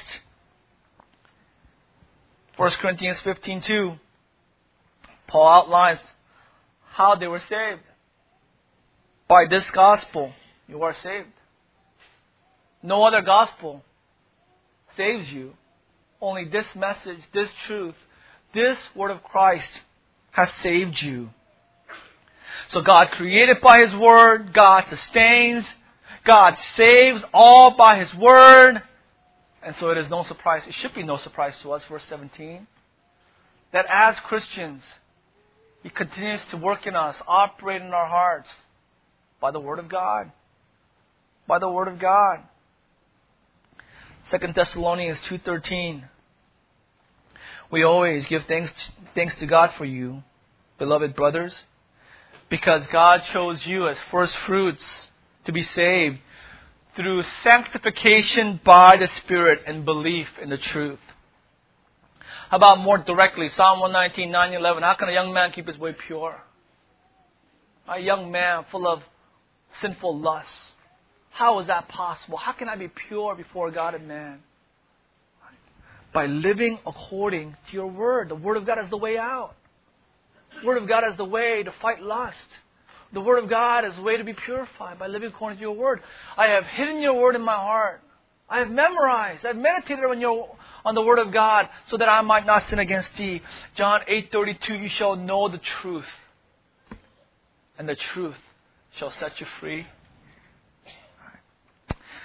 1 2.56 2.70
Corinthians 2.72 3.18
15:2. 3.20 3.98
Paul 5.26 5.48
outlines 5.48 6.00
how 6.92 7.14
they 7.14 7.26
were 7.26 7.42
saved. 7.48 7.82
By 9.28 9.46
this 9.48 9.68
gospel, 9.70 10.32
you 10.66 10.82
are 10.82 10.94
saved. 11.02 11.32
No 12.82 13.04
other 13.04 13.22
gospel 13.22 13.82
saves 14.96 15.30
you. 15.32 15.54
Only 16.20 16.44
this 16.46 16.66
message, 16.74 17.20
this 17.32 17.50
truth, 17.66 17.94
this 18.52 18.76
word 18.94 19.10
of 19.10 19.22
Christ 19.22 19.80
has 20.32 20.50
saved 20.62 21.00
you. 21.00 21.30
So 22.68 22.82
God 22.82 23.10
created 23.12 23.60
by 23.60 23.80
His 23.80 23.94
Word, 23.94 24.52
God 24.52 24.86
sustains, 24.88 25.64
God 26.24 26.56
saves 26.76 27.24
all 27.32 27.72
by 27.72 27.98
His 27.98 28.14
Word. 28.14 28.82
And 29.62 29.76
so 29.76 29.90
it 29.90 29.98
is 29.98 30.08
no 30.08 30.24
surprise, 30.24 30.62
it 30.66 30.74
should 30.74 30.94
be 30.94 31.02
no 31.02 31.18
surprise 31.18 31.54
to 31.62 31.72
us, 31.72 31.84
verse 31.84 32.02
17, 32.08 32.66
that 33.72 33.86
as 33.88 34.16
Christians, 34.20 34.82
He 35.82 35.90
continues 35.90 36.40
to 36.50 36.56
work 36.56 36.86
in 36.86 36.96
us, 36.96 37.16
operate 37.26 37.82
in 37.82 37.92
our 37.92 38.06
hearts 38.06 38.48
by 39.40 39.50
the 39.50 39.60
Word 39.60 39.78
of 39.78 39.88
God. 39.88 40.32
By 41.46 41.58
the 41.58 41.68
Word 41.68 41.88
of 41.88 41.98
God. 41.98 42.40
2 44.30 44.52
Thessalonians 44.54 45.18
2.13 45.28 46.04
We 47.70 47.82
always 47.82 48.26
give 48.26 48.44
thanks, 48.44 48.70
thanks 49.14 49.34
to 49.36 49.46
God 49.46 49.72
for 49.76 49.84
you, 49.84 50.22
beloved 50.78 51.14
brothers, 51.14 51.54
because 52.48 52.86
God 52.88 53.22
chose 53.32 53.66
you 53.66 53.88
as 53.88 53.96
first 54.10 54.36
fruits 54.38 54.82
to 55.44 55.52
be 55.52 55.62
saved 55.62 56.18
through 56.96 57.22
sanctification 57.42 58.60
by 58.64 58.96
the 58.96 59.06
Spirit 59.06 59.62
and 59.66 59.84
belief 59.84 60.28
in 60.42 60.50
the 60.50 60.58
truth. 60.58 60.98
How 62.50 62.56
about 62.56 62.80
more 62.80 62.98
directly, 62.98 63.48
Psalm 63.50 63.80
119, 63.80 64.30
9, 64.30 64.52
11. 64.54 64.82
How 64.82 64.94
can 64.94 65.08
a 65.08 65.12
young 65.12 65.32
man 65.32 65.52
keep 65.52 65.68
his 65.68 65.78
way 65.78 65.92
pure? 65.92 66.40
A 67.88 67.98
young 67.98 68.30
man 68.30 68.64
full 68.70 68.88
of 68.88 69.02
sinful 69.80 70.18
lusts. 70.18 70.72
How 71.30 71.60
is 71.60 71.68
that 71.68 71.88
possible? 71.88 72.36
How 72.36 72.52
can 72.52 72.68
I 72.68 72.76
be 72.76 72.88
pure 72.88 73.34
before 73.36 73.70
God 73.70 73.94
and 73.94 74.08
man? 74.08 74.40
By 76.12 76.26
living 76.26 76.80
according 76.84 77.56
to 77.68 77.72
your 77.72 77.86
word. 77.86 78.30
The 78.30 78.34
word 78.34 78.56
of 78.56 78.66
God 78.66 78.82
is 78.82 78.90
the 78.90 78.96
way 78.96 79.16
out. 79.16 79.54
The 80.60 80.66
word 80.66 80.82
of 80.82 80.88
God 80.88 81.04
is 81.08 81.16
the 81.16 81.24
way 81.24 81.62
to 81.62 81.72
fight 81.80 82.02
lust. 82.02 82.36
The 83.12 83.20
Word 83.20 83.42
of 83.42 83.50
God 83.50 83.84
is 83.84 83.98
a 83.98 84.02
way 84.02 84.16
to 84.16 84.24
be 84.24 84.32
purified 84.32 84.98
by 84.98 85.08
living 85.08 85.28
according 85.28 85.58
to 85.58 85.62
your 85.62 85.74
Word. 85.74 86.00
I 86.36 86.46
have 86.48 86.64
hidden 86.64 87.00
your 87.00 87.14
Word 87.14 87.34
in 87.34 87.42
my 87.42 87.56
heart. 87.56 88.02
I 88.48 88.58
have 88.58 88.70
memorized. 88.70 89.44
I've 89.44 89.56
meditated 89.56 90.04
on 90.04 90.20
your 90.20 90.56
on 90.84 90.94
the 90.94 91.02
Word 91.02 91.18
of 91.18 91.32
God 91.32 91.68
so 91.88 91.96
that 91.96 92.08
I 92.08 92.20
might 92.20 92.46
not 92.46 92.68
sin 92.68 92.78
against 92.78 93.10
thee. 93.16 93.42
John 93.76 94.00
eight 94.06 94.30
thirty 94.32 94.54
two. 94.54 94.74
You 94.74 94.88
shall 94.88 95.16
know 95.16 95.48
the 95.48 95.60
truth, 95.80 96.08
and 97.78 97.88
the 97.88 97.96
truth 97.96 98.38
shall 98.96 99.12
set 99.12 99.40
you 99.40 99.46
free. 99.58 99.86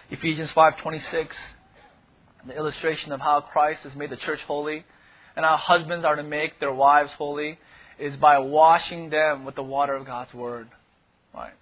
Ephesians 0.10 0.52
five 0.52 0.78
twenty 0.78 1.00
six. 1.00 1.36
The 2.48 2.56
illustration 2.56 3.12
of 3.12 3.22
how 3.22 3.42
Christ 3.42 3.82
has 3.84 3.96
made 3.96 4.12
the 4.12 4.18
church 4.18 4.40
holy, 4.42 4.86
and 5.36 5.44
how 5.44 5.58
husbands 5.58 6.06
are 6.06 6.16
to 6.16 6.24
make 6.24 6.60
their 6.60 6.74
wives 6.74 7.12
holy 7.18 7.58
is 8.00 8.16
by 8.18 8.40
washing 8.40 9.10
them 9.10 9.46
with 9.46 9.56
the 9.56 9.64
water 9.64 9.96
of 9.96 10.06
God's 10.06 10.34
word. 10.34 10.68
Right? 11.34 11.54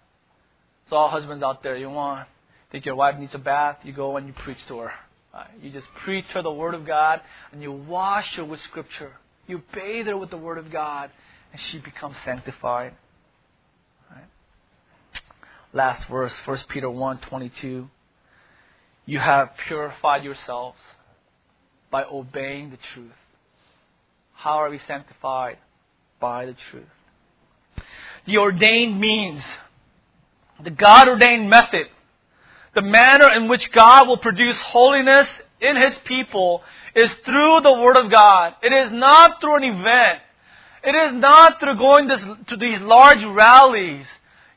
So 0.89 0.96
all 0.96 1.10
husbands 1.10 1.43
out 1.43 1.63
there, 1.63 1.78
you 1.78 1.89
want 1.89 2.28
think 2.74 2.88
your 2.88 2.96
wife 2.96 3.17
needs 3.19 3.34
a 3.36 3.38
bath, 3.38 3.78
you 3.84 3.93
go 3.93 4.17
and 4.17 4.28
you 4.28 4.34
preach 4.34 4.58
to 4.67 4.80
her. 4.80 4.91
Right? 5.34 5.48
You 5.62 5.69
just 5.69 5.86
preach 6.04 6.26
her 6.34 6.41
the 6.41 6.52
word 6.52 6.74
of 6.74 6.86
God 6.86 7.22
and 7.52 7.62
you 7.62 7.72
wash 7.72 8.36
her 8.36 8.43
with 8.43 8.60
scripture. 8.62 9.13
You 9.48 9.62
bathe 9.74 10.08
her 10.08 10.17
with 10.17 10.32
the 10.32 10.38
word 10.38 10.58
of 10.58 10.72
God 10.72 11.12
and 11.52 11.62
she 11.62 11.78
becomes 11.78 12.15
sanctified. 12.26 12.96
Right? 14.12 14.26
Last 15.72 16.10
verse, 16.10 16.34
1 16.46 16.58
Peter 16.67 16.89
1 16.89 17.19
22. 17.19 17.89
You 19.06 19.19
have 19.19 19.52
purified 19.67 20.24
yourselves 20.24 20.80
by 21.91 22.04
obeying 22.06 22.72
the 22.72 22.80
truth. 22.96 23.12
How 24.34 24.54
are 24.54 24.69
we 24.69 24.80
sanctified? 24.88 25.58
By 26.24 26.46
the 26.46 26.56
truth. 26.72 26.86
The 28.28 28.38
ordained 28.38 28.98
means 28.98 29.42
the 30.64 30.70
God 30.70 31.10
ordained 31.10 31.50
method, 31.50 31.88
the 32.74 32.82
manner 32.82 33.30
in 33.36 33.50
which 33.50 33.70
God 33.74 34.08
will 34.08 34.20
produce 34.20 34.56
holiness 34.62 35.28
in 35.60 35.76
His 35.76 35.96
people 36.06 36.62
is 36.96 37.10
through 37.26 37.60
the 37.64 37.74
Word 37.74 37.98
of 37.98 38.10
God. 38.10 38.54
It 38.64 38.72
is 38.72 38.94
not 38.94 39.42
through 39.42 39.58
an 39.58 39.64
event. 39.66 40.20
It 40.86 40.96
is 40.96 41.22
not 41.22 41.60
through 41.60 41.78
going 41.78 42.08
this, 42.08 42.22
to 42.48 42.56
these 42.56 42.80
large 42.80 43.24
rallies, 43.26 44.06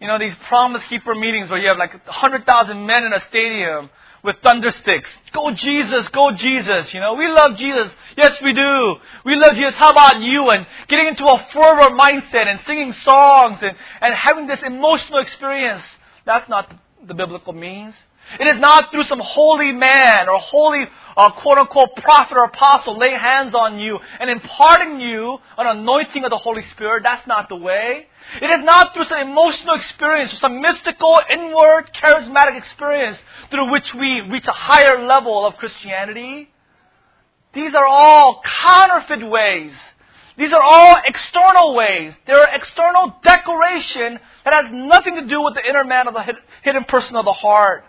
you 0.01 0.07
know, 0.07 0.21
these 0.21 0.35
promise 0.47 0.85
keeper 0.89 1.17
meetings 1.17 1.51
where 1.51 1.59
you 1.59 1.67
have 1.67 1.79
like 1.79 1.95
100,000 2.07 2.87
men 2.87 3.03
in 3.03 3.13
a 3.13 3.21
stadium 3.29 3.91
with 4.23 4.37
thunder 4.43 4.71
sticks. 4.71 5.09
Go 5.33 5.51
Jesus, 5.53 6.09
go 6.09 6.33
Jesus. 6.33 6.93
You 6.93 7.01
know, 7.01 7.15
we 7.15 7.29
love 7.29 7.57
Jesus. 7.57 7.93
Yes, 8.17 8.33
we 8.43 8.53
do. 8.53 8.97
We 9.25 9.37
love 9.37 9.55
Jesus. 9.55 9.75
How 9.75 9.91
about 9.91 10.21
you? 10.21 10.51
And 10.51 10.67
getting 10.89 11.09
into 11.09 11.25
a 11.27 11.47
fervor 11.53 11.95
mindset 11.95 12.47
and 12.47 12.61
singing 12.67 12.93
songs 13.03 13.59
and, 13.63 13.77
and 14.01 14.15
having 14.15 14.47
this 14.47 14.61
emotional 14.65 15.19
experience. 15.19 15.83
That's 16.25 16.49
not 16.49 16.73
the 17.07 17.15
biblical 17.15 17.53
means. 17.53 17.95
It 18.41 18.47
is 18.47 18.61
not 18.61 18.91
through 18.91 19.05
some 19.05 19.21
holy 19.23 19.73
man 19.73 20.29
or 20.29 20.39
holy 20.39 20.87
uh, 21.17 21.31
quote 21.31 21.59
unquote 21.59 21.97
prophet 21.97 22.37
or 22.37 22.45
apostle 22.45 22.99
laying 22.99 23.19
hands 23.19 23.55
on 23.55 23.79
you 23.79 23.99
and 24.21 24.29
imparting 24.29 25.01
you 25.01 25.39
an 25.57 25.67
anointing 25.79 26.25
of 26.25 26.31
the 26.31 26.37
Holy 26.37 26.63
Spirit. 26.73 27.03
That's 27.03 27.27
not 27.27 27.49
the 27.49 27.57
way. 27.57 28.07
It 28.43 28.51
is 28.51 28.65
not 28.65 28.93
through 28.93 29.05
some 29.05 29.19
emotional 29.19 29.75
experience, 29.75 30.39
some 30.41 30.61
mystical, 30.61 31.21
inward, 31.31 31.91
charismatic 31.95 32.59
experience 32.59 33.19
through 33.51 33.71
which 33.71 33.95
we 33.95 34.21
reach 34.21 34.47
a 34.47 34.53
higher 34.53 35.07
level 35.07 35.47
of 35.47 35.57
Christianity. 35.57 36.51
These 37.55 37.75
are 37.75 37.87
all 37.87 38.43
counterfeit 38.45 39.27
ways. 39.27 39.73
These 40.37 40.53
are 40.53 40.63
all 40.63 40.97
external 41.07 41.75
ways. 41.75 42.13
They're 42.27 42.49
external 42.53 43.15
decoration 43.25 44.19
that 44.45 44.53
has 44.53 44.67
nothing 44.71 45.15
to 45.15 45.27
do 45.27 45.41
with 45.43 45.55
the 45.55 45.67
inner 45.67 45.85
man 45.85 46.09
of 46.09 46.15
the 46.15 46.25
hidden 46.63 46.85
person 46.85 47.17
of 47.17 47.25
the 47.25 47.33
heart. 47.33 47.85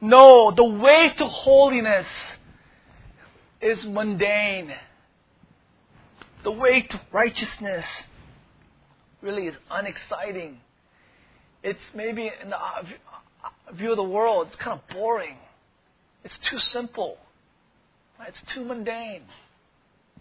No, 0.00 0.52
the 0.54 0.64
way 0.64 1.12
to 1.18 1.26
holiness 1.26 2.06
is 3.60 3.84
mundane. 3.86 4.72
The 6.44 6.50
way 6.50 6.82
to 6.82 7.00
righteousness 7.12 7.84
really 9.22 9.46
is 9.46 9.54
unexciting. 9.70 10.58
It's 11.62 11.80
maybe 11.94 12.30
in 12.42 12.50
the 12.50 12.56
uh, 12.56 12.82
uh, 13.44 13.72
view 13.72 13.90
of 13.90 13.96
the 13.96 14.04
world, 14.04 14.48
it's 14.48 14.56
kind 14.56 14.78
of 14.78 14.94
boring. 14.94 15.36
It's 16.24 16.38
too 16.38 16.58
simple. 16.58 17.16
It's 18.26 18.40
too 18.52 18.64
mundane. 18.64 19.22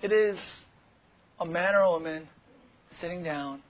It 0.02 0.12
is 0.12 0.38
a 1.40 1.46
man 1.46 1.76
or 1.76 1.82
a 1.82 1.92
woman 1.92 2.28
sitting 3.02 3.24
down, 3.24 3.62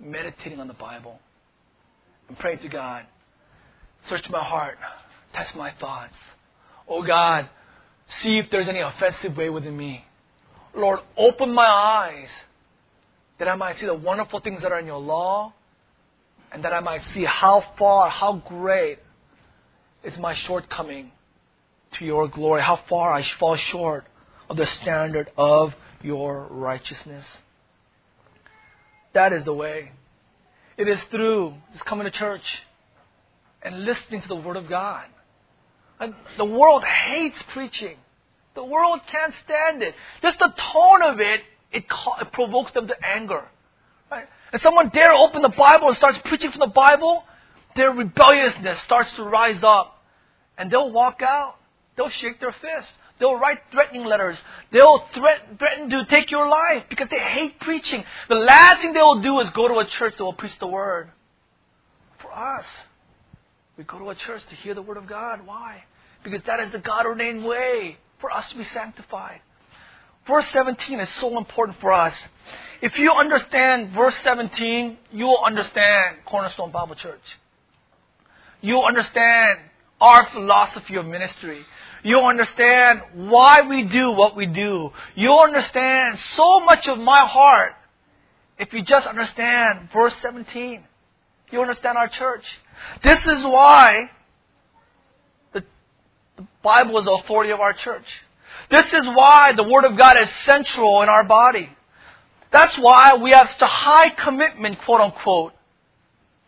meditating 0.00 0.60
on 0.60 0.68
the 0.68 0.74
Bible, 0.74 1.20
and 2.28 2.38
praying 2.38 2.58
to 2.60 2.68
God. 2.68 3.06
Search 4.08 4.28
my 4.30 4.42
heart, 4.42 4.78
test 5.34 5.54
my 5.56 5.72
thoughts. 5.72 6.14
Oh 6.88 7.02
God, 7.02 7.48
see 8.22 8.38
if 8.38 8.50
there's 8.50 8.68
any 8.68 8.80
offensive 8.80 9.36
way 9.36 9.50
within 9.50 9.76
me. 9.76 10.04
Lord, 10.74 11.00
open 11.16 11.52
my 11.52 11.66
eyes 11.66 12.28
that 13.38 13.48
I 13.48 13.54
might 13.54 13.78
see 13.78 13.86
the 13.86 13.94
wonderful 13.94 14.40
things 14.40 14.62
that 14.62 14.72
are 14.72 14.78
in 14.78 14.86
your 14.86 14.98
law, 14.98 15.52
and 16.50 16.64
that 16.64 16.72
I 16.72 16.80
might 16.80 17.02
see 17.14 17.24
how 17.24 17.64
far, 17.78 18.08
how 18.08 18.42
great 18.48 18.98
is 20.02 20.16
my 20.18 20.34
shortcoming 20.34 21.12
to 21.92 22.04
your 22.04 22.28
glory, 22.28 22.62
how 22.62 22.80
far 22.88 23.12
I 23.12 23.22
fall 23.38 23.56
short 23.56 24.06
of 24.48 24.56
the 24.56 24.66
standard 24.66 25.30
of 25.36 25.74
your 26.02 26.46
righteousness. 26.50 27.24
That 29.12 29.32
is 29.32 29.44
the 29.44 29.52
way. 29.52 29.92
It 30.76 30.88
is 30.88 31.00
through 31.10 31.54
just 31.72 31.84
coming 31.84 32.04
to 32.04 32.10
church 32.10 32.62
and 33.62 33.84
listening 33.84 34.22
to 34.22 34.28
the 34.28 34.36
Word 34.36 34.56
of 34.56 34.68
God. 34.68 35.04
And 36.00 36.14
the 36.36 36.44
world 36.44 36.84
hates 36.84 37.42
preaching. 37.52 37.96
The 38.54 38.64
world 38.64 39.00
can't 39.10 39.34
stand 39.44 39.82
it. 39.82 39.94
Just 40.22 40.38
the 40.38 40.52
tone 40.72 41.02
of 41.02 41.20
it 41.20 41.40
it, 41.72 41.84
it 42.20 42.32
provokes 42.32 42.72
them 42.72 42.88
to 42.88 42.94
anger. 43.04 43.44
Right? 44.10 44.26
And 44.52 44.62
someone 44.62 44.88
dare 44.88 45.12
open 45.12 45.42
the 45.42 45.48
Bible 45.48 45.88
and 45.88 45.96
starts 45.96 46.18
preaching 46.24 46.50
from 46.50 46.60
the 46.60 46.66
Bible, 46.66 47.24
their 47.76 47.90
rebelliousness 47.90 48.80
starts 48.82 49.12
to 49.16 49.22
rise 49.22 49.62
up. 49.62 50.02
And 50.56 50.70
they'll 50.70 50.90
walk 50.90 51.20
out. 51.22 51.56
They'll 51.96 52.08
shake 52.08 52.40
their 52.40 52.52
fist. 52.52 52.90
They'll 53.20 53.36
write 53.36 53.58
threatening 53.72 54.04
letters. 54.04 54.38
They'll 54.72 55.04
threat, 55.12 55.58
threaten 55.58 55.90
to 55.90 56.04
take 56.06 56.30
your 56.30 56.48
life 56.48 56.84
because 56.88 57.08
they 57.10 57.18
hate 57.18 57.60
preaching. 57.60 58.04
The 58.28 58.36
last 58.36 58.80
thing 58.80 58.92
they 58.92 59.00
will 59.00 59.20
do 59.20 59.40
is 59.40 59.50
go 59.50 59.68
to 59.68 59.74
a 59.74 59.86
church 59.86 60.16
that 60.16 60.24
will 60.24 60.32
preach 60.32 60.58
the 60.58 60.66
word. 60.66 61.10
For 62.20 62.32
us, 62.32 62.64
we 63.78 63.84
go 63.84 63.98
to 63.98 64.10
a 64.10 64.14
church 64.14 64.42
to 64.50 64.56
hear 64.56 64.74
the 64.74 64.82
word 64.82 64.96
of 64.96 65.06
God. 65.06 65.46
Why? 65.46 65.84
Because 66.24 66.42
that 66.46 66.58
is 66.58 66.72
the 66.72 66.80
God 66.80 67.06
ordained 67.06 67.44
way 67.44 67.96
for 68.20 68.30
us 68.30 68.48
to 68.50 68.56
be 68.56 68.64
sanctified. 68.64 69.40
Verse 70.26 70.44
17 70.52 70.98
is 70.98 71.08
so 71.20 71.38
important 71.38 71.80
for 71.80 71.92
us. 71.92 72.12
If 72.82 72.98
you 72.98 73.12
understand 73.12 73.92
verse 73.92 74.14
17, 74.24 74.98
you 75.12 75.26
will 75.26 75.44
understand 75.44 76.18
Cornerstone 76.26 76.72
Bible 76.72 76.96
Church. 76.96 77.22
You'll 78.60 78.84
understand 78.84 79.60
our 80.00 80.26
philosophy 80.26 80.96
of 80.96 81.06
ministry. 81.06 81.64
You'll 82.02 82.26
understand 82.26 83.02
why 83.14 83.62
we 83.62 83.84
do 83.84 84.10
what 84.10 84.36
we 84.36 84.46
do. 84.46 84.90
You'll 85.14 85.40
understand 85.40 86.18
so 86.34 86.60
much 86.60 86.88
of 86.88 86.98
my 86.98 87.26
heart 87.26 87.74
if 88.58 88.72
you 88.72 88.82
just 88.82 89.06
understand 89.06 89.88
verse 89.92 90.14
17, 90.20 90.82
you 91.52 91.60
understand 91.60 91.96
our 91.96 92.08
church. 92.08 92.44
This 93.02 93.18
is 93.18 93.42
why 93.44 94.10
the, 95.52 95.64
the 96.36 96.46
Bible 96.62 96.98
is 96.98 97.04
the 97.04 97.12
authority 97.12 97.50
of 97.50 97.60
our 97.60 97.72
church. 97.72 98.06
This 98.70 98.86
is 98.92 99.06
why 99.06 99.52
the 99.52 99.64
Word 99.64 99.84
of 99.84 99.96
God 99.96 100.16
is 100.22 100.28
central 100.44 101.02
in 101.02 101.08
our 101.08 101.24
body. 101.24 101.70
That's 102.50 102.76
why 102.78 103.14
we 103.22 103.30
have 103.30 103.48
such 103.50 103.62
a 103.62 103.66
high 103.66 104.10
commitment, 104.10 104.80
quote 104.82 105.00
unquote, 105.00 105.52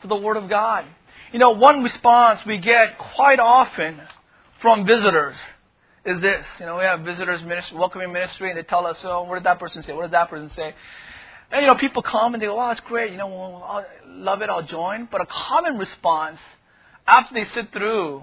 to 0.02 0.08
the 0.08 0.16
Word 0.16 0.36
of 0.36 0.48
God. 0.48 0.86
You 1.32 1.38
know, 1.38 1.50
one 1.50 1.82
response 1.82 2.40
we 2.46 2.58
get 2.58 2.98
quite 2.98 3.38
often 3.38 4.00
from 4.60 4.84
visitors 4.84 5.36
is 6.04 6.20
this. 6.20 6.44
You 6.58 6.66
know, 6.66 6.78
we 6.78 6.84
have 6.84 7.00
visitors 7.00 7.42
ministry, 7.44 7.76
welcoming 7.76 8.12
ministry, 8.12 8.50
and 8.50 8.58
they 8.58 8.62
tell 8.62 8.86
us, 8.86 8.98
oh, 9.04 9.22
what 9.24 9.36
did 9.36 9.44
that 9.44 9.60
person 9.60 9.82
say? 9.82 9.92
What 9.92 10.02
did 10.02 10.12
that 10.12 10.30
person 10.30 10.50
say? 10.56 10.74
And, 11.50 11.62
you 11.62 11.66
know, 11.66 11.74
people 11.74 12.02
come 12.02 12.34
and 12.34 12.42
they 12.42 12.46
go, 12.46 12.60
oh, 12.60 12.68
that's 12.68 12.80
great. 12.80 13.10
You 13.10 13.18
know, 13.18 13.62
I'll 13.66 13.84
love 14.06 14.42
it. 14.42 14.50
I'll 14.50 14.62
join. 14.62 15.08
But 15.10 15.20
a 15.20 15.26
common 15.26 15.78
response 15.78 16.38
after 17.06 17.34
they 17.34 17.44
sit 17.54 17.72
through, 17.72 18.22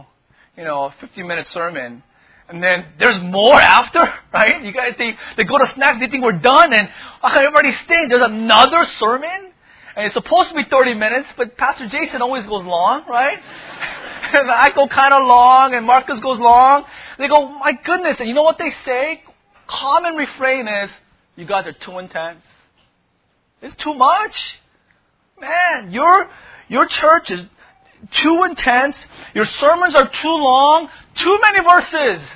you 0.55 0.63
know, 0.63 0.85
a 0.85 0.95
50 0.99 1.23
minute 1.23 1.47
sermon, 1.49 2.03
and 2.49 2.63
then 2.63 2.85
there's 2.99 3.19
more 3.19 3.59
after, 3.59 3.99
right? 4.33 4.63
You 4.63 4.71
guys, 4.71 4.93
they, 4.97 5.11
they 5.35 5.43
go 5.43 5.57
to 5.57 5.71
snacks, 5.73 5.99
they 5.99 6.07
think 6.07 6.23
we're 6.23 6.39
done, 6.39 6.71
and 6.73 6.89
oh, 7.23 7.29
everybody's 7.37 7.77
staying. 7.83 8.07
There's 8.09 8.25
another 8.25 8.85
sermon? 8.99 9.51
And 9.95 10.05
it's 10.05 10.13
supposed 10.13 10.49
to 10.49 10.55
be 10.55 10.63
30 10.69 10.93
minutes, 10.93 11.27
but 11.35 11.57
Pastor 11.57 11.87
Jason 11.89 12.21
always 12.21 12.45
goes 12.45 12.63
long, 12.63 13.03
right? 13.09 13.39
and 14.33 14.51
I 14.51 14.69
go 14.73 14.87
kind 14.87 15.13
of 15.13 15.27
long, 15.27 15.73
and 15.73 15.85
Marcus 15.85 16.19
goes 16.19 16.39
long. 16.39 16.85
They 17.17 17.27
go, 17.27 17.49
my 17.49 17.73
goodness. 17.83 18.17
And 18.19 18.29
you 18.29 18.35
know 18.35 18.43
what 18.43 18.57
they 18.57 18.71
say? 18.85 19.23
Common 19.67 20.15
refrain 20.15 20.67
is, 20.67 20.91
you 21.35 21.45
guys 21.45 21.65
are 21.65 21.73
too 21.73 21.97
intense. 21.97 22.41
It's 23.61 23.75
too 23.77 23.93
much. 23.93 24.59
Man, 25.39 25.91
your, 25.91 26.29
your 26.67 26.85
church 26.85 27.31
is 27.31 27.45
too 28.11 28.43
intense. 28.43 28.95
Your 29.33 29.45
sermons 29.59 29.95
are 29.95 30.09
too 30.21 30.27
long. 30.27 30.89
Too 31.15 31.39
many 31.41 31.63
verses. 31.63 32.27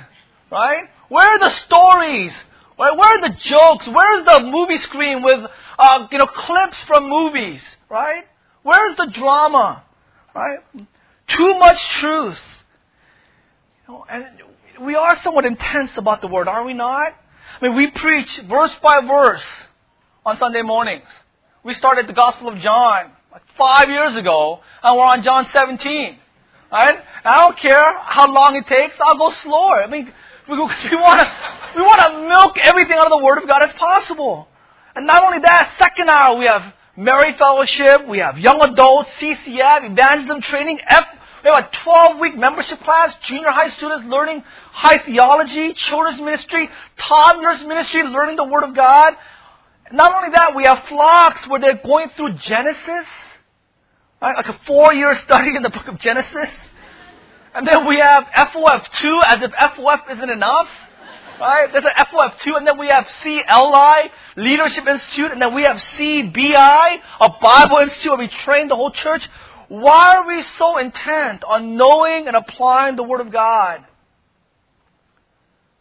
Right? 0.50 0.84
Where 1.08 1.26
are 1.26 1.38
the 1.38 1.54
stories? 1.66 2.32
Where 2.76 2.90
are 2.90 3.20
the 3.20 3.36
jokes? 3.42 3.86
Where's 3.86 4.24
the 4.24 4.40
movie 4.50 4.78
screen 4.78 5.22
with, 5.22 5.50
uh, 5.78 6.06
you 6.10 6.18
know, 6.18 6.26
clips 6.26 6.76
from 6.86 7.08
movies? 7.08 7.62
Right? 7.88 8.24
Where's 8.62 8.96
the 8.96 9.06
drama? 9.06 9.84
Right? 10.34 10.58
Too 11.28 11.58
much 11.58 11.78
truth. 12.00 12.40
You 13.86 13.94
know, 13.94 14.06
and 14.08 14.26
we 14.80 14.96
are 14.96 15.20
somewhat 15.22 15.44
intense 15.44 15.92
about 15.96 16.20
the 16.20 16.28
word, 16.28 16.48
are 16.48 16.64
we 16.64 16.72
not? 16.72 17.12
I 17.60 17.68
mean, 17.68 17.76
we 17.76 17.88
preach 17.88 18.40
verse 18.48 18.72
by 18.82 19.00
verse 19.06 19.42
on 20.24 20.38
Sunday 20.38 20.62
mornings. 20.62 21.08
We 21.64 21.74
started 21.74 22.06
the 22.06 22.12
Gospel 22.12 22.48
of 22.48 22.58
John 22.58 23.10
like 23.32 23.42
five 23.58 23.88
years 23.88 24.14
ago, 24.16 24.60
and 24.82 24.96
we're 24.96 25.04
on 25.04 25.22
John 25.22 25.46
17. 25.52 26.16
Right? 26.70 26.98
I 27.24 27.36
don't 27.38 27.58
care 27.58 27.98
how 27.98 28.32
long 28.32 28.56
it 28.56 28.66
takes. 28.66 28.94
I'll 29.00 29.18
go 29.18 29.32
slower. 29.42 29.82
I 29.82 29.86
mean, 29.88 30.12
we, 30.48 30.56
we 30.56 30.62
want 30.62 31.20
to 31.20 31.32
we 31.76 31.82
want 31.82 32.00
to 32.00 32.28
milk 32.28 32.56
everything 32.62 32.96
out 32.96 33.06
of 33.06 33.18
the 33.18 33.24
Word 33.24 33.38
of 33.42 33.48
God 33.48 33.62
as 33.62 33.72
possible. 33.74 34.48
And 34.94 35.06
not 35.06 35.24
only 35.24 35.40
that, 35.40 35.74
second 35.78 36.08
hour 36.08 36.36
we 36.36 36.46
have 36.46 36.72
married 36.96 37.36
fellowship, 37.36 38.06
we 38.06 38.18
have 38.18 38.38
young 38.38 38.60
adults, 38.60 39.10
CCF, 39.18 39.90
evangelism 39.90 40.42
training, 40.42 40.80
F, 40.86 41.06
we 41.42 41.50
have 41.50 41.64
a 41.64 41.76
12 41.82 42.18
week 42.20 42.36
membership 42.36 42.80
class, 42.80 43.14
junior 43.22 43.50
high 43.50 43.70
students 43.70 44.06
learning 44.06 44.44
high 44.70 44.98
theology, 44.98 45.72
children's 45.74 46.20
ministry, 46.20 46.68
toddlers 46.98 47.66
ministry, 47.66 48.04
learning 48.04 48.36
the 48.36 48.44
Word 48.44 48.62
of 48.62 48.74
God. 48.74 49.14
Not 49.92 50.14
only 50.14 50.30
that, 50.30 50.56
we 50.56 50.64
have 50.64 50.84
flocks 50.88 51.46
where 51.48 51.60
they're 51.60 51.80
going 51.84 52.08
through 52.16 52.32
Genesis, 52.38 53.06
right? 54.20 54.36
like 54.36 54.48
a 54.48 54.58
four 54.66 54.94
year 54.94 55.18
study 55.24 55.54
in 55.54 55.62
the 55.62 55.70
book 55.70 55.86
of 55.86 55.98
Genesis. 56.00 56.50
And 57.54 57.66
then 57.66 57.86
we 57.86 57.98
have 57.98 58.24
FOF2 58.24 59.20
as 59.26 59.42
if 59.42 59.52
FOF 59.52 60.10
isn't 60.10 60.30
enough. 60.30 60.68
Right? 61.38 61.70
There's 61.72 61.84
an 61.84 62.06
FOF2, 62.06 62.56
and 62.56 62.66
then 62.66 62.78
we 62.78 62.86
have 62.86 63.06
CLI, 63.22 64.10
Leadership 64.36 64.86
Institute, 64.86 65.32
and 65.32 65.42
then 65.42 65.52
we 65.52 65.64
have 65.64 65.76
CBI, 65.76 66.98
a 67.20 67.28
Bible 67.42 67.78
Institute 67.78 68.12
where 68.12 68.18
we 68.18 68.28
train 68.28 68.68
the 68.68 68.76
whole 68.76 68.92
church. 68.92 69.28
Why 69.68 70.16
are 70.16 70.26
we 70.26 70.44
so 70.56 70.78
intent 70.78 71.42
on 71.42 71.76
knowing 71.76 72.28
and 72.28 72.36
applying 72.36 72.94
the 72.94 73.02
Word 73.02 73.20
of 73.20 73.32
God? 73.32 73.84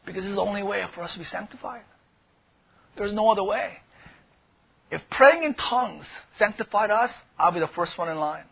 Because 0.05 0.25
is 0.25 0.35
the 0.35 0.41
only 0.41 0.63
way 0.63 0.83
for 0.95 1.03
us 1.03 1.13
to 1.13 1.19
be 1.19 1.25
sanctified. 1.25 1.83
There's 2.97 3.13
no 3.13 3.29
other 3.29 3.43
way. 3.43 3.80
If 4.91 5.01
praying 5.09 5.43
in 5.43 5.53
tongues 5.53 6.05
sanctified 6.37 6.91
us, 6.91 7.09
I'll 7.39 7.51
be 7.51 7.61
the 7.61 7.69
first 7.75 7.97
one 7.97 8.09
in 8.09 8.17
line. 8.17 8.43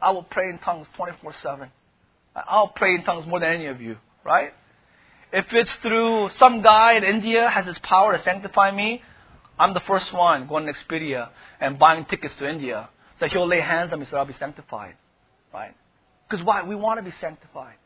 I 0.00 0.10
will 0.10 0.22
pray 0.22 0.48
in 0.48 0.58
tongues 0.58 0.88
24 0.96 1.34
7. 1.42 1.70
I'll 2.34 2.68
pray 2.68 2.94
in 2.94 3.04
tongues 3.04 3.26
more 3.26 3.40
than 3.40 3.50
any 3.50 3.66
of 3.66 3.80
you, 3.80 3.96
right? 4.24 4.52
If 5.32 5.46
it's 5.52 5.74
through 5.82 6.30
some 6.38 6.62
guy 6.62 6.94
in 6.94 7.04
India 7.04 7.48
has 7.48 7.66
his 7.66 7.78
power 7.80 8.16
to 8.16 8.22
sanctify 8.22 8.70
me, 8.70 9.02
I'm 9.58 9.74
the 9.74 9.80
first 9.80 10.12
one 10.12 10.46
going 10.46 10.66
to 10.66 10.72
Expedia 10.72 11.28
and 11.60 11.78
buying 11.78 12.04
tickets 12.06 12.34
to 12.38 12.48
India. 12.48 12.88
So 13.18 13.26
he'll 13.26 13.48
lay 13.48 13.60
hands 13.60 13.92
on 13.92 14.00
me 14.00 14.06
so 14.10 14.16
I'll 14.18 14.26
be 14.26 14.36
sanctified, 14.38 14.94
right? 15.52 15.74
Because 16.28 16.44
why? 16.44 16.62
We 16.62 16.74
want 16.74 16.98
to 16.98 17.02
be 17.02 17.14
sanctified. 17.20 17.76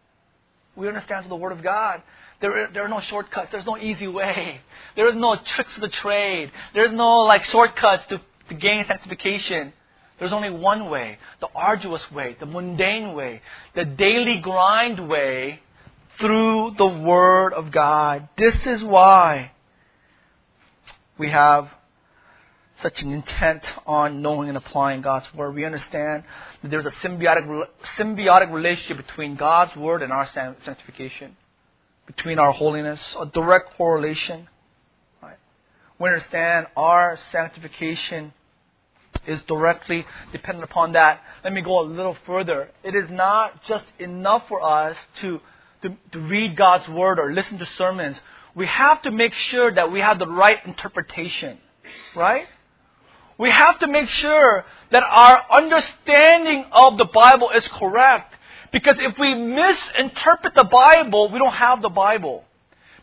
We 0.76 0.88
understand 0.88 1.28
the 1.28 1.36
Word 1.36 1.52
of 1.52 1.62
God. 1.62 2.02
There, 2.40 2.70
there 2.72 2.84
are 2.84 2.88
no 2.88 3.00
shortcuts. 3.00 3.48
There's 3.52 3.66
no 3.66 3.76
easy 3.76 4.08
way. 4.08 4.60
There 4.96 5.08
is 5.08 5.14
no 5.14 5.36
tricks 5.36 5.74
of 5.74 5.82
the 5.82 5.88
trade. 5.88 6.50
There's 6.74 6.92
no 6.92 7.20
like 7.20 7.44
shortcuts 7.44 8.06
to, 8.08 8.20
to 8.48 8.54
gain 8.54 8.84
sanctification. 8.86 9.72
There's 10.18 10.32
only 10.32 10.50
one 10.50 10.90
way, 10.90 11.18
the 11.40 11.48
arduous 11.54 12.10
way, 12.10 12.36
the 12.38 12.46
mundane 12.46 13.14
way, 13.14 13.40
the 13.74 13.84
daily 13.84 14.38
grind 14.42 15.08
way 15.08 15.60
through 16.18 16.74
the 16.76 16.86
Word 16.86 17.54
of 17.54 17.70
God. 17.70 18.28
This 18.36 18.54
is 18.66 18.82
why 18.82 19.52
we 21.18 21.30
have 21.30 21.70
such 22.82 23.02
an 23.02 23.12
intent 23.12 23.62
on 23.86 24.22
knowing 24.22 24.48
and 24.48 24.56
applying 24.56 25.00
God's 25.02 25.26
Word. 25.34 25.54
We 25.54 25.64
understand 25.64 26.24
that 26.62 26.70
there's 26.70 26.86
a 26.86 26.92
symbiotic, 27.02 27.66
symbiotic 27.98 28.52
relationship 28.52 29.06
between 29.06 29.36
God's 29.36 29.74
Word 29.76 30.02
and 30.02 30.12
our 30.12 30.26
sanctification 30.26 31.36
between 32.16 32.38
our 32.38 32.52
holiness, 32.52 33.00
a 33.20 33.26
direct 33.26 33.76
correlation. 33.76 34.48
Right? 35.22 35.36
We 35.98 36.08
understand 36.08 36.66
our 36.76 37.18
sanctification 37.30 38.32
is 39.26 39.40
directly 39.42 40.04
dependent 40.32 40.64
upon 40.64 40.92
that. 40.92 41.20
Let 41.44 41.52
me 41.52 41.60
go 41.60 41.80
a 41.80 41.86
little 41.86 42.16
further. 42.26 42.70
It 42.82 42.94
is 42.94 43.10
not 43.10 43.64
just 43.64 43.84
enough 43.98 44.48
for 44.48 44.62
us 44.62 44.96
to, 45.20 45.40
to, 45.82 45.96
to 46.12 46.18
read 46.18 46.56
God's 46.56 46.88
Word 46.88 47.18
or 47.18 47.32
listen 47.32 47.58
to 47.58 47.66
sermons. 47.78 48.18
We 48.54 48.66
have 48.66 49.02
to 49.02 49.10
make 49.10 49.34
sure 49.34 49.72
that 49.72 49.92
we 49.92 50.00
have 50.00 50.18
the 50.18 50.26
right 50.26 50.58
interpretation. 50.66 51.58
Right? 52.16 52.46
We 53.40 53.50
have 53.50 53.78
to 53.78 53.86
make 53.86 54.06
sure 54.10 54.66
that 54.92 55.02
our 55.02 55.42
understanding 55.50 56.66
of 56.72 56.98
the 56.98 57.06
Bible 57.06 57.48
is 57.56 57.66
correct. 57.68 58.34
Because 58.70 58.96
if 59.00 59.18
we 59.18 59.34
misinterpret 59.34 60.54
the 60.54 60.64
Bible, 60.64 61.30
we 61.32 61.38
don't 61.38 61.54
have 61.54 61.80
the 61.80 61.88
Bible. 61.88 62.44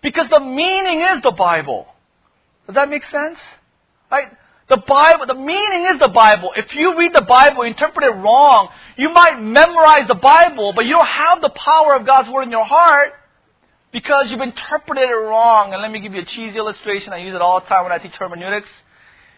Because 0.04 0.30
the 0.30 0.40
meaning 0.40 1.02
is 1.02 1.24
the 1.24 1.32
Bible. 1.32 1.88
Does 2.68 2.76
that 2.76 2.88
make 2.88 3.02
sense? 3.12 3.40
Right? 4.12 4.28
The 4.70 4.78
Bible, 4.78 5.26
the 5.26 5.34
meaning 5.34 5.88
is 5.92 6.00
the 6.00 6.10
Bible. 6.10 6.52
If 6.56 6.72
you 6.76 6.96
read 7.00 7.16
the 7.16 7.22
Bible, 7.22 7.64
and 7.64 7.74
interpret 7.74 8.06
it 8.06 8.16
wrong, 8.18 8.70
you 8.96 9.10
might 9.10 9.42
memorize 9.42 10.08
the 10.08 10.16
Bible, 10.22 10.72
but 10.74 10.86
you 10.86 10.92
don't 10.92 11.08
have 11.08 11.42
the 11.42 11.50
power 11.50 11.96
of 11.96 12.06
God's 12.06 12.30
Word 12.30 12.44
in 12.44 12.52
your 12.52 12.66
heart 12.66 13.14
because 13.92 14.30
you've 14.30 14.42
interpreted 14.42 15.10
it 15.10 15.14
wrong. 15.14 15.74
And 15.74 15.82
let 15.82 15.90
me 15.90 16.00
give 16.00 16.14
you 16.14 16.22
a 16.22 16.26
cheesy 16.26 16.60
illustration. 16.60 17.12
I 17.12 17.18
use 17.18 17.34
it 17.34 17.42
all 17.42 17.60
the 17.60 17.66
time 17.66 17.84
when 17.86 17.92
I 17.92 17.98
teach 17.98 18.14
hermeneutics. 18.14 18.70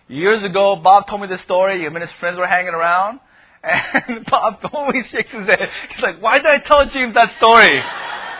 Years 0.09 0.41
ago, 0.43 0.75
Bob 0.75 1.07
told 1.07 1.21
me 1.21 1.27
this 1.27 1.41
story. 1.41 1.85
Him 1.85 1.95
and 1.95 2.01
his 2.01 2.11
friends 2.19 2.37
were 2.37 2.47
hanging 2.47 2.73
around. 2.73 3.19
And 3.63 4.25
Bob 4.29 4.57
always 4.73 5.05
shakes 5.07 5.31
his 5.31 5.45
head. 5.45 5.69
He's 5.91 6.01
like, 6.01 6.19
why 6.21 6.39
did 6.39 6.47
I 6.47 6.57
tell 6.57 6.85
James 6.87 7.13
that 7.13 7.35
story? 7.37 7.79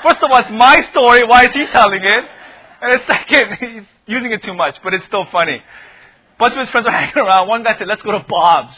First 0.02 0.24
of 0.24 0.32
all, 0.32 0.40
it's 0.40 0.52
my 0.52 0.82
story. 0.90 1.24
Why 1.26 1.44
is 1.44 1.54
he 1.54 1.68
telling 1.68 2.02
it? 2.04 2.26
And 2.82 3.02
second, 3.08 3.58
he's 3.60 3.84
using 4.08 4.32
it 4.32 4.44
too 4.44 4.56
much, 4.56 4.78
but 4.84 4.96
it's 4.96 5.06
still 5.06 5.26
funny. 5.32 5.62
Bunch 6.40 6.54
of 6.54 6.60
his 6.62 6.70
friends 6.70 6.86
were 6.86 6.92
hanging 6.92 7.18
around. 7.18 7.48
One 7.48 7.64
guy 7.64 7.78
said, 7.78 7.88
let's 7.88 8.02
go 8.02 8.14
to 8.14 8.26
Bob's. 8.28 8.76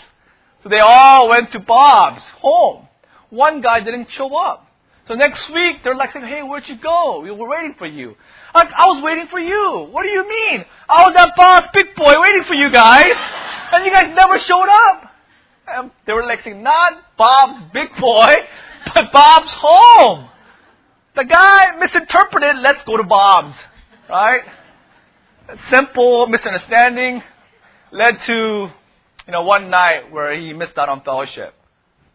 So 0.63 0.69
they 0.69 0.79
all 0.79 1.29
went 1.29 1.51
to 1.53 1.59
Bob's 1.59 2.23
home. 2.41 2.87
One 3.29 3.61
guy 3.61 3.79
didn't 3.79 4.09
show 4.11 4.35
up. 4.35 4.67
So 5.11 5.15
next 5.17 5.51
week, 5.53 5.83
they're 5.83 5.93
like 5.93 6.13
saying, 6.13 6.25
hey, 6.25 6.41
where'd 6.41 6.69
you 6.69 6.77
go? 6.77 7.19
We 7.19 7.31
were 7.31 7.49
waiting 7.49 7.75
for 7.77 7.85
you. 7.85 8.15
Like, 8.55 8.69
I 8.71 8.85
was 8.85 9.03
waiting 9.03 9.27
for 9.27 9.39
you. 9.39 9.89
What 9.91 10.03
do 10.03 10.07
you 10.07 10.23
mean? 10.25 10.63
I 10.87 11.05
was 11.05 11.13
at 11.17 11.35
Bob's 11.35 11.67
Big 11.73 11.93
Boy 11.97 12.13
waiting 12.17 12.45
for 12.45 12.53
you 12.53 12.71
guys. 12.71 13.11
And 13.73 13.85
you 13.85 13.91
guys 13.91 14.13
never 14.15 14.39
showed 14.39 14.67
up. 14.69 15.11
Um, 15.75 15.91
they 16.07 16.13
were 16.13 16.25
like 16.25 16.43
saying, 16.43 16.63
not 16.63 16.93
Bob's 17.17 17.71
big 17.73 17.87
boy, 17.99 18.33
but 18.93 19.11
Bob's 19.11 19.51
home. 19.53 20.29
The 21.15 21.25
guy 21.25 21.77
misinterpreted, 21.77 22.57
let's 22.61 22.83
go 22.85 22.95
to 22.95 23.03
Bob's. 23.03 23.55
Right? 24.09 24.43
Simple 25.69 26.27
misunderstanding 26.27 27.21
led 27.91 28.21
to 28.27 28.33
you 29.27 29.31
know, 29.31 29.43
one 29.43 29.69
night 29.69 30.11
where 30.11 30.37
he 30.37 30.53
missed 30.53 30.77
out 30.77 30.87
on 30.89 31.01
fellowship. 31.01 31.53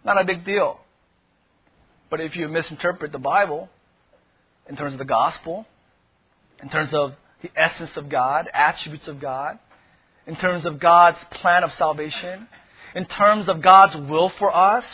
Not 0.05 0.21
a 0.21 0.25
big 0.25 0.45
deal. 0.45 0.81
But 2.11 2.21
if 2.21 2.37
you 2.37 2.49
misinterpret 2.49 3.13
the 3.13 3.19
Bible 3.19 3.69
in 4.69 4.77
terms 4.77 4.93
of 4.93 4.99
the 4.99 5.05
gospel, 5.05 5.67
in 6.63 6.69
terms 6.69 6.93
of 6.95 7.15
the 7.43 7.51
essence 7.57 7.97
of 7.97 8.09
God, 8.09 8.49
attributes 8.53 9.09
of 9.09 9.21
God, 9.21 9.59
in 10.27 10.37
terms 10.37 10.65
of 10.65 10.79
God's 10.81 11.19
plan 11.31 11.63
of 11.65 11.73
salvation, 11.75 12.49
in 12.95 13.05
terms 13.07 13.49
of 13.49 13.61
God's 13.61 13.97
will 13.97 14.31
for 14.31 14.55
us, 14.55 14.85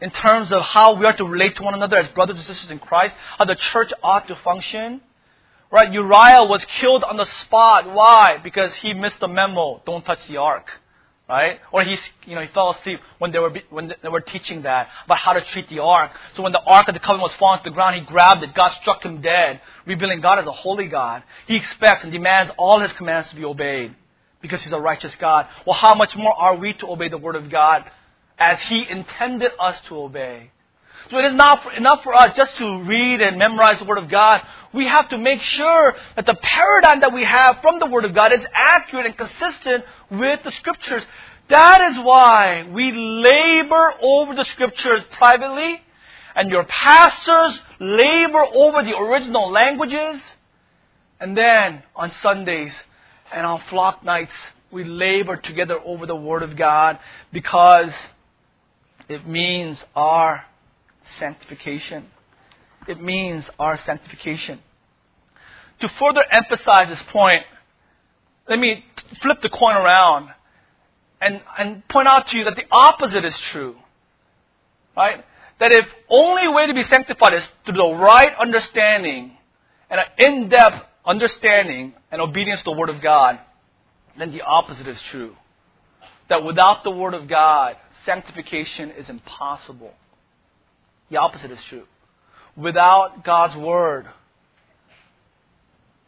in 0.00 0.10
terms 0.10 0.52
of 0.52 0.62
how 0.62 0.94
we 0.94 1.06
are 1.06 1.16
to 1.16 1.24
relate 1.24 1.56
to 1.56 1.62
one 1.62 1.74
another 1.74 1.96
as 1.96 2.08
brothers 2.08 2.36
and 2.36 2.46
sisters 2.46 2.70
in 2.70 2.78
Christ, 2.78 3.14
how 3.38 3.44
the 3.44 3.54
church 3.54 3.92
ought 4.02 4.28
to 4.28 4.36
function. 4.36 5.00
Right? 5.70 5.92
Uriah 5.92 6.44
was 6.44 6.64
killed 6.78 7.02
on 7.02 7.16
the 7.16 7.26
spot. 7.40 7.92
Why? 7.92 8.38
Because 8.42 8.72
he 8.74 8.94
missed 8.94 9.20
the 9.20 9.28
memo. 9.28 9.82
Don't 9.84 10.04
touch 10.04 10.20
the 10.28 10.36
ark. 10.36 10.70
Right? 11.28 11.58
Or 11.72 11.82
he, 11.82 11.98
you 12.26 12.36
know, 12.36 12.40
he 12.40 12.46
fell 12.48 12.70
asleep 12.70 13.00
when 13.18 13.32
they 13.32 13.40
were, 13.40 13.52
when 13.70 13.92
they 14.00 14.08
were 14.08 14.20
teaching 14.20 14.62
that 14.62 14.88
about 15.06 15.18
how 15.18 15.32
to 15.32 15.40
treat 15.40 15.68
the 15.68 15.80
ark. 15.80 16.12
So 16.36 16.42
when 16.44 16.52
the 16.52 16.60
ark 16.60 16.86
of 16.86 16.94
the 16.94 17.00
covenant 17.00 17.22
was 17.22 17.34
falling 17.34 17.58
to 17.58 17.64
the 17.64 17.74
ground, 17.74 17.96
he 17.96 18.02
grabbed 18.02 18.44
it. 18.44 18.54
God 18.54 18.72
struck 18.80 19.04
him 19.04 19.20
dead, 19.22 19.60
revealing 19.86 20.20
God 20.20 20.38
as 20.38 20.46
a 20.46 20.52
holy 20.52 20.86
God. 20.86 21.24
He 21.48 21.56
expects 21.56 22.04
and 22.04 22.12
demands 22.12 22.52
all 22.56 22.78
his 22.78 22.92
commands 22.92 23.28
to 23.30 23.34
be 23.34 23.44
obeyed 23.44 23.96
because 24.40 24.62
he's 24.62 24.72
a 24.72 24.80
righteous 24.80 25.16
God. 25.16 25.48
Well, 25.66 25.74
how 25.74 25.96
much 25.96 26.14
more 26.14 26.32
are 26.32 26.54
we 26.54 26.74
to 26.74 26.86
obey 26.86 27.08
the 27.08 27.18
word 27.18 27.34
of 27.34 27.50
God 27.50 27.84
as 28.38 28.60
he 28.68 28.84
intended 28.88 29.50
us 29.58 29.76
to 29.88 29.98
obey? 29.98 30.52
So 31.10 31.18
it 31.18 31.26
is 31.26 31.34
not 31.34 31.76
enough 31.76 32.02
for 32.02 32.14
us 32.14 32.36
just 32.36 32.56
to 32.58 32.82
read 32.82 33.20
and 33.20 33.38
memorize 33.38 33.78
the 33.78 33.84
Word 33.84 33.98
of 33.98 34.08
God. 34.08 34.40
We 34.72 34.88
have 34.88 35.08
to 35.10 35.18
make 35.18 35.40
sure 35.40 35.94
that 36.16 36.26
the 36.26 36.34
paradigm 36.34 37.00
that 37.00 37.12
we 37.12 37.22
have 37.22 37.60
from 37.62 37.78
the 37.78 37.86
Word 37.86 38.04
of 38.04 38.14
God 38.14 38.32
is 38.32 38.40
accurate 38.52 39.06
and 39.06 39.16
consistent 39.16 39.84
with 40.10 40.42
the 40.42 40.50
Scriptures. 40.50 41.04
That 41.48 41.92
is 41.92 41.98
why 42.04 42.68
we 42.72 42.90
labor 42.92 43.94
over 44.02 44.34
the 44.34 44.44
Scriptures 44.46 45.04
privately, 45.12 45.80
and 46.34 46.50
your 46.50 46.64
pastors 46.64 47.60
labor 47.78 48.44
over 48.44 48.82
the 48.82 48.96
original 48.96 49.50
languages. 49.52 50.20
And 51.20 51.36
then 51.36 51.84
on 51.94 52.12
Sundays 52.20 52.72
and 53.32 53.46
on 53.46 53.62
flock 53.70 54.04
nights, 54.04 54.32
we 54.72 54.82
labor 54.82 55.36
together 55.36 55.78
over 55.84 56.04
the 56.04 56.16
Word 56.16 56.42
of 56.42 56.56
God 56.56 56.98
because 57.32 57.92
it 59.08 59.26
means 59.26 59.78
our 59.94 60.44
sanctification. 61.18 62.06
It 62.88 63.02
means 63.02 63.44
our 63.58 63.78
sanctification. 63.84 64.60
To 65.80 65.88
further 65.98 66.24
emphasize 66.30 66.88
this 66.88 67.02
point, 67.10 67.42
let 68.48 68.58
me 68.58 68.84
flip 69.20 69.42
the 69.42 69.48
coin 69.48 69.76
around 69.76 70.30
and, 71.20 71.40
and 71.58 71.86
point 71.88 72.08
out 72.08 72.28
to 72.28 72.36
you 72.36 72.44
that 72.44 72.56
the 72.56 72.64
opposite 72.70 73.24
is 73.24 73.36
true. 73.50 73.76
Right? 74.96 75.24
That 75.58 75.72
if 75.72 75.86
only 76.08 76.48
way 76.48 76.66
to 76.66 76.74
be 76.74 76.84
sanctified 76.84 77.34
is 77.34 77.46
through 77.64 77.74
the 77.74 77.96
right 77.96 78.32
understanding 78.38 79.36
and 79.90 80.00
an 80.00 80.06
in-depth 80.18 80.86
understanding 81.04 81.94
and 82.10 82.20
obedience 82.20 82.60
to 82.60 82.64
the 82.66 82.72
Word 82.72 82.88
of 82.88 83.00
God, 83.00 83.38
then 84.18 84.32
the 84.32 84.42
opposite 84.42 84.86
is 84.86 85.00
true. 85.10 85.36
That 86.28 86.44
without 86.44 86.84
the 86.84 86.90
Word 86.90 87.14
of 87.14 87.28
God, 87.28 87.76
sanctification 88.04 88.90
is 88.90 89.08
impossible. 89.08 89.92
The 91.10 91.18
opposite 91.18 91.50
is 91.50 91.58
true. 91.68 91.84
Without 92.56 93.24
God's 93.24 93.56
Word, 93.56 94.06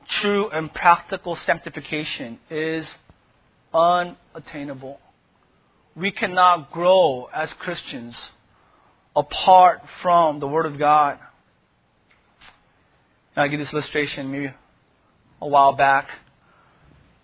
true 0.09 0.49
and 0.51 0.73
practical 0.73 1.37
sanctification 1.37 2.39
is 2.51 2.89
unattainable. 3.73 4.99
We 5.95 6.11
cannot 6.11 6.73
grow 6.73 7.29
as 7.35 7.53
Christians 7.55 8.19
apart 9.15 9.83
from 10.03 10.41
the 10.41 10.49
Word 10.49 10.67
of 10.67 10.79
God. 10.79 11.19
I 13.37 13.47
give 13.49 13.61
this 13.61 13.73
illustration 13.73 14.33
maybe 14.33 14.53
a 15.41 15.47
while 15.47 15.73
back, 15.73 16.09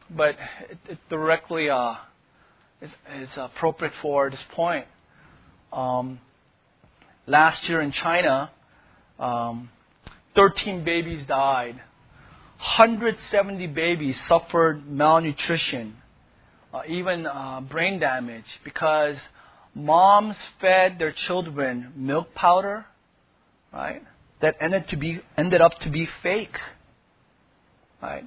but 0.09 0.37
it, 0.71 0.79
it 0.89 0.99
directly 1.09 1.69
uh, 1.71 1.95
is, 2.81 2.91
is, 3.17 3.29
appropriate 3.37 3.95
for 4.01 4.31
this 4.31 4.41
point. 4.53 4.87
Um, 5.73 6.21
last 7.27 7.69
year 7.69 7.81
in 7.81 7.93
China, 7.93 8.51
um, 9.19 9.71
13 10.35 10.85
babies 10.85 11.25
died. 11.27 11.77
170 12.59 13.67
babies 13.69 14.19
suffered 14.27 14.89
malnutrition, 14.89 15.97
uh, 16.73 16.83
even 16.89 17.27
uh, 17.27 17.61
brain 17.61 17.99
damage, 17.99 18.61
because 18.63 19.17
moms 19.75 20.37
fed 20.61 20.99
their 20.99 21.13
children 21.13 21.93
milk 21.97 22.35
powder, 22.35 22.87
right? 23.73 24.03
That 24.41 24.57
ended 24.61 24.89
to 24.89 24.97
be 24.97 25.21
ended 25.37 25.61
up 25.61 25.79
to 25.81 25.91
be 25.91 26.09
fake, 26.23 26.59
right? 28.03 28.27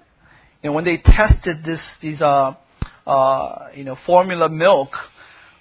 And 0.63 0.73
when 0.73 0.83
they 0.83 0.97
tested 0.97 1.63
this, 1.63 1.81
these, 2.01 2.21
uh, 2.21 2.55
uh, 3.05 3.67
you 3.75 3.83
know, 3.83 3.95
formula 4.05 4.49
milk, 4.49 4.95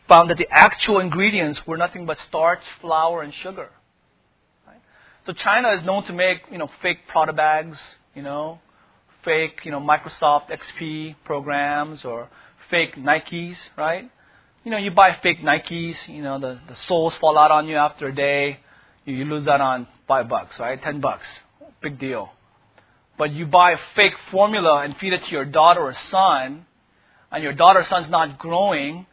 found 0.08 0.30
that 0.30 0.38
the 0.38 0.48
actual 0.50 1.00
ingredients 1.00 1.60
were 1.66 1.76
nothing 1.76 2.06
but 2.06 2.18
starch, 2.28 2.62
flour, 2.80 3.22
and 3.22 3.34
sugar. 3.34 3.70
Right? 4.66 4.80
So 5.26 5.32
China 5.32 5.70
is 5.72 5.84
known 5.84 6.04
to 6.06 6.12
make, 6.12 6.38
you 6.50 6.58
know, 6.58 6.70
fake 6.82 6.98
Prada 7.08 7.32
bags, 7.32 7.78
you 8.14 8.22
know, 8.22 8.60
fake, 9.24 9.60
you 9.64 9.70
know, 9.70 9.80
Microsoft 9.80 10.50
XP 10.50 11.16
programs 11.24 12.04
or 12.04 12.28
fake 12.70 12.96
Nikes, 12.96 13.56
right? 13.76 14.10
You 14.64 14.70
know, 14.70 14.78
you 14.78 14.90
buy 14.90 15.16
fake 15.22 15.40
Nikes, 15.40 15.96
you 16.08 16.22
know, 16.22 16.38
the, 16.38 16.58
the 16.68 16.76
soles 16.86 17.14
fall 17.20 17.38
out 17.38 17.50
on 17.50 17.68
you 17.68 17.76
after 17.76 18.08
a 18.08 18.14
day. 18.14 18.60
You, 19.04 19.14
you 19.14 19.24
lose 19.24 19.44
that 19.46 19.60
on 19.60 19.86
five 20.08 20.28
bucks, 20.28 20.58
right? 20.58 20.80
Ten 20.82 21.00
bucks. 21.00 21.26
Big 21.82 21.98
deal. 21.98 22.30
But 23.18 23.32
you 23.32 23.46
buy 23.46 23.76
fake 23.94 24.14
formula 24.30 24.82
and 24.82 24.96
feed 24.96 25.12
it 25.12 25.24
to 25.24 25.30
your 25.30 25.44
daughter 25.44 25.80
or 25.80 25.94
son, 26.10 26.66
and 27.32 27.42
your 27.42 27.52
daughter 27.52 27.80
or 27.80 27.84
son's 27.84 28.10
not 28.10 28.38
growing, 28.38 29.06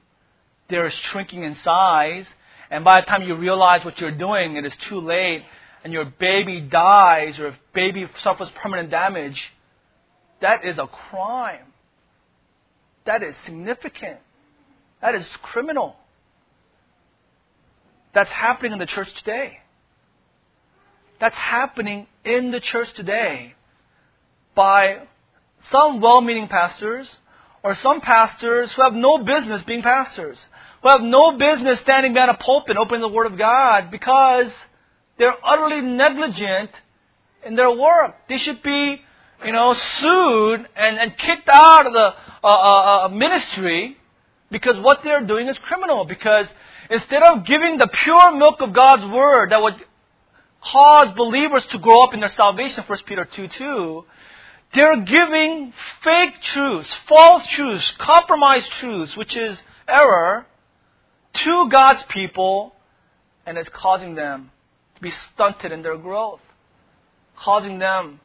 they're 0.69 0.91
shrinking 1.11 1.43
in 1.43 1.55
size, 1.63 2.25
and 2.69 2.83
by 2.83 3.01
the 3.01 3.05
time 3.05 3.23
you 3.23 3.35
realize 3.35 3.85
what 3.85 3.99
you're 3.99 4.11
doing, 4.11 4.55
it 4.55 4.65
is 4.65 4.73
too 4.89 4.99
late, 4.99 5.43
and 5.83 5.91
your 5.91 6.05
baby 6.05 6.61
dies 6.61 7.37
or 7.39 7.47
if 7.47 7.55
baby 7.73 8.07
suffers 8.23 8.49
permanent 8.61 8.89
damage, 8.89 9.41
that 10.41 10.65
is 10.65 10.77
a 10.77 10.87
crime. 10.87 11.73
That 13.05 13.21
is 13.21 13.35
significant. 13.45 14.17
That 15.01 15.15
is 15.15 15.25
criminal. 15.41 15.95
That's 18.13 18.31
happening 18.31 18.73
in 18.73 18.79
the 18.79 18.85
church 18.85 19.13
today. 19.15 19.59
That's 21.19 21.35
happening 21.35 22.07
in 22.23 22.51
the 22.51 22.59
church 22.59 22.93
today 22.95 23.55
by 24.55 24.99
some 25.71 25.99
well 26.01 26.21
meaning 26.21 26.47
pastors 26.47 27.07
or 27.63 27.75
some 27.75 28.01
pastors 28.01 28.71
who 28.73 28.81
have 28.81 28.93
no 28.93 29.19
business 29.19 29.63
being 29.63 29.81
pastors 29.81 30.37
who 30.83 30.89
have 30.89 31.01
no 31.01 31.37
business 31.37 31.79
standing 31.79 32.13
behind 32.13 32.29
a 32.29 32.35
pulpit 32.35 32.75
opening 32.77 33.01
the 33.01 33.07
Word 33.07 33.25
of 33.25 33.37
God 33.37 33.89
because 33.89 34.51
they're 35.17 35.35
utterly 35.43 35.81
negligent 35.81 36.71
in 37.45 37.55
their 37.55 37.71
work. 37.71 38.15
They 38.27 38.37
should 38.37 38.61
be, 38.61 39.01
you 39.45 39.51
know, 39.53 39.73
sued 39.73 40.67
and, 40.75 40.99
and 40.99 41.17
kicked 41.17 41.47
out 41.47 41.87
of 41.87 41.93
the 41.93 42.13
uh, 42.43 42.47
uh, 42.47 43.05
uh, 43.05 43.09
ministry 43.09 43.97
because 44.51 44.77
what 44.81 44.99
they're 45.03 45.25
doing 45.25 45.47
is 45.47 45.57
criminal. 45.59 46.03
Because 46.03 46.47
instead 46.89 47.23
of 47.23 47.45
giving 47.45 47.77
the 47.77 47.87
pure 47.87 48.33
milk 48.33 48.59
of 48.59 48.73
God's 48.73 49.05
Word 49.05 49.51
that 49.51 49.61
would 49.61 49.81
cause 50.61 51.15
believers 51.15 51.65
to 51.71 51.77
grow 51.77 52.03
up 52.03 52.13
in 52.13 52.19
their 52.19 52.29
salvation, 52.29 52.83
1 52.85 52.99
Peter 53.05 53.23
2 53.23 53.47
2, 53.47 54.05
they're 54.73 55.01
giving 55.01 55.71
fake 56.03 56.41
truths, 56.41 56.89
false 57.07 57.47
truths, 57.47 57.93
compromised 57.99 58.69
truths, 58.71 59.15
which 59.15 59.37
is 59.37 59.57
error, 59.87 60.45
to 61.33 61.69
God's 61.69 62.03
people 62.09 62.73
and 63.45 63.57
it's 63.57 63.69
causing 63.69 64.15
them 64.15 64.51
to 64.95 65.01
be 65.01 65.11
stunted 65.33 65.71
in 65.71 65.81
their 65.81 65.97
growth, 65.97 66.41
causing 67.35 67.79
them 67.79 68.19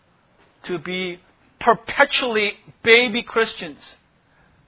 to 0.65 0.79
be 0.79 1.21
perpetually 1.61 2.53
baby 2.83 3.23
Christians. 3.23 3.79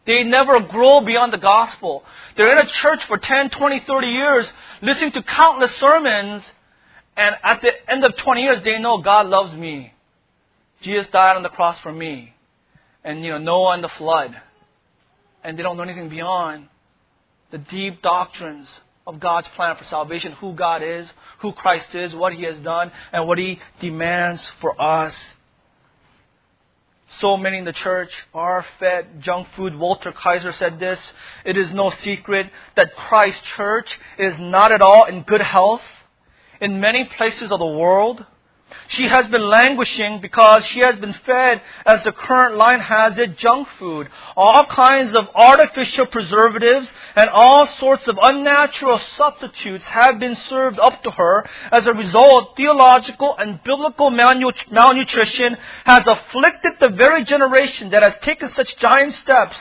They 0.07 0.24
never 0.24 0.61
grow 0.61 1.01
beyond 1.01 1.32
the 1.32 1.38
gospel. 1.38 2.05
They're 2.36 2.53
in 2.53 2.66
a 2.66 2.70
church 2.70 3.05
for 3.05 3.18
10, 3.18 3.51
20, 3.51 3.80
30 3.86 4.07
years, 4.07 4.53
listening 4.82 5.12
to 5.12 5.22
countless 5.22 5.74
sermons, 5.76 6.43
and 7.16 7.36
at 7.43 7.61
the 7.61 7.70
end 7.88 8.05
of 8.05 8.16
20 8.16 8.41
years, 8.41 8.64
they 8.64 8.78
know 8.78 8.99
God 8.99 9.26
loves 9.26 9.53
me. 9.53 9.93
Jesus 10.80 11.07
died 11.09 11.36
on 11.36 11.43
the 11.43 11.51
cross 11.51 11.78
for 11.80 11.93
me. 11.93 12.34
And, 13.05 13.22
you 13.22 13.30
know, 13.32 13.38
Noah 13.38 13.74
and 13.74 13.84
the 13.84 13.88
flood. 13.88 14.34
And 15.45 15.59
they 15.59 15.62
don't 15.62 15.76
know 15.76 15.82
anything 15.82 16.09
beyond 16.09 16.68
the 17.51 17.59
deep 17.59 18.03
doctrines 18.03 18.68
of 19.07 19.18
God's 19.18 19.48
plan 19.57 19.76
for 19.76 19.84
salvation, 19.84 20.32
who 20.32 20.53
God 20.53 20.82
is, 20.82 21.11
who 21.40 21.53
Christ 21.53 21.94
is, 21.94 22.14
what 22.14 22.32
He 22.32 22.44
has 22.44 22.59
done, 22.61 22.92
and 23.12 23.26
what 23.26 23.38
He 23.38 23.59
demands 23.80 24.42
for 24.61 24.80
us. 24.80 25.14
so 27.18 27.36
many 27.36 27.59
in 27.59 27.64
the 27.64 27.72
church 27.72 28.12
are 28.32 28.64
fed 28.78 29.20
junk 29.20 29.48
food. 29.57 29.74
Walter 29.74 30.12
Kaiser 30.12 30.53
said 30.53 30.78
this 30.78 31.01
It 31.44 31.57
is 31.57 31.72
no 31.72 31.90
secret 31.90 32.51
that 32.76 32.94
Christ 32.94 33.42
Church 33.57 33.90
is 34.18 34.38
not 34.38 34.70
at 34.72 34.80
all 34.80 35.05
in 35.07 35.22
good 35.22 35.42
health. 35.42 35.82
In 36.61 36.80
many 36.80 37.05
places 37.16 37.51
of 37.51 37.59
the 37.59 37.66
world, 37.66 38.24
she 38.88 39.04
has 39.04 39.26
been 39.28 39.48
languishing 39.48 40.20
because 40.20 40.64
she 40.66 40.80
has 40.80 40.96
been 40.96 41.12
fed, 41.12 41.62
as 41.86 42.02
the 42.04 42.12
current 42.12 42.56
line 42.56 42.80
has 42.80 43.16
it, 43.18 43.38
junk 43.38 43.68
food. 43.78 44.08
All 44.36 44.64
kinds 44.66 45.14
of 45.14 45.28
artificial 45.34 46.06
preservatives 46.06 46.92
and 47.14 47.30
all 47.30 47.66
sorts 47.66 48.06
of 48.08 48.18
unnatural 48.20 49.00
substitutes 49.16 49.86
have 49.86 50.18
been 50.18 50.36
served 50.48 50.78
up 50.78 51.02
to 51.04 51.10
her. 51.10 51.46
As 51.70 51.86
a 51.86 51.94
result, 51.94 52.56
theological 52.56 53.36
and 53.38 53.62
biblical 53.62 54.10
malnutrition 54.10 55.56
has 55.84 56.06
afflicted 56.06 56.72
the 56.80 56.88
very 56.90 57.24
generation 57.24 57.90
that 57.90 58.02
has 58.02 58.14
taken 58.22 58.52
such 58.52 58.76
giant 58.78 59.14
steps 59.14 59.56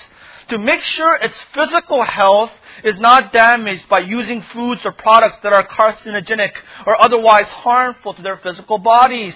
to 0.49 0.57
make 0.57 0.82
sure 0.82 1.16
its 1.16 1.36
physical 1.53 2.03
health 2.03 2.51
is 2.84 3.00
not 3.00 3.32
damaged 3.32 3.88
by 3.90 4.00
using 4.00 4.42
foods 4.54 4.82
or 4.86 4.92
products 4.92 5.38
that 5.44 5.54
are 5.54 5.66
carcinogenic 5.68 6.52
or 6.86 7.00
otherwise 7.02 7.48
harmful 7.48 8.14
to 8.14 8.22
their 8.22 8.38
physical 8.38 8.78
bodies. 8.78 9.36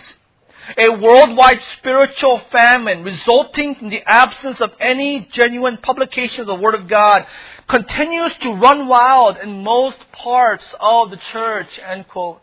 A 0.78 0.90
worldwide 0.90 1.60
spiritual 1.78 2.42
famine 2.52 3.04
resulting 3.04 3.76
from 3.76 3.90
the 3.90 4.02
absence 4.06 4.62
of 4.62 4.72
any 4.80 5.28
genuine 5.32 5.78
publication 5.78 6.42
of 6.42 6.48
the 6.48 6.56
Word 6.56 6.74
of 6.74 6.88
God 6.88 7.26
continues 7.68 8.34
to 8.42 8.54
run 8.54 8.88
wild 8.88 9.38
in 9.38 9.64
most 9.64 9.98
parts 10.14 10.64
of 10.80 11.10
the 11.10 11.18
church. 11.18 11.68
End 11.86 12.08
quote. 12.08 12.42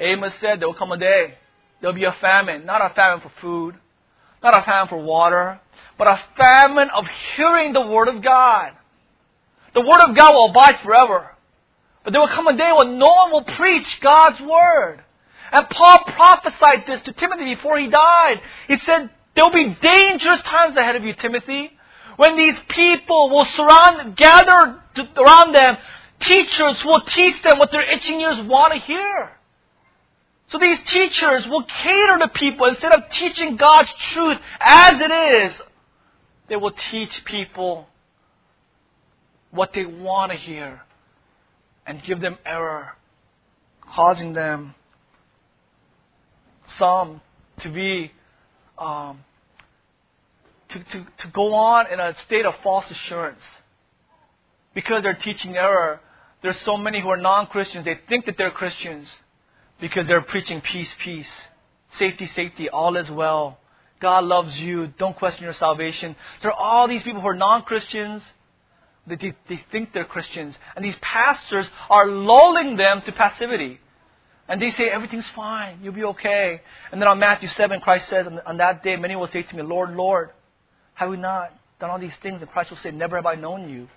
Amos 0.00 0.32
said 0.40 0.60
there 0.60 0.66
will 0.66 0.74
come 0.74 0.92
a 0.92 0.96
day, 0.96 1.34
there'll 1.80 1.94
be 1.94 2.04
a 2.04 2.12
famine, 2.20 2.64
not 2.64 2.84
a 2.84 2.94
famine 2.94 3.20
for 3.20 3.30
food, 3.40 3.76
not 4.42 4.56
a 4.56 4.62
famine 4.62 4.88
for 4.88 5.02
water, 5.02 5.60
but 5.98 6.08
a 6.08 6.20
famine 6.36 6.88
of 6.90 7.06
hearing 7.36 7.72
the 7.74 7.86
Word 7.86 8.08
of 8.08 8.22
God. 8.22 8.72
The 9.74 9.80
Word 9.80 10.00
of 10.08 10.16
God 10.16 10.34
will 10.34 10.50
abide 10.50 10.80
forever. 10.82 11.30
But 12.04 12.12
there 12.12 12.20
will 12.20 12.28
come 12.28 12.46
a 12.46 12.56
day 12.56 12.70
when 12.76 12.98
no 12.98 13.06
one 13.06 13.32
will 13.32 13.44
preach 13.44 14.00
God's 14.00 14.40
Word. 14.40 15.02
And 15.52 15.68
Paul 15.68 16.04
prophesied 16.06 16.84
this 16.86 17.02
to 17.02 17.12
Timothy 17.12 17.54
before 17.54 17.78
he 17.78 17.88
died. 17.88 18.40
He 18.68 18.76
said, 18.78 19.10
there 19.34 19.44
will 19.44 19.52
be 19.52 19.76
dangerous 19.80 20.42
times 20.42 20.76
ahead 20.76 20.96
of 20.96 21.04
you, 21.04 21.14
Timothy, 21.14 21.72
when 22.16 22.36
these 22.36 22.56
people 22.68 23.30
will 23.30 23.46
surround, 23.56 24.16
gather 24.16 24.80
around 25.16 25.54
them 25.54 25.76
teachers 26.20 26.80
who 26.80 26.88
will 26.88 27.00
teach 27.02 27.42
them 27.42 27.58
what 27.58 27.70
their 27.70 27.88
itching 27.96 28.20
ears 28.20 28.40
want 28.42 28.72
to 28.74 28.78
hear. 28.78 29.30
So 30.50 30.58
these 30.58 30.78
teachers 30.88 31.46
will 31.46 31.62
cater 31.62 32.18
to 32.18 32.28
people 32.28 32.66
instead 32.66 32.92
of 32.92 33.10
teaching 33.12 33.56
God's 33.56 33.90
truth 34.12 34.38
as 34.60 35.00
it 35.00 35.10
is 35.10 35.60
they 36.48 36.56
will 36.56 36.72
teach 36.90 37.24
people 37.24 37.86
what 39.50 39.72
they 39.74 39.84
want 39.84 40.32
to 40.32 40.38
hear 40.38 40.80
and 41.86 42.02
give 42.02 42.20
them 42.20 42.38
error, 42.46 42.96
causing 43.94 44.32
them 44.32 44.74
some 46.78 47.20
to 47.60 47.68
be 47.68 48.12
um, 48.78 49.20
to, 50.70 50.78
to, 50.78 51.06
to 51.18 51.28
go 51.32 51.54
on 51.54 51.92
in 51.92 52.00
a 52.00 52.16
state 52.16 52.46
of 52.46 52.54
false 52.62 52.88
assurance. 52.90 53.42
Because 54.74 55.02
they're 55.02 55.14
teaching 55.14 55.56
error, 55.56 56.00
there's 56.42 56.58
so 56.60 56.76
many 56.76 57.00
who 57.00 57.08
are 57.08 57.16
non-Christians, 57.16 57.84
they 57.84 57.98
think 58.08 58.26
that 58.26 58.38
they're 58.38 58.52
Christians 58.52 59.08
because 59.80 60.06
they're 60.06 60.22
preaching 60.22 60.60
peace, 60.60 60.88
peace, 61.02 61.26
safety, 61.98 62.30
safety, 62.34 62.68
all 62.68 62.96
is 62.96 63.10
well. 63.10 63.58
God 64.00 64.24
loves 64.24 64.58
you. 64.58 64.86
Don't 64.98 65.16
question 65.16 65.44
your 65.44 65.52
salvation. 65.54 66.16
There 66.40 66.50
are 66.50 66.58
all 66.58 66.88
these 66.88 67.02
people 67.02 67.20
who 67.20 67.28
are 67.28 67.34
non 67.34 67.62
Christians. 67.62 68.22
They, 69.10 69.34
they, 69.48 69.64
think 69.70 69.92
they're 69.92 70.04
Christians. 70.04 70.54
And 70.74 70.84
these 70.84 70.96
pastors 71.00 71.68
are 71.88 72.06
lulling 72.06 72.76
them 72.76 73.02
to 73.02 73.12
passivity. 73.12 73.80
And 74.48 74.60
they 74.60 74.70
say, 74.72 74.88
everything's 74.90 75.28
fine. 75.34 75.78
You'll 75.82 75.92
be 75.94 76.04
okay. 76.04 76.60
And 76.90 77.00
then 77.00 77.08
on 77.08 77.18
Matthew 77.18 77.48
7, 77.48 77.80
Christ 77.80 78.08
says, 78.08 78.26
on, 78.26 78.40
on 78.40 78.56
that 78.56 78.82
day, 78.82 78.96
many 78.96 79.14
will 79.14 79.28
say 79.28 79.42
to 79.42 79.56
me, 79.56 79.62
Lord, 79.62 79.94
Lord, 79.94 80.30
have 80.94 81.08
we 81.08 81.16
not 81.16 81.52
done 81.78 81.90
all 81.90 81.98
these 81.98 82.16
things? 82.22 82.42
And 82.42 82.50
Christ 82.50 82.70
will 82.70 82.78
say, 82.78 82.90
Never 82.90 83.16
have 83.16 83.26
I 83.26 83.34
known 83.34 83.68
you. 83.68 83.88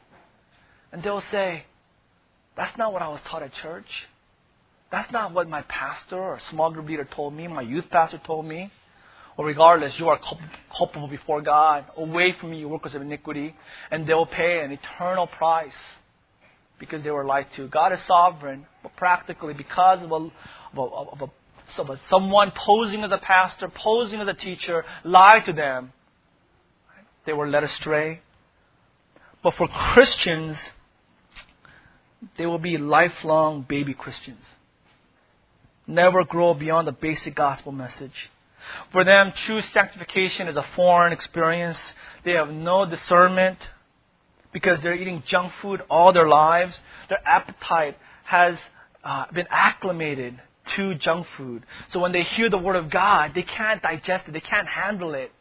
And 0.92 1.04
they'll 1.04 1.24
say, 1.32 1.66
That's 2.56 2.78
not 2.78 2.94
what 2.94 3.02
I 3.02 3.10
was 3.10 3.20
taught 3.28 3.44
at 3.44 3.54
church. 3.56 3.88
That's 4.92 5.12
not 5.12 5.34
what 5.34 5.50
my 5.50 5.64
pastor 5.64 6.18
or 6.20 6.40
small 6.52 6.72
group 6.72 6.88
leader 6.88 7.04
told 7.04 7.34
me, 7.34 7.48
my 7.48 7.62
youth 7.62 7.86
pastor 7.90 8.22
told 8.24 8.46
me. 8.46 8.72
Or 9.38 9.46
regardless, 9.46 9.98
you 10.00 10.10
are 10.10 10.20
culpable 10.78 11.08
before 11.08 11.42
God. 11.42 11.86
Away 11.98 12.36
from 12.40 12.52
me, 12.52 12.60
you 12.60 12.70
workers 12.70 12.94
of 12.94 13.02
iniquity. 13.02 13.56
And 13.90 14.06
they 14.06 14.14
will 14.14 14.28
pay 14.28 14.62
an 14.62 14.72
eternal 14.72 15.28
price 15.28 15.72
because 16.80 17.04
they 17.04 17.12
were 17.12 17.26
lied 17.26 17.48
to. 17.56 17.68
God 17.68 17.94
is 17.94 18.00
sovereign, 18.08 18.66
but 18.84 18.96
practically, 18.96 19.54
because 19.54 20.04
of, 20.04 20.12
a, 20.12 20.16
of, 20.16 21.22
a, 21.22 21.82
of, 21.82 21.90
a, 21.90 22.00
someone 22.10 22.52
posing 22.56 23.04
as 23.04 23.12
a 23.12 23.18
pastor, 23.18 23.70
posing 23.70 24.20
as 24.20 24.28
a 24.28 24.34
teacher, 24.34 24.86
lied 25.04 25.46
to 25.46 25.54
them, 25.54 25.94
they 27.26 27.34
were 27.34 27.50
led 27.50 27.64
astray. 27.64 28.22
But 29.42 29.56
for 29.56 29.68
Christians, 29.68 30.58
they 32.38 32.46
will 32.46 32.60
be 32.60 32.78
lifelong 32.78 33.66
baby 33.68 33.94
Christians. 33.94 34.44
Never 35.88 36.24
grow 36.24 36.54
beyond 36.54 36.88
the 36.88 36.94
basic 36.94 37.36
gospel 37.36 37.72
message. 37.72 38.30
For 38.92 39.04
them, 39.04 39.34
true 39.46 39.62
sanctification 39.74 40.48
is 40.48 40.56
a 40.56 40.66
foreign 40.76 41.14
experience. 41.14 41.78
They 42.24 42.34
have 42.34 42.50
no 42.50 42.86
discernment 42.86 43.58
because 44.52 44.80
they're 44.82 44.96
eating 44.96 45.24
junk 45.26 45.52
food 45.62 45.82
all 45.90 46.14
their 46.14 46.28
lives. 46.28 46.76
Their 47.10 47.20
appetite 47.28 47.98
has 48.26 48.58
uh, 49.04 49.26
been 49.34 49.48
acclimated 49.50 50.40
to 50.76 50.96
junk 50.96 51.28
food. 51.36 51.64
So 51.90 52.00
when 52.00 52.12
they 52.12 52.24
hear 52.24 52.50
the 52.50 52.58
Word 52.58 52.76
of 52.76 52.90
God, 52.90 53.32
they 53.36 53.44
can't 53.44 53.82
digest 53.82 54.28
it, 54.28 54.32
they 54.32 54.40
can't 54.40 54.68
handle 54.68 55.14
it. 55.14 55.32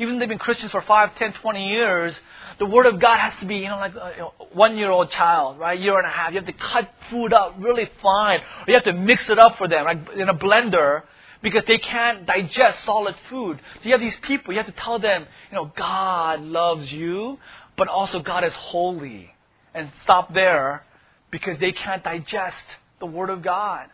Even 0.00 0.14
if 0.14 0.20
they've 0.20 0.28
been 0.28 0.38
Christians 0.38 0.70
for 0.70 0.80
5, 0.80 1.16
10, 1.16 1.32
20 1.32 1.68
years, 1.70 2.14
the 2.60 2.66
Word 2.66 2.86
of 2.86 3.00
God 3.00 3.18
has 3.18 3.32
to 3.40 3.46
be, 3.46 3.56
you 3.56 3.68
know, 3.68 3.78
like 3.78 3.94
a 3.94 4.12
you 4.14 4.20
know, 4.20 4.32
one 4.52 4.76
year 4.76 4.90
old 4.90 5.10
child, 5.10 5.58
right? 5.58 5.78
Year 5.78 5.98
and 5.98 6.06
a 6.06 6.10
half. 6.10 6.30
You 6.30 6.36
have 6.36 6.46
to 6.46 6.52
cut 6.52 6.88
food 7.10 7.32
up 7.32 7.56
really 7.58 7.90
fine. 8.00 8.38
Or 8.38 8.64
you 8.68 8.74
have 8.74 8.84
to 8.84 8.92
mix 8.92 9.28
it 9.28 9.40
up 9.40 9.58
for 9.58 9.66
them, 9.66 9.84
like 9.84 9.98
in 10.16 10.28
a 10.28 10.34
blender 10.34 11.02
because 11.42 11.64
they 11.66 11.78
can't 11.78 12.26
digest 12.26 12.84
solid 12.84 13.14
food. 13.28 13.60
So 13.76 13.80
you 13.84 13.92
have 13.92 14.00
these 14.00 14.16
people, 14.22 14.52
you 14.52 14.58
have 14.58 14.66
to 14.66 14.80
tell 14.80 14.98
them, 14.98 15.26
you 15.50 15.56
know, 15.56 15.72
God 15.76 16.40
loves 16.40 16.90
you, 16.92 17.38
but 17.76 17.88
also 17.88 18.20
God 18.20 18.44
is 18.44 18.52
holy. 18.54 19.30
And 19.74 19.90
stop 20.02 20.34
there 20.34 20.84
because 21.30 21.58
they 21.60 21.72
can't 21.72 22.02
digest 22.02 22.56
the 22.98 23.06
Word 23.06 23.30
of 23.30 23.42
God 23.42 23.88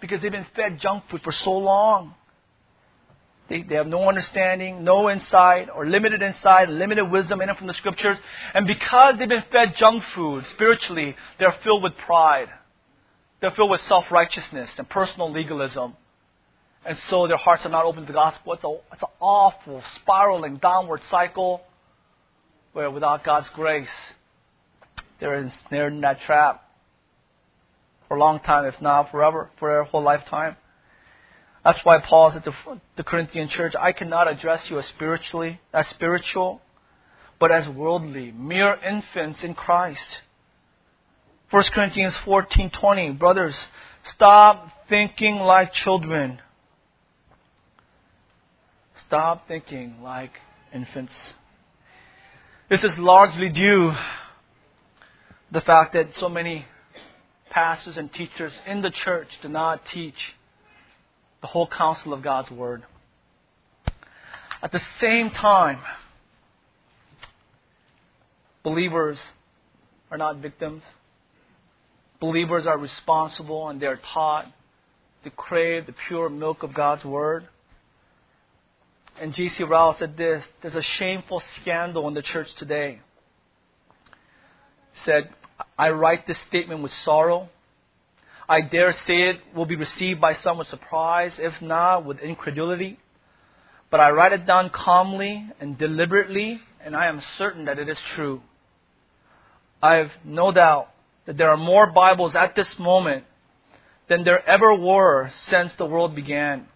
because 0.00 0.20
they've 0.20 0.32
been 0.32 0.46
fed 0.54 0.80
junk 0.80 1.04
food 1.10 1.22
for 1.22 1.32
so 1.32 1.52
long. 1.52 2.14
They, 3.48 3.62
they 3.62 3.76
have 3.76 3.86
no 3.86 4.08
understanding, 4.08 4.82
no 4.82 5.08
insight, 5.08 5.68
or 5.74 5.86
limited 5.86 6.20
insight, 6.20 6.68
limited 6.68 7.04
wisdom 7.04 7.40
in 7.40 7.48
it 7.48 7.56
from 7.56 7.68
the 7.68 7.74
scriptures. 7.74 8.18
And 8.54 8.66
because 8.66 9.16
they've 9.18 9.28
been 9.28 9.44
fed 9.52 9.76
junk 9.76 10.02
food 10.14 10.44
spiritually, 10.54 11.16
they're 11.38 11.54
filled 11.62 11.82
with 11.82 11.96
pride. 11.96 12.48
They're 13.40 13.52
filled 13.52 13.70
with 13.70 13.82
self 13.86 14.10
righteousness 14.10 14.70
and 14.78 14.88
personal 14.88 15.32
legalism. 15.32 15.94
And 16.86 16.96
so 17.10 17.26
their 17.26 17.36
hearts 17.36 17.66
are 17.66 17.68
not 17.68 17.84
open 17.84 18.02
to 18.02 18.06
the 18.06 18.12
gospel. 18.12 18.52
It's, 18.52 18.62
a, 18.62 18.76
it's 18.92 19.02
an 19.02 19.08
awful, 19.18 19.82
spiraling 19.96 20.58
downward 20.58 21.00
cycle 21.10 21.62
where 22.72 22.90
without 22.90 23.24
God's 23.24 23.48
grace, 23.54 23.88
they're 25.18 25.34
ensnared 25.34 25.94
in 25.94 26.02
that 26.02 26.20
trap 26.20 26.62
for 28.06 28.16
a 28.16 28.20
long 28.20 28.38
time, 28.38 28.66
if 28.66 28.80
not 28.80 29.10
forever, 29.10 29.50
for 29.58 29.68
their 29.68 29.82
whole 29.82 30.02
lifetime. 30.02 30.56
That's 31.64 31.84
why 31.84 31.98
Paul 31.98 32.30
said 32.30 32.44
to 32.44 32.54
the 32.96 33.02
Corinthian 33.02 33.48
church, 33.48 33.74
I 33.74 33.90
cannot 33.90 34.30
address 34.30 34.70
you 34.70 34.78
as 34.78 34.86
spiritually, 34.86 35.60
as 35.72 35.88
spiritual, 35.88 36.60
but 37.40 37.50
as 37.50 37.68
worldly, 37.68 38.30
mere 38.30 38.74
infants 38.74 39.42
in 39.42 39.54
Christ. 39.54 40.20
1 41.50 41.62
Corinthians 41.72 42.14
14:20, 42.18 43.18
brothers, 43.18 43.56
stop 44.04 44.70
thinking 44.88 45.38
like 45.38 45.72
children 45.72 46.40
Stop 49.04 49.46
thinking 49.46 49.96
like 50.02 50.32
infants. 50.72 51.12
This 52.70 52.82
is 52.82 52.92
largely 52.96 53.50
due 53.50 53.90
to 53.90 53.98
the 55.52 55.60
fact 55.60 55.92
that 55.92 56.08
so 56.18 56.28
many 56.28 56.64
pastors 57.50 57.96
and 57.96 58.12
teachers 58.12 58.52
in 58.66 58.82
the 58.82 58.90
church 58.90 59.28
do 59.42 59.48
not 59.48 59.82
teach 59.92 60.14
the 61.42 61.46
whole 61.46 61.68
counsel 61.68 62.12
of 62.12 62.22
God's 62.22 62.50
Word. 62.50 62.82
At 64.62 64.72
the 64.72 64.80
same 65.00 65.30
time, 65.30 65.78
believers 68.64 69.18
are 70.10 70.18
not 70.18 70.38
victims. 70.38 70.82
Believers 72.18 72.66
are 72.66 72.78
responsible 72.78 73.68
and 73.68 73.80
they're 73.80 74.00
taught 74.14 74.46
to 75.24 75.30
crave 75.30 75.86
the 75.86 75.94
pure 76.08 76.28
milk 76.28 76.62
of 76.62 76.72
God's 76.72 77.04
Word. 77.04 77.46
And 79.20 79.34
J.C. 79.34 79.62
Ryle 79.64 79.96
said 79.98 80.16
this 80.16 80.44
there's 80.62 80.74
a 80.74 80.82
shameful 80.82 81.42
scandal 81.60 82.08
in 82.08 82.14
the 82.14 82.22
church 82.22 82.52
today. 82.56 83.00
He 84.92 85.00
said, 85.04 85.30
I 85.78 85.90
write 85.90 86.26
this 86.26 86.38
statement 86.48 86.82
with 86.82 86.92
sorrow. 87.04 87.48
I 88.48 88.60
dare 88.60 88.92
say 88.92 89.30
it 89.30 89.40
will 89.54 89.66
be 89.66 89.76
received 89.76 90.20
by 90.20 90.34
some 90.34 90.58
with 90.58 90.68
surprise, 90.68 91.32
if 91.38 91.60
not 91.60 92.04
with 92.04 92.20
incredulity. 92.20 92.98
But 93.90 94.00
I 94.00 94.10
write 94.10 94.32
it 94.32 94.46
down 94.46 94.70
calmly 94.70 95.48
and 95.60 95.78
deliberately, 95.78 96.60
and 96.84 96.96
I 96.96 97.06
am 97.06 97.22
certain 97.38 97.64
that 97.64 97.78
it 97.78 97.88
is 97.88 97.98
true. 98.14 98.42
I 99.82 99.94
have 99.96 100.12
no 100.24 100.52
doubt 100.52 100.88
that 101.26 101.36
there 101.36 101.50
are 101.50 101.56
more 101.56 101.90
Bibles 101.90 102.34
at 102.34 102.54
this 102.54 102.78
moment 102.78 103.24
than 104.08 104.24
there 104.24 104.46
ever 104.48 104.74
were 104.74 105.32
since 105.46 105.74
the 105.74 105.86
world 105.86 106.14
began. 106.14 106.66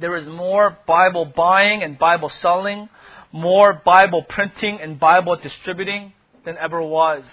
There 0.00 0.16
is 0.16 0.26
more 0.26 0.76
Bible 0.86 1.24
buying 1.24 1.82
and 1.82 1.98
Bible 1.98 2.28
selling, 2.28 2.88
more 3.32 3.72
Bible 3.72 4.22
printing 4.22 4.80
and 4.80 4.98
Bible 4.98 5.36
distributing 5.36 6.12
than 6.44 6.56
ever 6.58 6.82
was. 6.82 7.24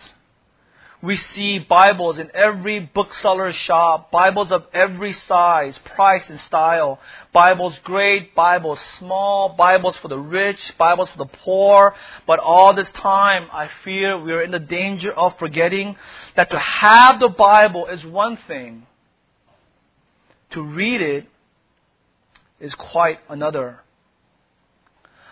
We 1.01 1.18
see 1.18 1.57
Bibles 1.57 2.20
in 2.20 2.30
every 2.36 2.80
bookseller's 2.80 3.55
shop, 3.55 4.12
Bibles 4.12 4.51
of 4.51 4.66
every 4.72 5.14
size, 5.28 5.76
price, 5.95 6.30
and 6.30 6.39
style. 6.41 6.99
Bibles 7.34 7.74
great, 7.84 8.36
Bibles 8.36 8.78
small, 8.99 9.49
Bibles 9.49 9.97
for 9.97 10.09
the 10.09 10.20
rich, 10.20 10.59
Bibles 10.78 11.09
for 11.09 11.18
the 11.18 11.26
poor. 11.26 11.95
But 12.28 12.38
all 12.38 12.76
this 12.76 12.91
time, 12.91 13.47
I 13.51 13.72
fear 13.84 14.20
we 14.22 14.32
are 14.32 14.43
in 14.43 14.51
the 14.51 14.59
danger 14.59 15.12
of 15.12 15.39
forgetting 15.39 15.95
that 16.36 16.51
to 16.51 16.59
have 16.59 17.20
the 17.20 17.30
Bible 17.30 17.88
is 17.88 18.05
one 18.05 18.38
thing. 18.47 18.86
To 20.51 20.62
read 20.62 21.01
it 21.01 21.26
is 22.62 22.74
quite 22.76 23.20
another. 23.28 23.80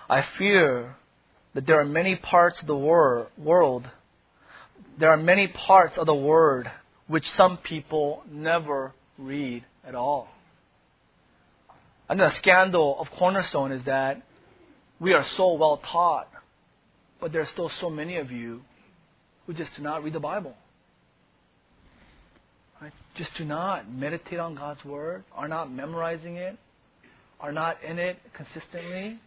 I 0.10 0.26
fear 0.38 0.96
that 1.54 1.66
there 1.68 1.80
are 1.80 1.86
many 1.86 2.16
parts 2.16 2.60
of 2.62 2.68
the 2.68 2.76
wor- 2.76 3.28
world, 3.38 3.90
there 4.98 5.12
are 5.12 5.18
many 5.18 5.48
parts 5.48 5.98
of 5.98 6.08
the 6.08 6.16
Word 6.16 6.70
which 7.08 7.30
some 7.32 7.58
people 7.58 8.24
never 8.30 8.94
read 9.18 9.64
at 9.86 9.96
all. 9.96 10.28
And 12.10 12.20
the 12.20 12.32
scandal 12.32 13.00
of 13.00 13.10
Cornerstone 13.12 13.72
is 13.72 13.84
that 13.86 14.22
we 15.00 15.14
are 15.14 15.26
so 15.38 15.54
well 15.54 15.78
taught, 15.78 16.28
but 17.22 17.32
there 17.32 17.42
are 17.42 17.48
still 17.48 17.72
so 17.80 17.90
many 17.90 18.18
of 18.18 18.32
you 18.32 18.62
who 19.46 19.54
just 19.54 19.76
do 19.76 19.84
not 19.84 20.04
read 20.04 20.14
the 20.14 20.20
Bible. 20.20 20.56
Right? 22.82 22.94
Just 23.16 23.36
do 23.38 23.46
not 23.46 23.92
meditate 23.92 24.40
on 24.40 24.56
God's 24.56 24.84
Word, 24.84 25.24
are 25.36 25.48
not 25.48 25.72
memorizing 25.72 26.38
it, 26.38 26.58
are 27.40 27.52
not 27.52 27.78
in 27.84 27.98
it 27.98 28.18
consistently, 28.36 29.20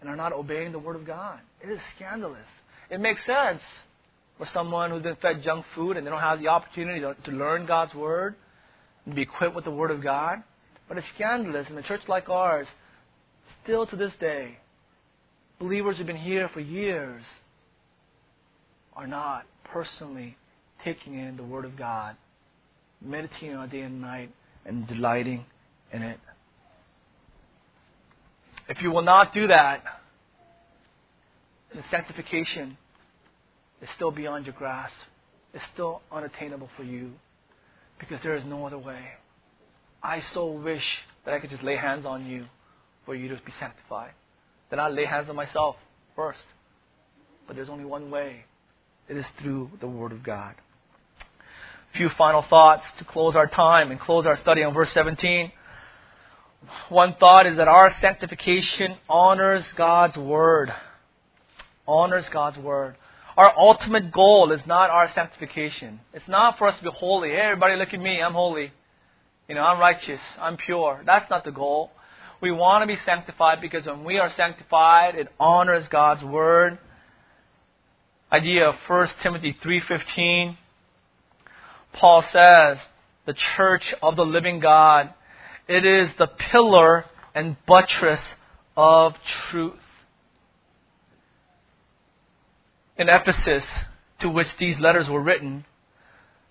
and 0.00 0.08
are 0.08 0.16
not 0.16 0.32
obeying 0.32 0.72
the 0.72 0.78
Word 0.78 0.96
of 0.96 1.06
God. 1.06 1.38
It 1.62 1.70
is 1.70 1.78
scandalous. 1.96 2.46
It 2.90 3.00
makes 3.00 3.20
sense 3.24 3.60
for 4.38 4.48
someone 4.52 4.90
who's 4.90 5.02
been 5.02 5.16
fed 5.16 5.42
junk 5.44 5.64
food 5.74 5.96
and 5.96 6.06
they 6.06 6.10
don't 6.10 6.20
have 6.20 6.40
the 6.40 6.48
opportunity 6.48 7.00
to, 7.00 7.30
learn 7.30 7.66
God's 7.66 7.94
Word 7.94 8.34
and 9.04 9.14
be 9.14 9.22
equipped 9.22 9.54
with 9.54 9.64
the 9.64 9.70
Word 9.70 9.90
of 9.90 10.02
God. 10.02 10.42
But 10.88 10.98
it's 10.98 11.06
scandalous 11.14 11.66
in 11.68 11.76
a 11.78 11.82
church 11.82 12.00
like 12.08 12.28
ours, 12.28 12.66
still 13.62 13.86
to 13.86 13.96
this 13.96 14.12
day, 14.18 14.56
believers 15.58 15.98
who've 15.98 16.06
been 16.06 16.16
here 16.16 16.50
for 16.52 16.60
years 16.60 17.22
are 18.96 19.06
not 19.06 19.44
personally 19.64 20.36
taking 20.84 21.14
in 21.14 21.36
the 21.36 21.44
Word 21.44 21.64
of 21.64 21.76
God, 21.76 22.16
meditating 23.00 23.54
on 23.54 23.68
it 23.68 23.70
day 23.70 23.82
and 23.82 24.00
night, 24.00 24.30
and 24.64 24.88
delighting 24.88 25.44
in 25.92 26.02
it. 26.02 26.18
If 28.70 28.80
you 28.82 28.92
will 28.92 29.02
not 29.02 29.34
do 29.34 29.48
that, 29.48 29.82
the 31.74 31.82
sanctification 31.90 32.78
is 33.82 33.88
still 33.96 34.12
beyond 34.12 34.46
your 34.46 34.54
grasp. 34.54 34.94
It's 35.52 35.64
still 35.74 36.02
unattainable 36.12 36.70
for 36.76 36.84
you 36.84 37.10
because 37.98 38.20
there 38.22 38.36
is 38.36 38.44
no 38.44 38.64
other 38.64 38.78
way. 38.78 39.00
I 40.04 40.22
so 40.34 40.52
wish 40.52 40.84
that 41.24 41.34
I 41.34 41.40
could 41.40 41.50
just 41.50 41.64
lay 41.64 41.74
hands 41.74 42.06
on 42.06 42.26
you 42.26 42.46
for 43.04 43.16
you 43.16 43.28
to 43.30 43.34
be 43.44 43.52
sanctified. 43.58 44.12
Then 44.70 44.78
I'll 44.78 44.94
lay 44.94 45.04
hands 45.04 45.28
on 45.28 45.34
myself 45.34 45.74
first. 46.14 46.44
But 47.48 47.56
there's 47.56 47.68
only 47.68 47.84
one 47.84 48.08
way. 48.08 48.44
It 49.08 49.16
is 49.16 49.26
through 49.42 49.72
the 49.80 49.88
Word 49.88 50.12
of 50.12 50.22
God. 50.22 50.54
A 51.92 51.98
few 51.98 52.08
final 52.10 52.42
thoughts 52.48 52.84
to 52.98 53.04
close 53.04 53.34
our 53.34 53.48
time 53.48 53.90
and 53.90 53.98
close 53.98 54.26
our 54.26 54.36
study 54.36 54.62
on 54.62 54.72
verse 54.74 54.92
17. 54.94 55.50
One 56.88 57.14
thought 57.14 57.46
is 57.46 57.56
that 57.56 57.68
our 57.68 57.92
sanctification 58.00 58.96
honors 59.08 59.64
God's 59.76 60.16
Word. 60.16 60.72
Honors 61.86 62.26
God's 62.30 62.58
Word. 62.58 62.96
Our 63.36 63.56
ultimate 63.56 64.12
goal 64.12 64.52
is 64.52 64.60
not 64.66 64.90
our 64.90 65.10
sanctification. 65.14 66.00
It's 66.12 66.28
not 66.28 66.58
for 66.58 66.68
us 66.68 66.76
to 66.78 66.84
be 66.84 66.90
holy. 66.90 67.30
Hey, 67.30 67.36
everybody, 67.36 67.76
look 67.76 67.94
at 67.94 68.00
me. 68.00 68.20
I'm 68.20 68.34
holy. 68.34 68.72
You 69.48 69.54
know, 69.54 69.62
I'm 69.62 69.80
righteous. 69.80 70.20
I'm 70.38 70.56
pure. 70.56 71.02
That's 71.06 71.28
not 71.30 71.44
the 71.44 71.50
goal. 71.50 71.90
We 72.40 72.52
want 72.52 72.82
to 72.82 72.86
be 72.86 73.00
sanctified 73.04 73.60
because 73.60 73.86
when 73.86 74.04
we 74.04 74.18
are 74.18 74.32
sanctified, 74.36 75.14
it 75.14 75.28
honors 75.38 75.88
God's 75.88 76.22
word. 76.22 76.78
Idea 78.32 78.68
of 78.68 78.76
1 78.86 79.08
Timothy 79.22 79.52
3:15. 79.52 80.56
Paul 81.92 82.22
says, 82.22 82.78
"The 83.26 83.34
church 83.34 83.92
of 84.02 84.16
the 84.16 84.24
living 84.24 84.60
God, 84.60 85.12
it 85.70 85.84
is 85.84 86.10
the 86.18 86.26
pillar 86.26 87.06
and 87.34 87.56
buttress 87.66 88.20
of 88.76 89.14
truth." 89.24 89.80
in 93.00 93.08
Ephesus, 93.08 93.64
to 94.18 94.28
which 94.28 94.54
these 94.58 94.78
letters 94.78 95.08
were 95.08 95.22
written, 95.22 95.64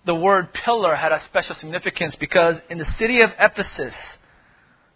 the 0.04 0.14
word 0.14 0.52
pillar 0.52 0.96
had 0.96 1.12
a 1.12 1.22
special 1.26 1.54
significance 1.54 2.16
because 2.16 2.56
in 2.68 2.76
the 2.76 2.92
city 2.98 3.20
of 3.20 3.30
Ephesus, 3.38 3.94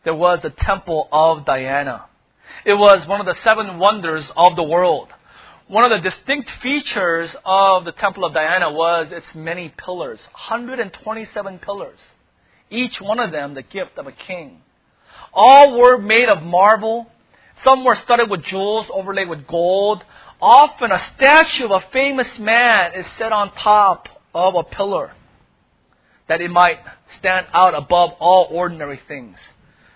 there 0.02 0.16
was 0.16 0.40
a 0.42 0.50
temple 0.50 1.08
of 1.12 1.44
Diana. 1.44 2.06
It 2.64 2.74
was 2.74 3.06
one 3.06 3.20
of 3.20 3.26
the 3.26 3.40
seven 3.44 3.78
wonders 3.78 4.28
of 4.36 4.56
the 4.56 4.64
world. 4.64 5.08
One 5.68 5.84
of 5.84 5.90
the 5.90 6.10
distinct 6.10 6.50
features 6.60 7.30
of 7.44 7.84
the 7.84 7.92
temple 7.92 8.24
of 8.24 8.34
Diana 8.34 8.72
was 8.72 9.12
its 9.12 9.32
many 9.32 9.68
pillars 9.68 10.18
127 10.48 11.60
pillars, 11.60 12.00
each 12.70 13.00
one 13.00 13.18
of 13.18 13.32
them 13.32 13.54
the 13.54 13.62
gift 13.62 13.98
of 13.98 14.06
a 14.06 14.12
king. 14.12 14.60
All 15.32 15.78
were 15.78 15.98
made 15.98 16.28
of 16.28 16.42
marble. 16.42 17.10
Some 17.62 17.84
were 17.84 17.96
studded 17.96 18.30
with 18.30 18.42
jewels 18.42 18.86
overlaid 18.92 19.28
with 19.28 19.46
gold. 19.46 20.04
Often 20.40 20.92
a 20.92 20.98
statue 21.16 21.64
of 21.66 21.70
a 21.70 21.86
famous 21.92 22.38
man 22.38 22.94
is 22.94 23.06
set 23.18 23.32
on 23.32 23.52
top 23.52 24.08
of 24.34 24.54
a 24.54 24.64
pillar 24.64 25.12
that 26.28 26.40
it 26.40 26.50
might 26.50 26.78
stand 27.18 27.46
out 27.52 27.74
above 27.74 28.10
all 28.18 28.48
ordinary 28.50 29.00
things 29.08 29.38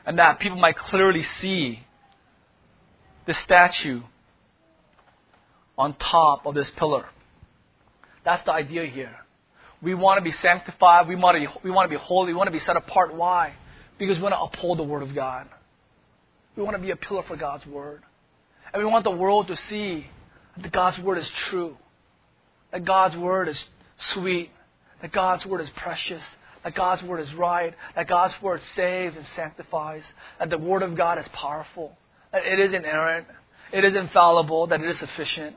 and 0.04 0.18
that 0.18 0.38
people 0.38 0.58
might 0.58 0.76
clearly 0.76 1.24
see 1.40 1.84
the 3.26 3.34
statue 3.34 4.02
on 5.76 5.94
top 5.94 6.46
of 6.46 6.54
this 6.54 6.70
pillar. 6.72 7.06
That's 8.24 8.44
the 8.44 8.52
idea 8.52 8.86
here. 8.86 9.16
We 9.80 9.94
want 9.94 10.18
to 10.18 10.22
be 10.22 10.36
sanctified. 10.42 11.08
We 11.08 11.14
want 11.14 11.36
to 11.36 11.40
be, 11.40 11.54
we 11.64 11.70
want 11.70 11.90
to 11.90 11.96
be 11.96 12.02
holy. 12.02 12.32
We 12.32 12.36
want 12.36 12.48
to 12.48 12.52
be 12.52 12.64
set 12.64 12.76
apart. 12.76 13.14
Why? 13.14 13.54
Because 13.98 14.16
we 14.16 14.22
want 14.22 14.34
to 14.34 14.40
uphold 14.40 14.78
the 14.78 14.84
Word 14.84 15.02
of 15.02 15.14
God. 15.14 15.48
We 16.56 16.62
want 16.62 16.76
to 16.76 16.82
be 16.82 16.90
a 16.90 16.96
pillar 16.96 17.22
for 17.22 17.36
God's 17.36 17.64
Word. 17.66 18.02
And 18.72 18.82
we 18.82 18.88
want 18.90 19.04
the 19.04 19.10
world 19.10 19.48
to 19.48 19.56
see 19.68 20.06
that 20.56 20.72
God's 20.72 20.98
Word 20.98 21.18
is 21.18 21.28
true, 21.48 21.76
that 22.72 22.84
God's 22.84 23.16
Word 23.16 23.48
is 23.48 23.64
sweet, 24.12 24.50
that 25.00 25.12
God's 25.12 25.46
Word 25.46 25.60
is 25.60 25.70
precious, 25.70 26.22
that 26.64 26.74
God's 26.74 27.02
Word 27.02 27.20
is 27.20 27.32
right, 27.34 27.74
that 27.94 28.08
God's 28.08 28.34
Word 28.42 28.60
saves 28.74 29.16
and 29.16 29.24
sanctifies, 29.36 30.02
that 30.38 30.50
the 30.50 30.58
Word 30.58 30.82
of 30.82 30.96
God 30.96 31.18
is 31.18 31.26
powerful, 31.32 31.96
that 32.32 32.44
it 32.44 32.58
is 32.58 32.72
inerrant, 32.72 33.26
it 33.72 33.84
is 33.84 33.94
infallible, 33.94 34.66
that 34.66 34.80
it 34.80 34.90
is 34.90 34.98
sufficient. 34.98 35.56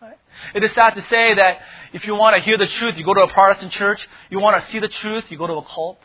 Right? 0.00 0.18
It 0.54 0.62
is 0.62 0.72
sad 0.74 0.90
to 0.94 1.02
say 1.02 1.34
that 1.34 1.58
if 1.92 2.06
you 2.06 2.14
want 2.14 2.36
to 2.36 2.42
hear 2.42 2.58
the 2.58 2.66
truth, 2.66 2.96
you 2.96 3.04
go 3.04 3.14
to 3.14 3.22
a 3.22 3.32
Protestant 3.32 3.72
church. 3.72 4.06
You 4.30 4.40
want 4.40 4.62
to 4.62 4.70
see 4.70 4.78
the 4.78 4.88
truth, 4.88 5.24
you 5.28 5.38
go 5.38 5.46
to 5.46 5.54
a 5.54 5.64
cult. 5.64 5.98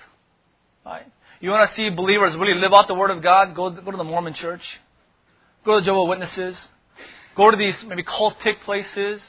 Right? 0.85 1.05
You 1.39 1.49
want 1.49 1.69
to 1.69 1.75
see 1.75 1.89
believers 1.89 2.35
really 2.35 2.55
live 2.55 2.73
out 2.73 2.87
the 2.87 2.95
Word 2.95 3.11
of 3.11 3.21
God, 3.21 3.55
go, 3.55 3.69
go 3.69 3.91
to 3.91 3.97
the 3.97 4.03
Mormon 4.03 4.33
church. 4.33 4.61
Go 5.65 5.75
to 5.75 5.81
the 5.81 5.85
Jehovah 5.85 6.09
Witnesses. 6.09 6.57
Go 7.35 7.51
to 7.51 7.57
these 7.57 7.75
maybe 7.87 8.03
cultic 8.03 8.61
places 8.63 9.21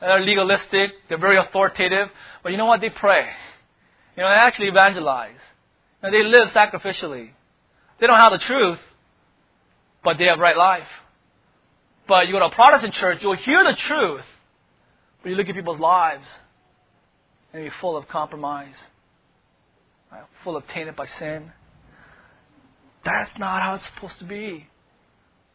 that 0.00 0.10
are 0.10 0.20
legalistic, 0.20 0.92
they're 1.08 1.18
very 1.18 1.38
authoritative, 1.38 2.08
but 2.42 2.52
you 2.52 2.58
know 2.58 2.66
what? 2.66 2.80
They 2.80 2.90
pray. 2.90 3.26
You 4.16 4.22
know, 4.22 4.28
they 4.28 4.34
actually 4.34 4.68
evangelize. 4.68 5.40
And 6.02 6.14
they 6.14 6.22
live 6.22 6.48
sacrificially. 6.50 7.30
They 8.00 8.06
don't 8.06 8.18
have 8.18 8.32
the 8.32 8.38
truth, 8.38 8.78
but 10.04 10.18
they 10.18 10.26
have 10.26 10.38
right 10.38 10.56
life. 10.56 10.86
But 12.08 12.26
you 12.26 12.32
go 12.32 12.38
to 12.38 12.46
a 12.46 12.50
Protestant 12.50 12.94
church, 12.94 13.18
you'll 13.20 13.36
hear 13.36 13.62
the 13.62 13.76
truth, 13.86 14.24
but 15.22 15.28
you 15.28 15.36
look 15.36 15.48
at 15.48 15.54
people's 15.54 15.78
lives, 15.78 16.26
and 17.52 17.62
you're 17.62 17.72
full 17.82 17.98
of 17.98 18.08
compromise, 18.08 18.74
right? 20.10 20.22
full 20.42 20.56
of 20.56 20.66
tainted 20.68 20.96
by 20.96 21.06
sin. 21.18 21.52
That's 23.04 23.38
not 23.38 23.62
how 23.62 23.74
it's 23.74 23.84
supposed 23.94 24.18
to 24.20 24.24
be. 24.24 24.66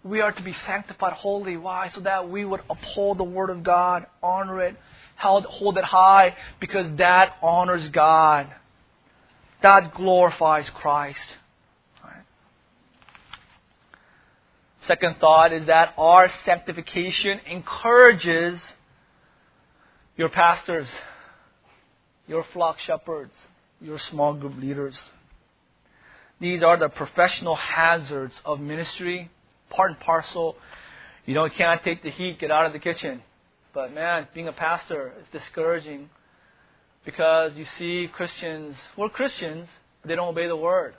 We 0.03 0.21
are 0.21 0.31
to 0.31 0.43
be 0.43 0.53
sanctified 0.65 1.13
holy. 1.13 1.57
Why? 1.57 1.89
So 1.93 2.01
that 2.01 2.29
we 2.29 2.45
would 2.45 2.61
uphold 2.69 3.17
the 3.17 3.23
Word 3.23 3.49
of 3.49 3.63
God, 3.63 4.05
honor 4.21 4.61
it, 4.61 4.75
hold, 5.17 5.45
hold 5.45 5.77
it 5.77 5.85
high, 5.85 6.35
because 6.59 6.97
that 6.97 7.33
honors 7.41 7.87
God. 7.89 8.47
That 9.61 9.93
glorifies 9.95 10.69
Christ. 10.69 11.19
Second 14.87 15.15
thought 15.19 15.53
is 15.53 15.67
that 15.67 15.93
our 15.97 16.29
sanctification 16.45 17.39
encourages 17.49 18.59
your 20.17 20.29
pastors, 20.29 20.87
your 22.27 22.45
flock 22.51 22.79
shepherds, 22.79 23.33
your 23.79 23.97
small 24.11 24.33
group 24.33 24.57
leaders. 24.57 24.99
These 26.41 26.63
are 26.63 26.77
the 26.77 26.89
professional 26.89 27.55
hazards 27.55 28.33
of 28.43 28.59
ministry, 28.59 29.31
part 29.69 29.91
and 29.91 29.99
parcel. 30.01 30.57
You 31.25 31.33
know, 31.33 31.45
you 31.45 31.51
can't 31.51 31.81
take 31.83 32.03
the 32.03 32.11
heat, 32.11 32.39
get 32.39 32.51
out 32.51 32.65
of 32.65 32.73
the 32.73 32.79
kitchen. 32.79 33.21
But 33.73 33.93
man, 33.93 34.27
being 34.33 34.49
a 34.49 34.53
pastor 34.53 35.13
is 35.21 35.27
discouraging 35.31 36.09
because 37.05 37.53
you 37.55 37.65
see 37.79 38.09
Christians, 38.13 38.75
we're 38.97 39.09
Christians, 39.09 39.69
they 40.03 40.15
don't 40.15 40.27
obey 40.27 40.47
the 40.47 40.57
word. 40.57 40.95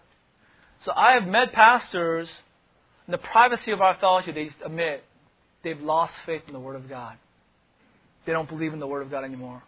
So 0.84 0.92
I 0.94 1.12
have 1.12 1.26
met 1.26 1.52
pastors 1.52 2.28
in 3.06 3.12
the 3.12 3.18
privacy 3.18 3.70
of 3.72 3.80
our 3.80 3.96
fellowship, 4.00 4.34
they 4.34 4.50
admit 4.64 5.04
they've 5.62 5.80
lost 5.80 6.12
faith 6.24 6.42
in 6.46 6.52
the 6.52 6.60
Word 6.60 6.76
of 6.76 6.88
God. 6.88 7.16
They 8.26 8.32
don't 8.32 8.48
believe 8.48 8.72
in 8.72 8.80
the 8.80 8.86
Word 8.86 9.02
of 9.02 9.10
God 9.10 9.24
anymore. 9.24 9.62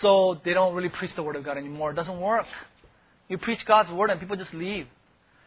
So 0.00 0.40
they 0.44 0.54
don't 0.54 0.74
really 0.74 0.88
preach 0.88 1.14
the 1.14 1.22
Word 1.22 1.36
of 1.36 1.44
God 1.44 1.58
anymore. 1.58 1.90
It 1.90 1.94
doesn't 1.94 2.20
work. 2.20 2.46
You 3.28 3.38
preach 3.38 3.64
God's 3.66 3.90
Word 3.90 4.10
and 4.10 4.18
people 4.18 4.36
just 4.36 4.54
leave. 4.54 4.86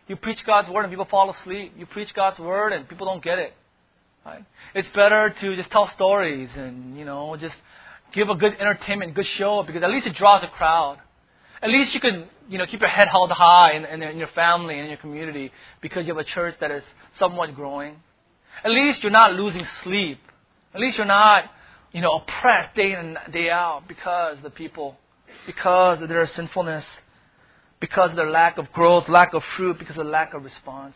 You 0.08 0.16
preach 0.16 0.46
God's 0.46 0.70
Word 0.70 0.84
and 0.84 0.92
people 0.92 1.06
fall 1.06 1.32
asleep. 1.32 1.74
You 1.78 1.86
preach 1.86 2.14
God's 2.14 2.40
Word 2.40 2.74
and 2.74 2.88
people 2.88 3.06
don't 3.06 3.24
get 3.24 3.40
it. 3.40 3.54
Right? 4.26 4.44
It's 4.76 4.88
better 4.90 5.34
to 5.42 5.56
just 5.56 5.72
tell 5.72 5.90
stories 5.90 6.50
and, 6.56 6.98
you 6.98 7.06
know, 7.06 7.36
just 7.38 7.56
give 8.14 8.30
a 8.30 8.36
good 8.36 8.54
entertainment, 8.60 9.16
good 9.16 9.26
show 9.26 9.64
because 9.64 9.82
at 9.82 9.90
least 9.90 10.08
it 10.08 10.16
draws 10.16 10.44
a 10.44 10.48
crowd 10.48 11.00
at 11.62 11.70
least 11.70 11.94
you 11.94 12.00
can, 12.00 12.26
you 12.48 12.58
know, 12.58 12.66
keep 12.66 12.80
your 12.80 12.90
head 12.90 13.08
held 13.10 13.32
high 13.32 13.74
in, 13.74 13.86
in, 13.86 14.02
in 14.02 14.18
your 14.18 14.30
family 14.30 14.76
and 14.76 14.84
in 14.84 14.90
your 14.90 14.98
community 14.98 15.52
because 15.82 16.08
you 16.08 16.16
have 16.16 16.26
a 16.26 16.30
church 16.30 16.56
that 16.62 16.72
is 16.72 16.84
somewhat 17.18 17.54
growing. 17.56 17.98
At 18.64 18.72
least 18.72 19.04
you're 19.04 19.12
not 19.12 19.34
losing 19.34 19.66
sleep. 19.84 20.20
At 20.74 20.80
least 20.80 20.98
you're 20.98 21.06
not, 21.06 21.46
you 21.92 22.02
know, 22.02 22.24
oppressed 22.24 22.76
day 22.76 22.94
in 22.94 23.18
and 23.18 23.34
day 23.34 23.50
out 23.50 23.84
because 23.88 24.38
the 24.42 24.50
people, 24.50 24.98
because 25.46 26.02
of 26.02 26.10
their 26.10 26.26
sinfulness, 26.28 26.86
because 27.80 28.12
of 28.12 28.16
their 28.16 28.30
lack 28.30 28.58
of 28.58 28.72
growth, 28.72 29.10
lack 29.10 29.34
of 29.34 29.44
fruit, 29.58 29.80
because 29.80 29.98
of 29.98 30.06
lack 30.06 30.34
of 30.34 30.44
response. 30.44 30.96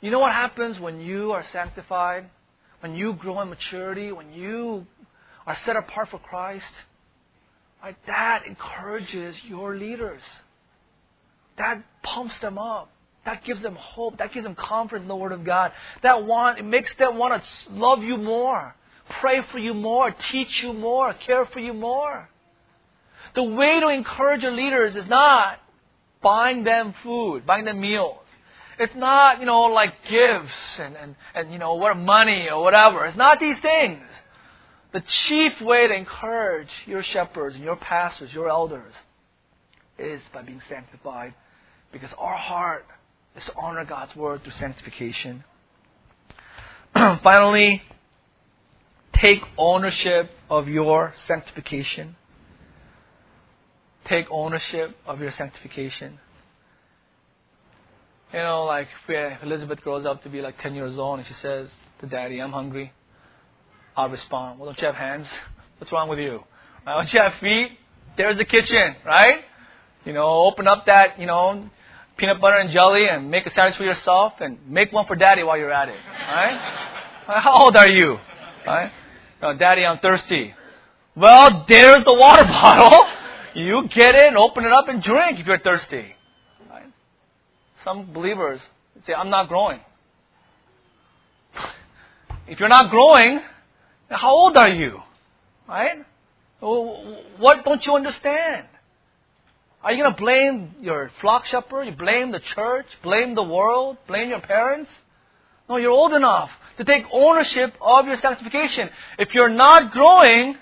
You 0.00 0.10
know 0.10 0.18
what 0.18 0.32
happens 0.32 0.78
when 0.78 1.00
you 1.00 1.32
are 1.32 1.44
sanctified? 1.52 2.28
When 2.80 2.94
you 2.94 3.14
grow 3.14 3.40
in 3.40 3.48
maturity? 3.48 4.12
When 4.12 4.32
you 4.32 4.86
are 5.46 5.56
set 5.64 5.76
apart 5.76 6.10
for 6.10 6.18
Christ? 6.18 6.64
Right? 7.84 7.96
That 8.06 8.46
encourages 8.46 9.36
your 9.46 9.76
leaders. 9.76 10.22
That 11.58 11.84
pumps 12.02 12.34
them 12.40 12.56
up. 12.56 12.90
That 13.26 13.44
gives 13.44 13.60
them 13.60 13.74
hope. 13.74 14.16
That 14.16 14.32
gives 14.32 14.44
them 14.44 14.54
confidence 14.54 15.02
in 15.02 15.08
the 15.08 15.14
Word 15.14 15.32
of 15.32 15.44
God. 15.44 15.70
That 16.02 16.24
want, 16.24 16.58
it 16.58 16.64
makes 16.64 16.90
them 16.98 17.18
want 17.18 17.44
to 17.44 17.72
love 17.74 18.02
you 18.02 18.16
more, 18.16 18.74
pray 19.20 19.42
for 19.52 19.58
you 19.58 19.74
more, 19.74 20.14
teach 20.32 20.62
you 20.62 20.72
more, 20.72 21.12
care 21.12 21.44
for 21.44 21.60
you 21.60 21.74
more. 21.74 22.30
The 23.34 23.42
way 23.42 23.78
to 23.80 23.88
encourage 23.88 24.42
your 24.42 24.52
leaders 24.52 24.96
is 24.96 25.06
not 25.06 25.58
buying 26.22 26.64
them 26.64 26.94
food, 27.02 27.44
buying 27.44 27.66
them 27.66 27.82
meals. 27.82 28.16
It's 28.78 28.94
not, 28.94 29.40
you 29.40 29.46
know, 29.46 29.64
like 29.64 29.92
gifts 30.08 30.78
and, 30.78 30.96
and, 30.96 31.16
and 31.34 31.52
you 31.52 31.58
know, 31.58 31.74
what 31.74 31.98
money 31.98 32.48
or 32.50 32.62
whatever. 32.62 33.04
It's 33.04 33.18
not 33.18 33.40
these 33.40 33.58
things. 33.60 34.00
The 34.94 35.00
chief 35.26 35.60
way 35.60 35.88
to 35.88 35.92
encourage 35.92 36.68
your 36.86 37.02
shepherds 37.02 37.56
and 37.56 37.64
your 37.64 37.74
pastors, 37.74 38.32
your 38.32 38.48
elders, 38.48 38.94
is 39.98 40.22
by 40.32 40.42
being 40.42 40.62
sanctified. 40.68 41.34
Because 41.90 42.10
our 42.16 42.36
heart 42.36 42.86
is 43.36 43.44
to 43.46 43.52
honor 43.56 43.84
God's 43.84 44.14
word 44.14 44.44
through 44.44 44.52
sanctification. 44.52 45.42
Finally, 46.94 47.82
take 49.14 49.40
ownership 49.58 50.30
of 50.48 50.68
your 50.68 51.12
sanctification. 51.26 52.14
Take 54.06 54.26
ownership 54.30 54.96
of 55.06 55.20
your 55.20 55.32
sanctification. 55.32 56.20
You 58.32 58.38
know, 58.38 58.64
like 58.64 58.86
Elizabeth 59.42 59.80
grows 59.80 60.06
up 60.06 60.22
to 60.22 60.28
be 60.28 60.40
like 60.40 60.60
10 60.60 60.76
years 60.76 60.96
old 60.98 61.18
and 61.18 61.26
she 61.26 61.34
says 61.34 61.68
to 62.00 62.06
daddy, 62.06 62.40
I'm 62.40 62.52
hungry. 62.52 62.92
I'll 63.96 64.08
respond, 64.08 64.58
Well, 64.58 64.66
don't 64.66 64.78
you 64.80 64.86
have 64.86 64.96
hands? 64.96 65.26
What's 65.78 65.92
wrong 65.92 66.08
with 66.08 66.18
you? 66.18 66.42
Don't 66.84 67.12
you 67.12 67.20
have 67.20 67.34
feet? 67.40 67.78
There's 68.16 68.36
the 68.36 68.44
kitchen, 68.44 68.96
right? 69.04 69.40
You 70.04 70.12
know, 70.12 70.26
open 70.44 70.66
up 70.68 70.86
that, 70.86 71.18
you 71.18 71.26
know, 71.26 71.68
peanut 72.16 72.40
butter 72.40 72.58
and 72.58 72.70
jelly 72.70 73.06
and 73.08 73.30
make 73.30 73.46
a 73.46 73.50
sandwich 73.52 73.76
for 73.76 73.84
yourself 73.84 74.34
and 74.40 74.58
make 74.68 74.92
one 74.92 75.06
for 75.06 75.16
daddy 75.16 75.42
while 75.42 75.56
you're 75.56 75.72
at 75.72 75.88
it, 75.88 75.98
right? 76.28 76.92
How 77.26 77.64
old 77.64 77.76
are 77.76 77.88
you? 77.88 78.18
Right? 78.66 78.92
No, 79.40 79.56
daddy, 79.56 79.84
I'm 79.84 79.98
thirsty. 79.98 80.54
Well, 81.16 81.64
there's 81.68 82.04
the 82.04 82.14
water 82.14 82.44
bottle. 82.48 83.06
You 83.54 83.88
get 83.88 84.14
it 84.14 84.34
open 84.34 84.64
it 84.64 84.72
up 84.72 84.88
and 84.88 85.02
drink 85.02 85.38
if 85.38 85.46
you're 85.46 85.58
thirsty. 85.60 86.14
Right? 86.68 86.86
Some 87.84 88.12
believers 88.12 88.60
say, 89.06 89.14
I'm 89.14 89.30
not 89.30 89.48
growing. 89.48 89.80
If 92.46 92.60
you're 92.60 92.68
not 92.68 92.90
growing, 92.90 93.40
how 94.14 94.30
old 94.30 94.56
are 94.56 94.68
you? 94.68 95.00
Right? 95.68 96.04
Oh, 96.62 97.22
what 97.38 97.64
don't 97.64 97.84
you 97.84 97.94
understand? 97.94 98.66
Are 99.82 99.92
you 99.92 100.02
going 100.02 100.14
to 100.14 100.20
blame 100.20 100.74
your 100.80 101.10
flock 101.20 101.44
shepherd? 101.46 101.84
You 101.84 101.92
blame 101.92 102.32
the 102.32 102.40
church? 102.40 102.86
Blame 103.02 103.34
the 103.34 103.42
world? 103.42 103.98
Blame 104.06 104.30
your 104.30 104.40
parents? 104.40 104.90
No, 105.68 105.76
you're 105.76 105.90
old 105.90 106.14
enough 106.14 106.50
to 106.78 106.84
take 106.84 107.04
ownership 107.12 107.74
of 107.80 108.06
your 108.06 108.16
sanctification. 108.16 108.88
If 109.18 109.34
you're 109.34 109.50
not 109.50 109.92
growing, 109.92 110.56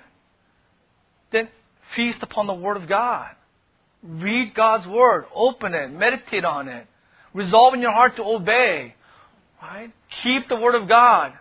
then 1.31 1.49
feast 1.95 2.19
upon 2.23 2.47
the 2.47 2.55
Word 2.55 2.77
of 2.77 2.89
God. 2.89 3.31
Read 4.03 4.55
God's 4.55 4.87
Word. 4.87 5.27
Open 5.35 5.75
it. 5.75 5.93
Meditate 5.93 6.45
on 6.45 6.69
it. 6.69 6.87
Resolve 7.33 7.75
in 7.75 7.81
your 7.81 7.93
heart 7.93 8.17
to 8.17 8.25
obey. 8.25 8.95
Right? 9.61 9.93
Keep 10.23 10.49
the 10.49 10.57
Word 10.57 10.75
of 10.75 10.89
God. 10.89 11.33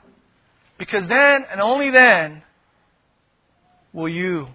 Because 0.82 1.08
then, 1.08 1.46
and 1.52 1.62
only 1.62 1.92
then, 1.92 2.42
will 3.94 4.10
you 4.10 4.48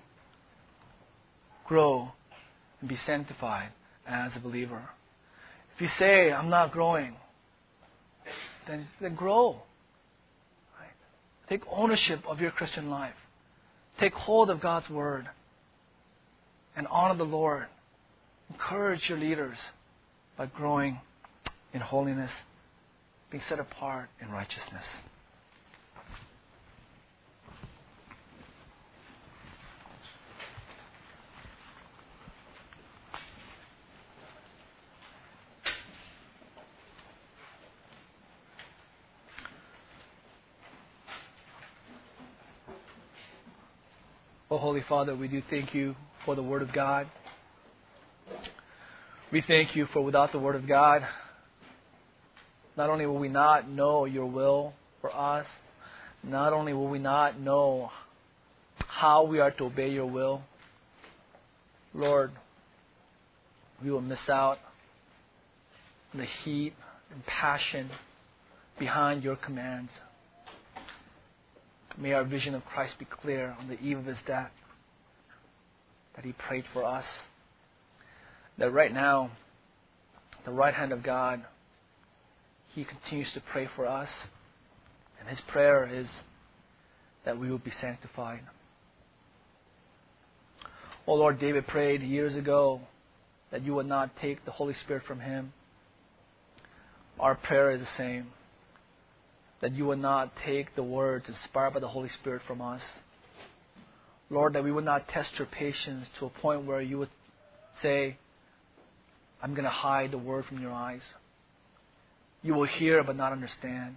grow 1.65 2.11
and 2.81 2.89
be 2.89 2.99
sanctified 3.07 3.69
as 4.05 4.33
a 4.35 4.41
believer. 4.41 4.83
If 5.77 5.83
you 5.83 5.89
say, 6.01 6.33
I'm 6.33 6.51
not 6.51 6.73
growing, 6.73 7.15
then, 8.67 8.89
then 9.01 9.15
grow. 9.15 9.63
Right? 10.81 10.91
Take 11.49 11.63
ownership 11.71 12.25
of 12.27 12.41
your 12.41 12.51
Christian 12.51 12.91
life. 12.91 13.15
Take 14.01 14.13
hold 14.13 14.51
of 14.51 14.61
God's 14.61 14.91
Word 14.91 15.29
and 16.75 16.89
honor 16.89 17.17
the 17.17 17.23
Lord. 17.23 17.67
Encourage 18.51 19.09
your 19.09 19.19
leaders 19.19 19.59
by 20.37 20.47
growing 20.47 20.99
in 21.73 21.81
holiness, 21.81 22.33
being 23.31 23.45
set 23.49 23.61
apart 23.61 24.09
in 24.21 24.29
righteousness. 24.33 24.87
Oh, 44.49 44.59
Holy 44.59 44.85
Father, 44.89 45.17
we 45.17 45.27
do 45.27 45.43
thank 45.51 45.75
you 45.75 45.97
for 46.25 46.37
the 46.37 46.43
Word 46.43 46.63
of 46.63 46.73
God. 46.73 47.09
We 49.33 49.43
thank 49.45 49.75
you 49.75 49.89
for 49.93 50.01
without 50.03 50.31
the 50.31 50.39
Word 50.39 50.55
of 50.55 50.69
God, 50.69 51.03
not 52.77 52.89
only 52.89 53.07
will 53.07 53.19
we 53.19 53.27
not 53.29 53.69
know 53.69 54.05
your 54.05 54.27
will 54.27 54.73
for 55.01 55.13
us, 55.13 55.47
not 56.23 56.53
only 56.53 56.73
will 56.75 56.87
we 56.87 57.01
not 57.01 57.41
know 57.41 57.91
how 58.87 59.25
we 59.25 59.41
are 59.41 59.51
to 59.51 59.65
obey 59.65 59.91
your 59.91 60.07
will, 60.07 60.43
Lord, 61.93 62.31
we 63.83 63.91
will 63.91 64.01
miss 64.01 64.29
out 64.29 64.59
on 66.15 66.21
the 66.21 66.27
heat 66.45 66.73
and 67.13 67.27
passion 67.27 67.91
behind 68.79 69.25
your 69.25 69.35
commands. 69.35 69.91
May 71.99 72.13
our 72.13 72.25
vision 72.25 72.55
of 72.55 72.65
Christ 72.65 72.95
be 72.99 73.07
clear 73.07 73.57
on 73.59 73.69
the 73.69 73.81
eve 73.81 73.99
of 73.99 74.07
his 74.07 74.19
death. 74.27 74.51
That 76.15 76.25
he 76.25 76.33
prayed 76.33 76.65
for 76.73 76.85
us. 76.85 77.05
That 78.59 78.73
right 78.73 78.93
now, 78.93 79.31
the 80.47 80.53
right 80.53 80.73
hand 80.73 80.93
of 80.93 81.03
God, 81.03 81.45
He 82.75 82.85
continues 82.85 83.31
to 83.35 83.43
pray 83.53 83.69
for 83.77 83.87
us. 83.87 84.09
And 85.21 85.29
His 85.29 85.41
prayer 85.49 85.89
is 85.93 86.07
that 87.25 87.39
we 87.39 87.51
will 87.51 87.59
be 87.59 87.73
sanctified. 87.81 88.43
Oh 91.07 91.15
Lord, 91.15 91.41
David 91.41 91.67
prayed 91.67 92.03
years 92.03 92.37
ago 92.37 92.81
that 93.51 93.65
you 93.65 93.75
would 93.75 93.87
not 93.87 94.17
take 94.21 94.45
the 94.45 94.51
Holy 94.53 94.75
Spirit 94.85 95.03
from 95.07 95.21
him. 95.21 95.53
Our 97.19 97.35
prayer 97.35 97.71
is 97.71 97.81
the 97.81 97.89
same. 97.97 98.29
That 99.67 99.75
you 99.75 99.87
would 99.87 99.99
not 99.99 100.31
take 100.45 100.77
the 100.77 100.85
words 100.85 101.29
inspired 101.29 101.75
by 101.75 101.81
the 101.81 101.89
Holy 101.89 102.09
Spirit 102.21 102.43
from 102.47 102.63
us. 102.63 102.81
Lord, 104.31 104.53
that 104.53 104.63
we 104.63 104.71
would 104.71 104.85
not 104.85 105.09
test 105.09 105.31
your 105.39 105.49
patience 105.49 106.07
to 106.21 106.27
a 106.27 106.31
point 106.31 106.67
where 106.67 106.81
you 106.81 106.99
would 106.99 107.09
say, 107.83 108.17
I'm 109.43 109.55
going 109.55 109.65
to 109.65 109.71
hide 109.71 110.13
the 110.13 110.19
word 110.19 110.45
from 110.45 110.61
your 110.61 110.71
eyes. 110.71 111.01
You 112.45 112.55
will 112.55 112.67
hear 112.67 113.03
but 113.03 113.17
not 113.17 113.33
understand. 113.33 113.97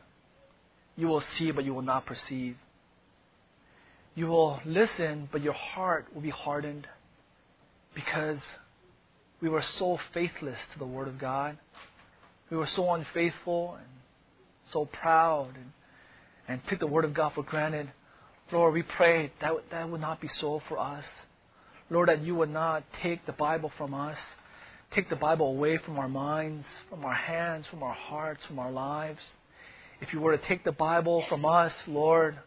You 0.96 1.06
will 1.06 1.22
see 1.38 1.52
but 1.52 1.66
you 1.66 1.76
will 1.76 1.84
not 1.84 2.08
perceive. 2.08 2.56
You 4.16 4.26
will 4.26 4.62
listen 4.66 5.30
but 5.32 5.44
your 5.44 5.54
heart 5.54 6.08
will 6.16 6.22
be 6.22 6.32
hardened 6.32 6.88
because 7.94 8.40
we 9.40 9.50
were 9.50 9.64
so 9.78 10.00
faithless 10.16 10.58
to 10.74 10.80
the 10.80 10.88
Word 10.88 11.08
of 11.08 11.20
God. 11.20 11.60
We 12.50 12.58
were 12.58 12.70
so 12.76 12.92
unfaithful 12.92 13.76
and 13.78 13.99
so 14.72 14.86
proud 14.86 15.52
and, 15.56 15.72
and 16.48 16.62
took 16.70 16.80
the 16.80 16.88
Word 16.88 17.06
of 17.06 17.14
God 17.14 17.34
for 17.34 17.44
granted. 17.44 17.90
Lord, 18.52 18.74
we 18.74 18.84
pray 18.84 19.32
that 19.42 19.54
that 19.72 19.90
would 19.90 20.02
not 20.02 20.22
be 20.22 20.28
so 20.40 20.62
for 20.68 20.80
us. 20.80 21.04
Lord, 21.90 22.10
that 22.10 22.22
you 22.22 22.36
would 22.36 22.50
not 22.50 22.84
take 23.02 23.26
the 23.26 23.32
Bible 23.32 23.72
from 23.78 23.94
us, 23.94 24.18
take 24.94 25.10
the 25.10 25.16
Bible 25.16 25.48
away 25.48 25.78
from 25.78 25.98
our 25.98 26.10
minds, 26.10 26.66
from 26.90 27.06
our 27.06 27.14
hands, 27.14 27.66
from 27.70 27.84
our 27.84 27.94
hearts, 27.94 28.42
from 28.48 28.60
our 28.60 28.72
lives. 28.72 29.20
If 30.02 30.14
you 30.14 30.20
were 30.20 30.36
to 30.36 30.48
take 30.48 30.64
the 30.64 30.72
Bible 30.72 31.24
from 31.30 31.46
us, 31.46 31.74
Lord, 31.88 32.38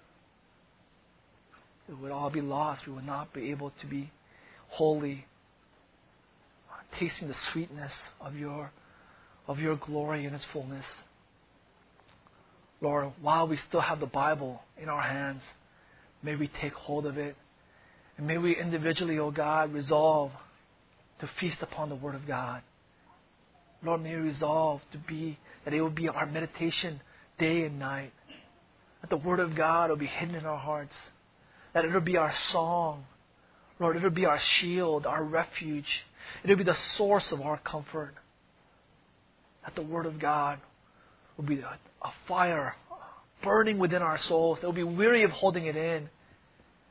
it 1.88 1.98
would 1.98 2.10
all 2.10 2.30
be 2.30 2.40
lost. 2.40 2.86
We 2.86 2.92
would 2.92 3.06
not 3.06 3.32
be 3.34 3.50
able 3.50 3.72
to 3.80 3.86
be 3.86 4.10
holy 4.68 5.26
tasting 6.98 7.28
the 7.28 7.34
sweetness 7.52 7.92
of 8.20 8.36
your, 8.36 8.70
of 9.46 9.58
your 9.58 9.76
glory 9.76 10.24
in 10.26 10.34
its 10.34 10.44
fullness. 10.52 10.84
Lord, 12.82 13.12
while 13.22 13.46
we 13.46 13.58
still 13.68 13.80
have 13.80 14.00
the 14.00 14.06
Bible 14.06 14.60
in 14.76 14.88
our 14.88 15.00
hands, 15.00 15.40
may 16.20 16.34
we 16.34 16.48
take 16.48 16.72
hold 16.72 17.06
of 17.06 17.16
it. 17.16 17.36
And 18.18 18.26
may 18.26 18.38
we 18.38 18.56
individually, 18.56 19.18
O 19.20 19.26
oh 19.26 19.30
God, 19.30 19.72
resolve 19.72 20.32
to 21.20 21.30
feast 21.38 21.62
upon 21.62 21.88
the 21.88 21.94
Word 21.94 22.16
of 22.16 22.26
God. 22.26 22.60
Lord, 23.84 24.02
may 24.02 24.16
we 24.16 24.22
resolve 24.22 24.80
to 24.90 24.98
be, 24.98 25.38
that 25.64 25.72
it 25.72 25.80
will 25.80 25.90
be 25.90 26.08
our 26.08 26.26
meditation 26.26 27.00
day 27.38 27.64
and 27.64 27.78
night. 27.78 28.12
That 29.00 29.10
the 29.10 29.16
Word 29.16 29.38
of 29.38 29.54
God 29.54 29.90
will 29.90 29.96
be 29.96 30.06
hidden 30.06 30.34
in 30.34 30.44
our 30.44 30.58
hearts. 30.58 30.94
That 31.74 31.84
it 31.84 31.92
will 31.92 32.00
be 32.00 32.16
our 32.16 32.34
song. 32.50 33.04
Lord, 33.78 33.96
it 33.96 34.02
will 34.02 34.10
be 34.10 34.26
our 34.26 34.40
shield, 34.40 35.06
our 35.06 35.22
refuge. 35.22 36.04
It'll 36.42 36.56
be 36.56 36.64
the 36.64 36.76
source 36.96 37.30
of 37.30 37.40
our 37.40 37.58
comfort. 37.58 38.14
That 39.64 39.76
the 39.76 39.82
Word 39.82 40.06
of 40.06 40.18
God 40.18 40.58
will 41.36 41.44
be 41.44 41.60
a, 41.60 41.78
fire 42.28 42.74
burning 43.42 43.78
within 43.78 44.02
our 44.02 44.18
souls. 44.18 44.58
That 44.60 44.68
we'll 44.68 44.86
be 44.86 44.96
weary 44.96 45.24
of 45.24 45.30
holding 45.30 45.66
it 45.66 45.76
in. 45.76 46.08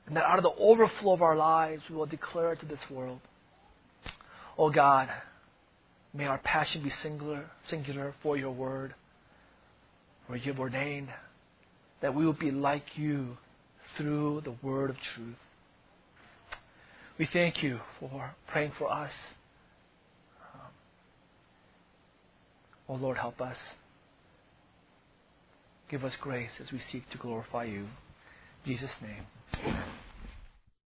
And 0.08 0.16
that 0.16 0.26
out 0.26 0.38
of 0.38 0.44
the 0.44 0.54
overflow 0.58 1.14
of 1.14 1.22
our 1.22 1.36
lives, 1.36 1.84
we 1.90 1.96
will 1.96 2.06
declare 2.06 2.54
it 2.54 2.60
to 2.62 2.66
this 2.66 2.80
world. 2.90 3.20
Oh 4.58 4.70
God, 4.70 5.10
may 6.14 6.26
our 6.26 6.40
passion 6.40 6.84
be 6.84 6.92
singular, 7.02 7.46
singular 7.70 8.14
for 8.22 8.36
your 8.36 8.52
word, 8.52 8.94
where 10.28 10.38
you've 10.38 10.60
ordained 10.60 11.10
that 12.02 12.16
we 12.16 12.26
will 12.26 12.34
be 12.34 12.52
like 12.52 12.98
you 12.98 13.38
through 13.96 14.42
the 14.44 14.56
word 14.62 14.90
of 14.90 14.98
truth. 15.16 15.36
We 17.18 17.30
thank 17.32 17.62
you 17.62 17.80
for 18.00 18.32
praying 18.48 18.72
for 18.78 18.92
us. 18.92 19.12
Um, 20.54 20.72
oh 22.90 22.96
Lord, 22.96 23.18
help 23.18 23.40
us. 23.40 23.58
Give 25.92 26.06
us 26.06 26.14
grace 26.22 26.52
as 26.62 26.72
we 26.72 26.80
seek 26.90 27.10
to 27.10 27.18
glorify 27.18 27.66
you. 27.66 27.80
In 28.66 28.78
Jesus' 28.78 28.92
name. 29.02 30.01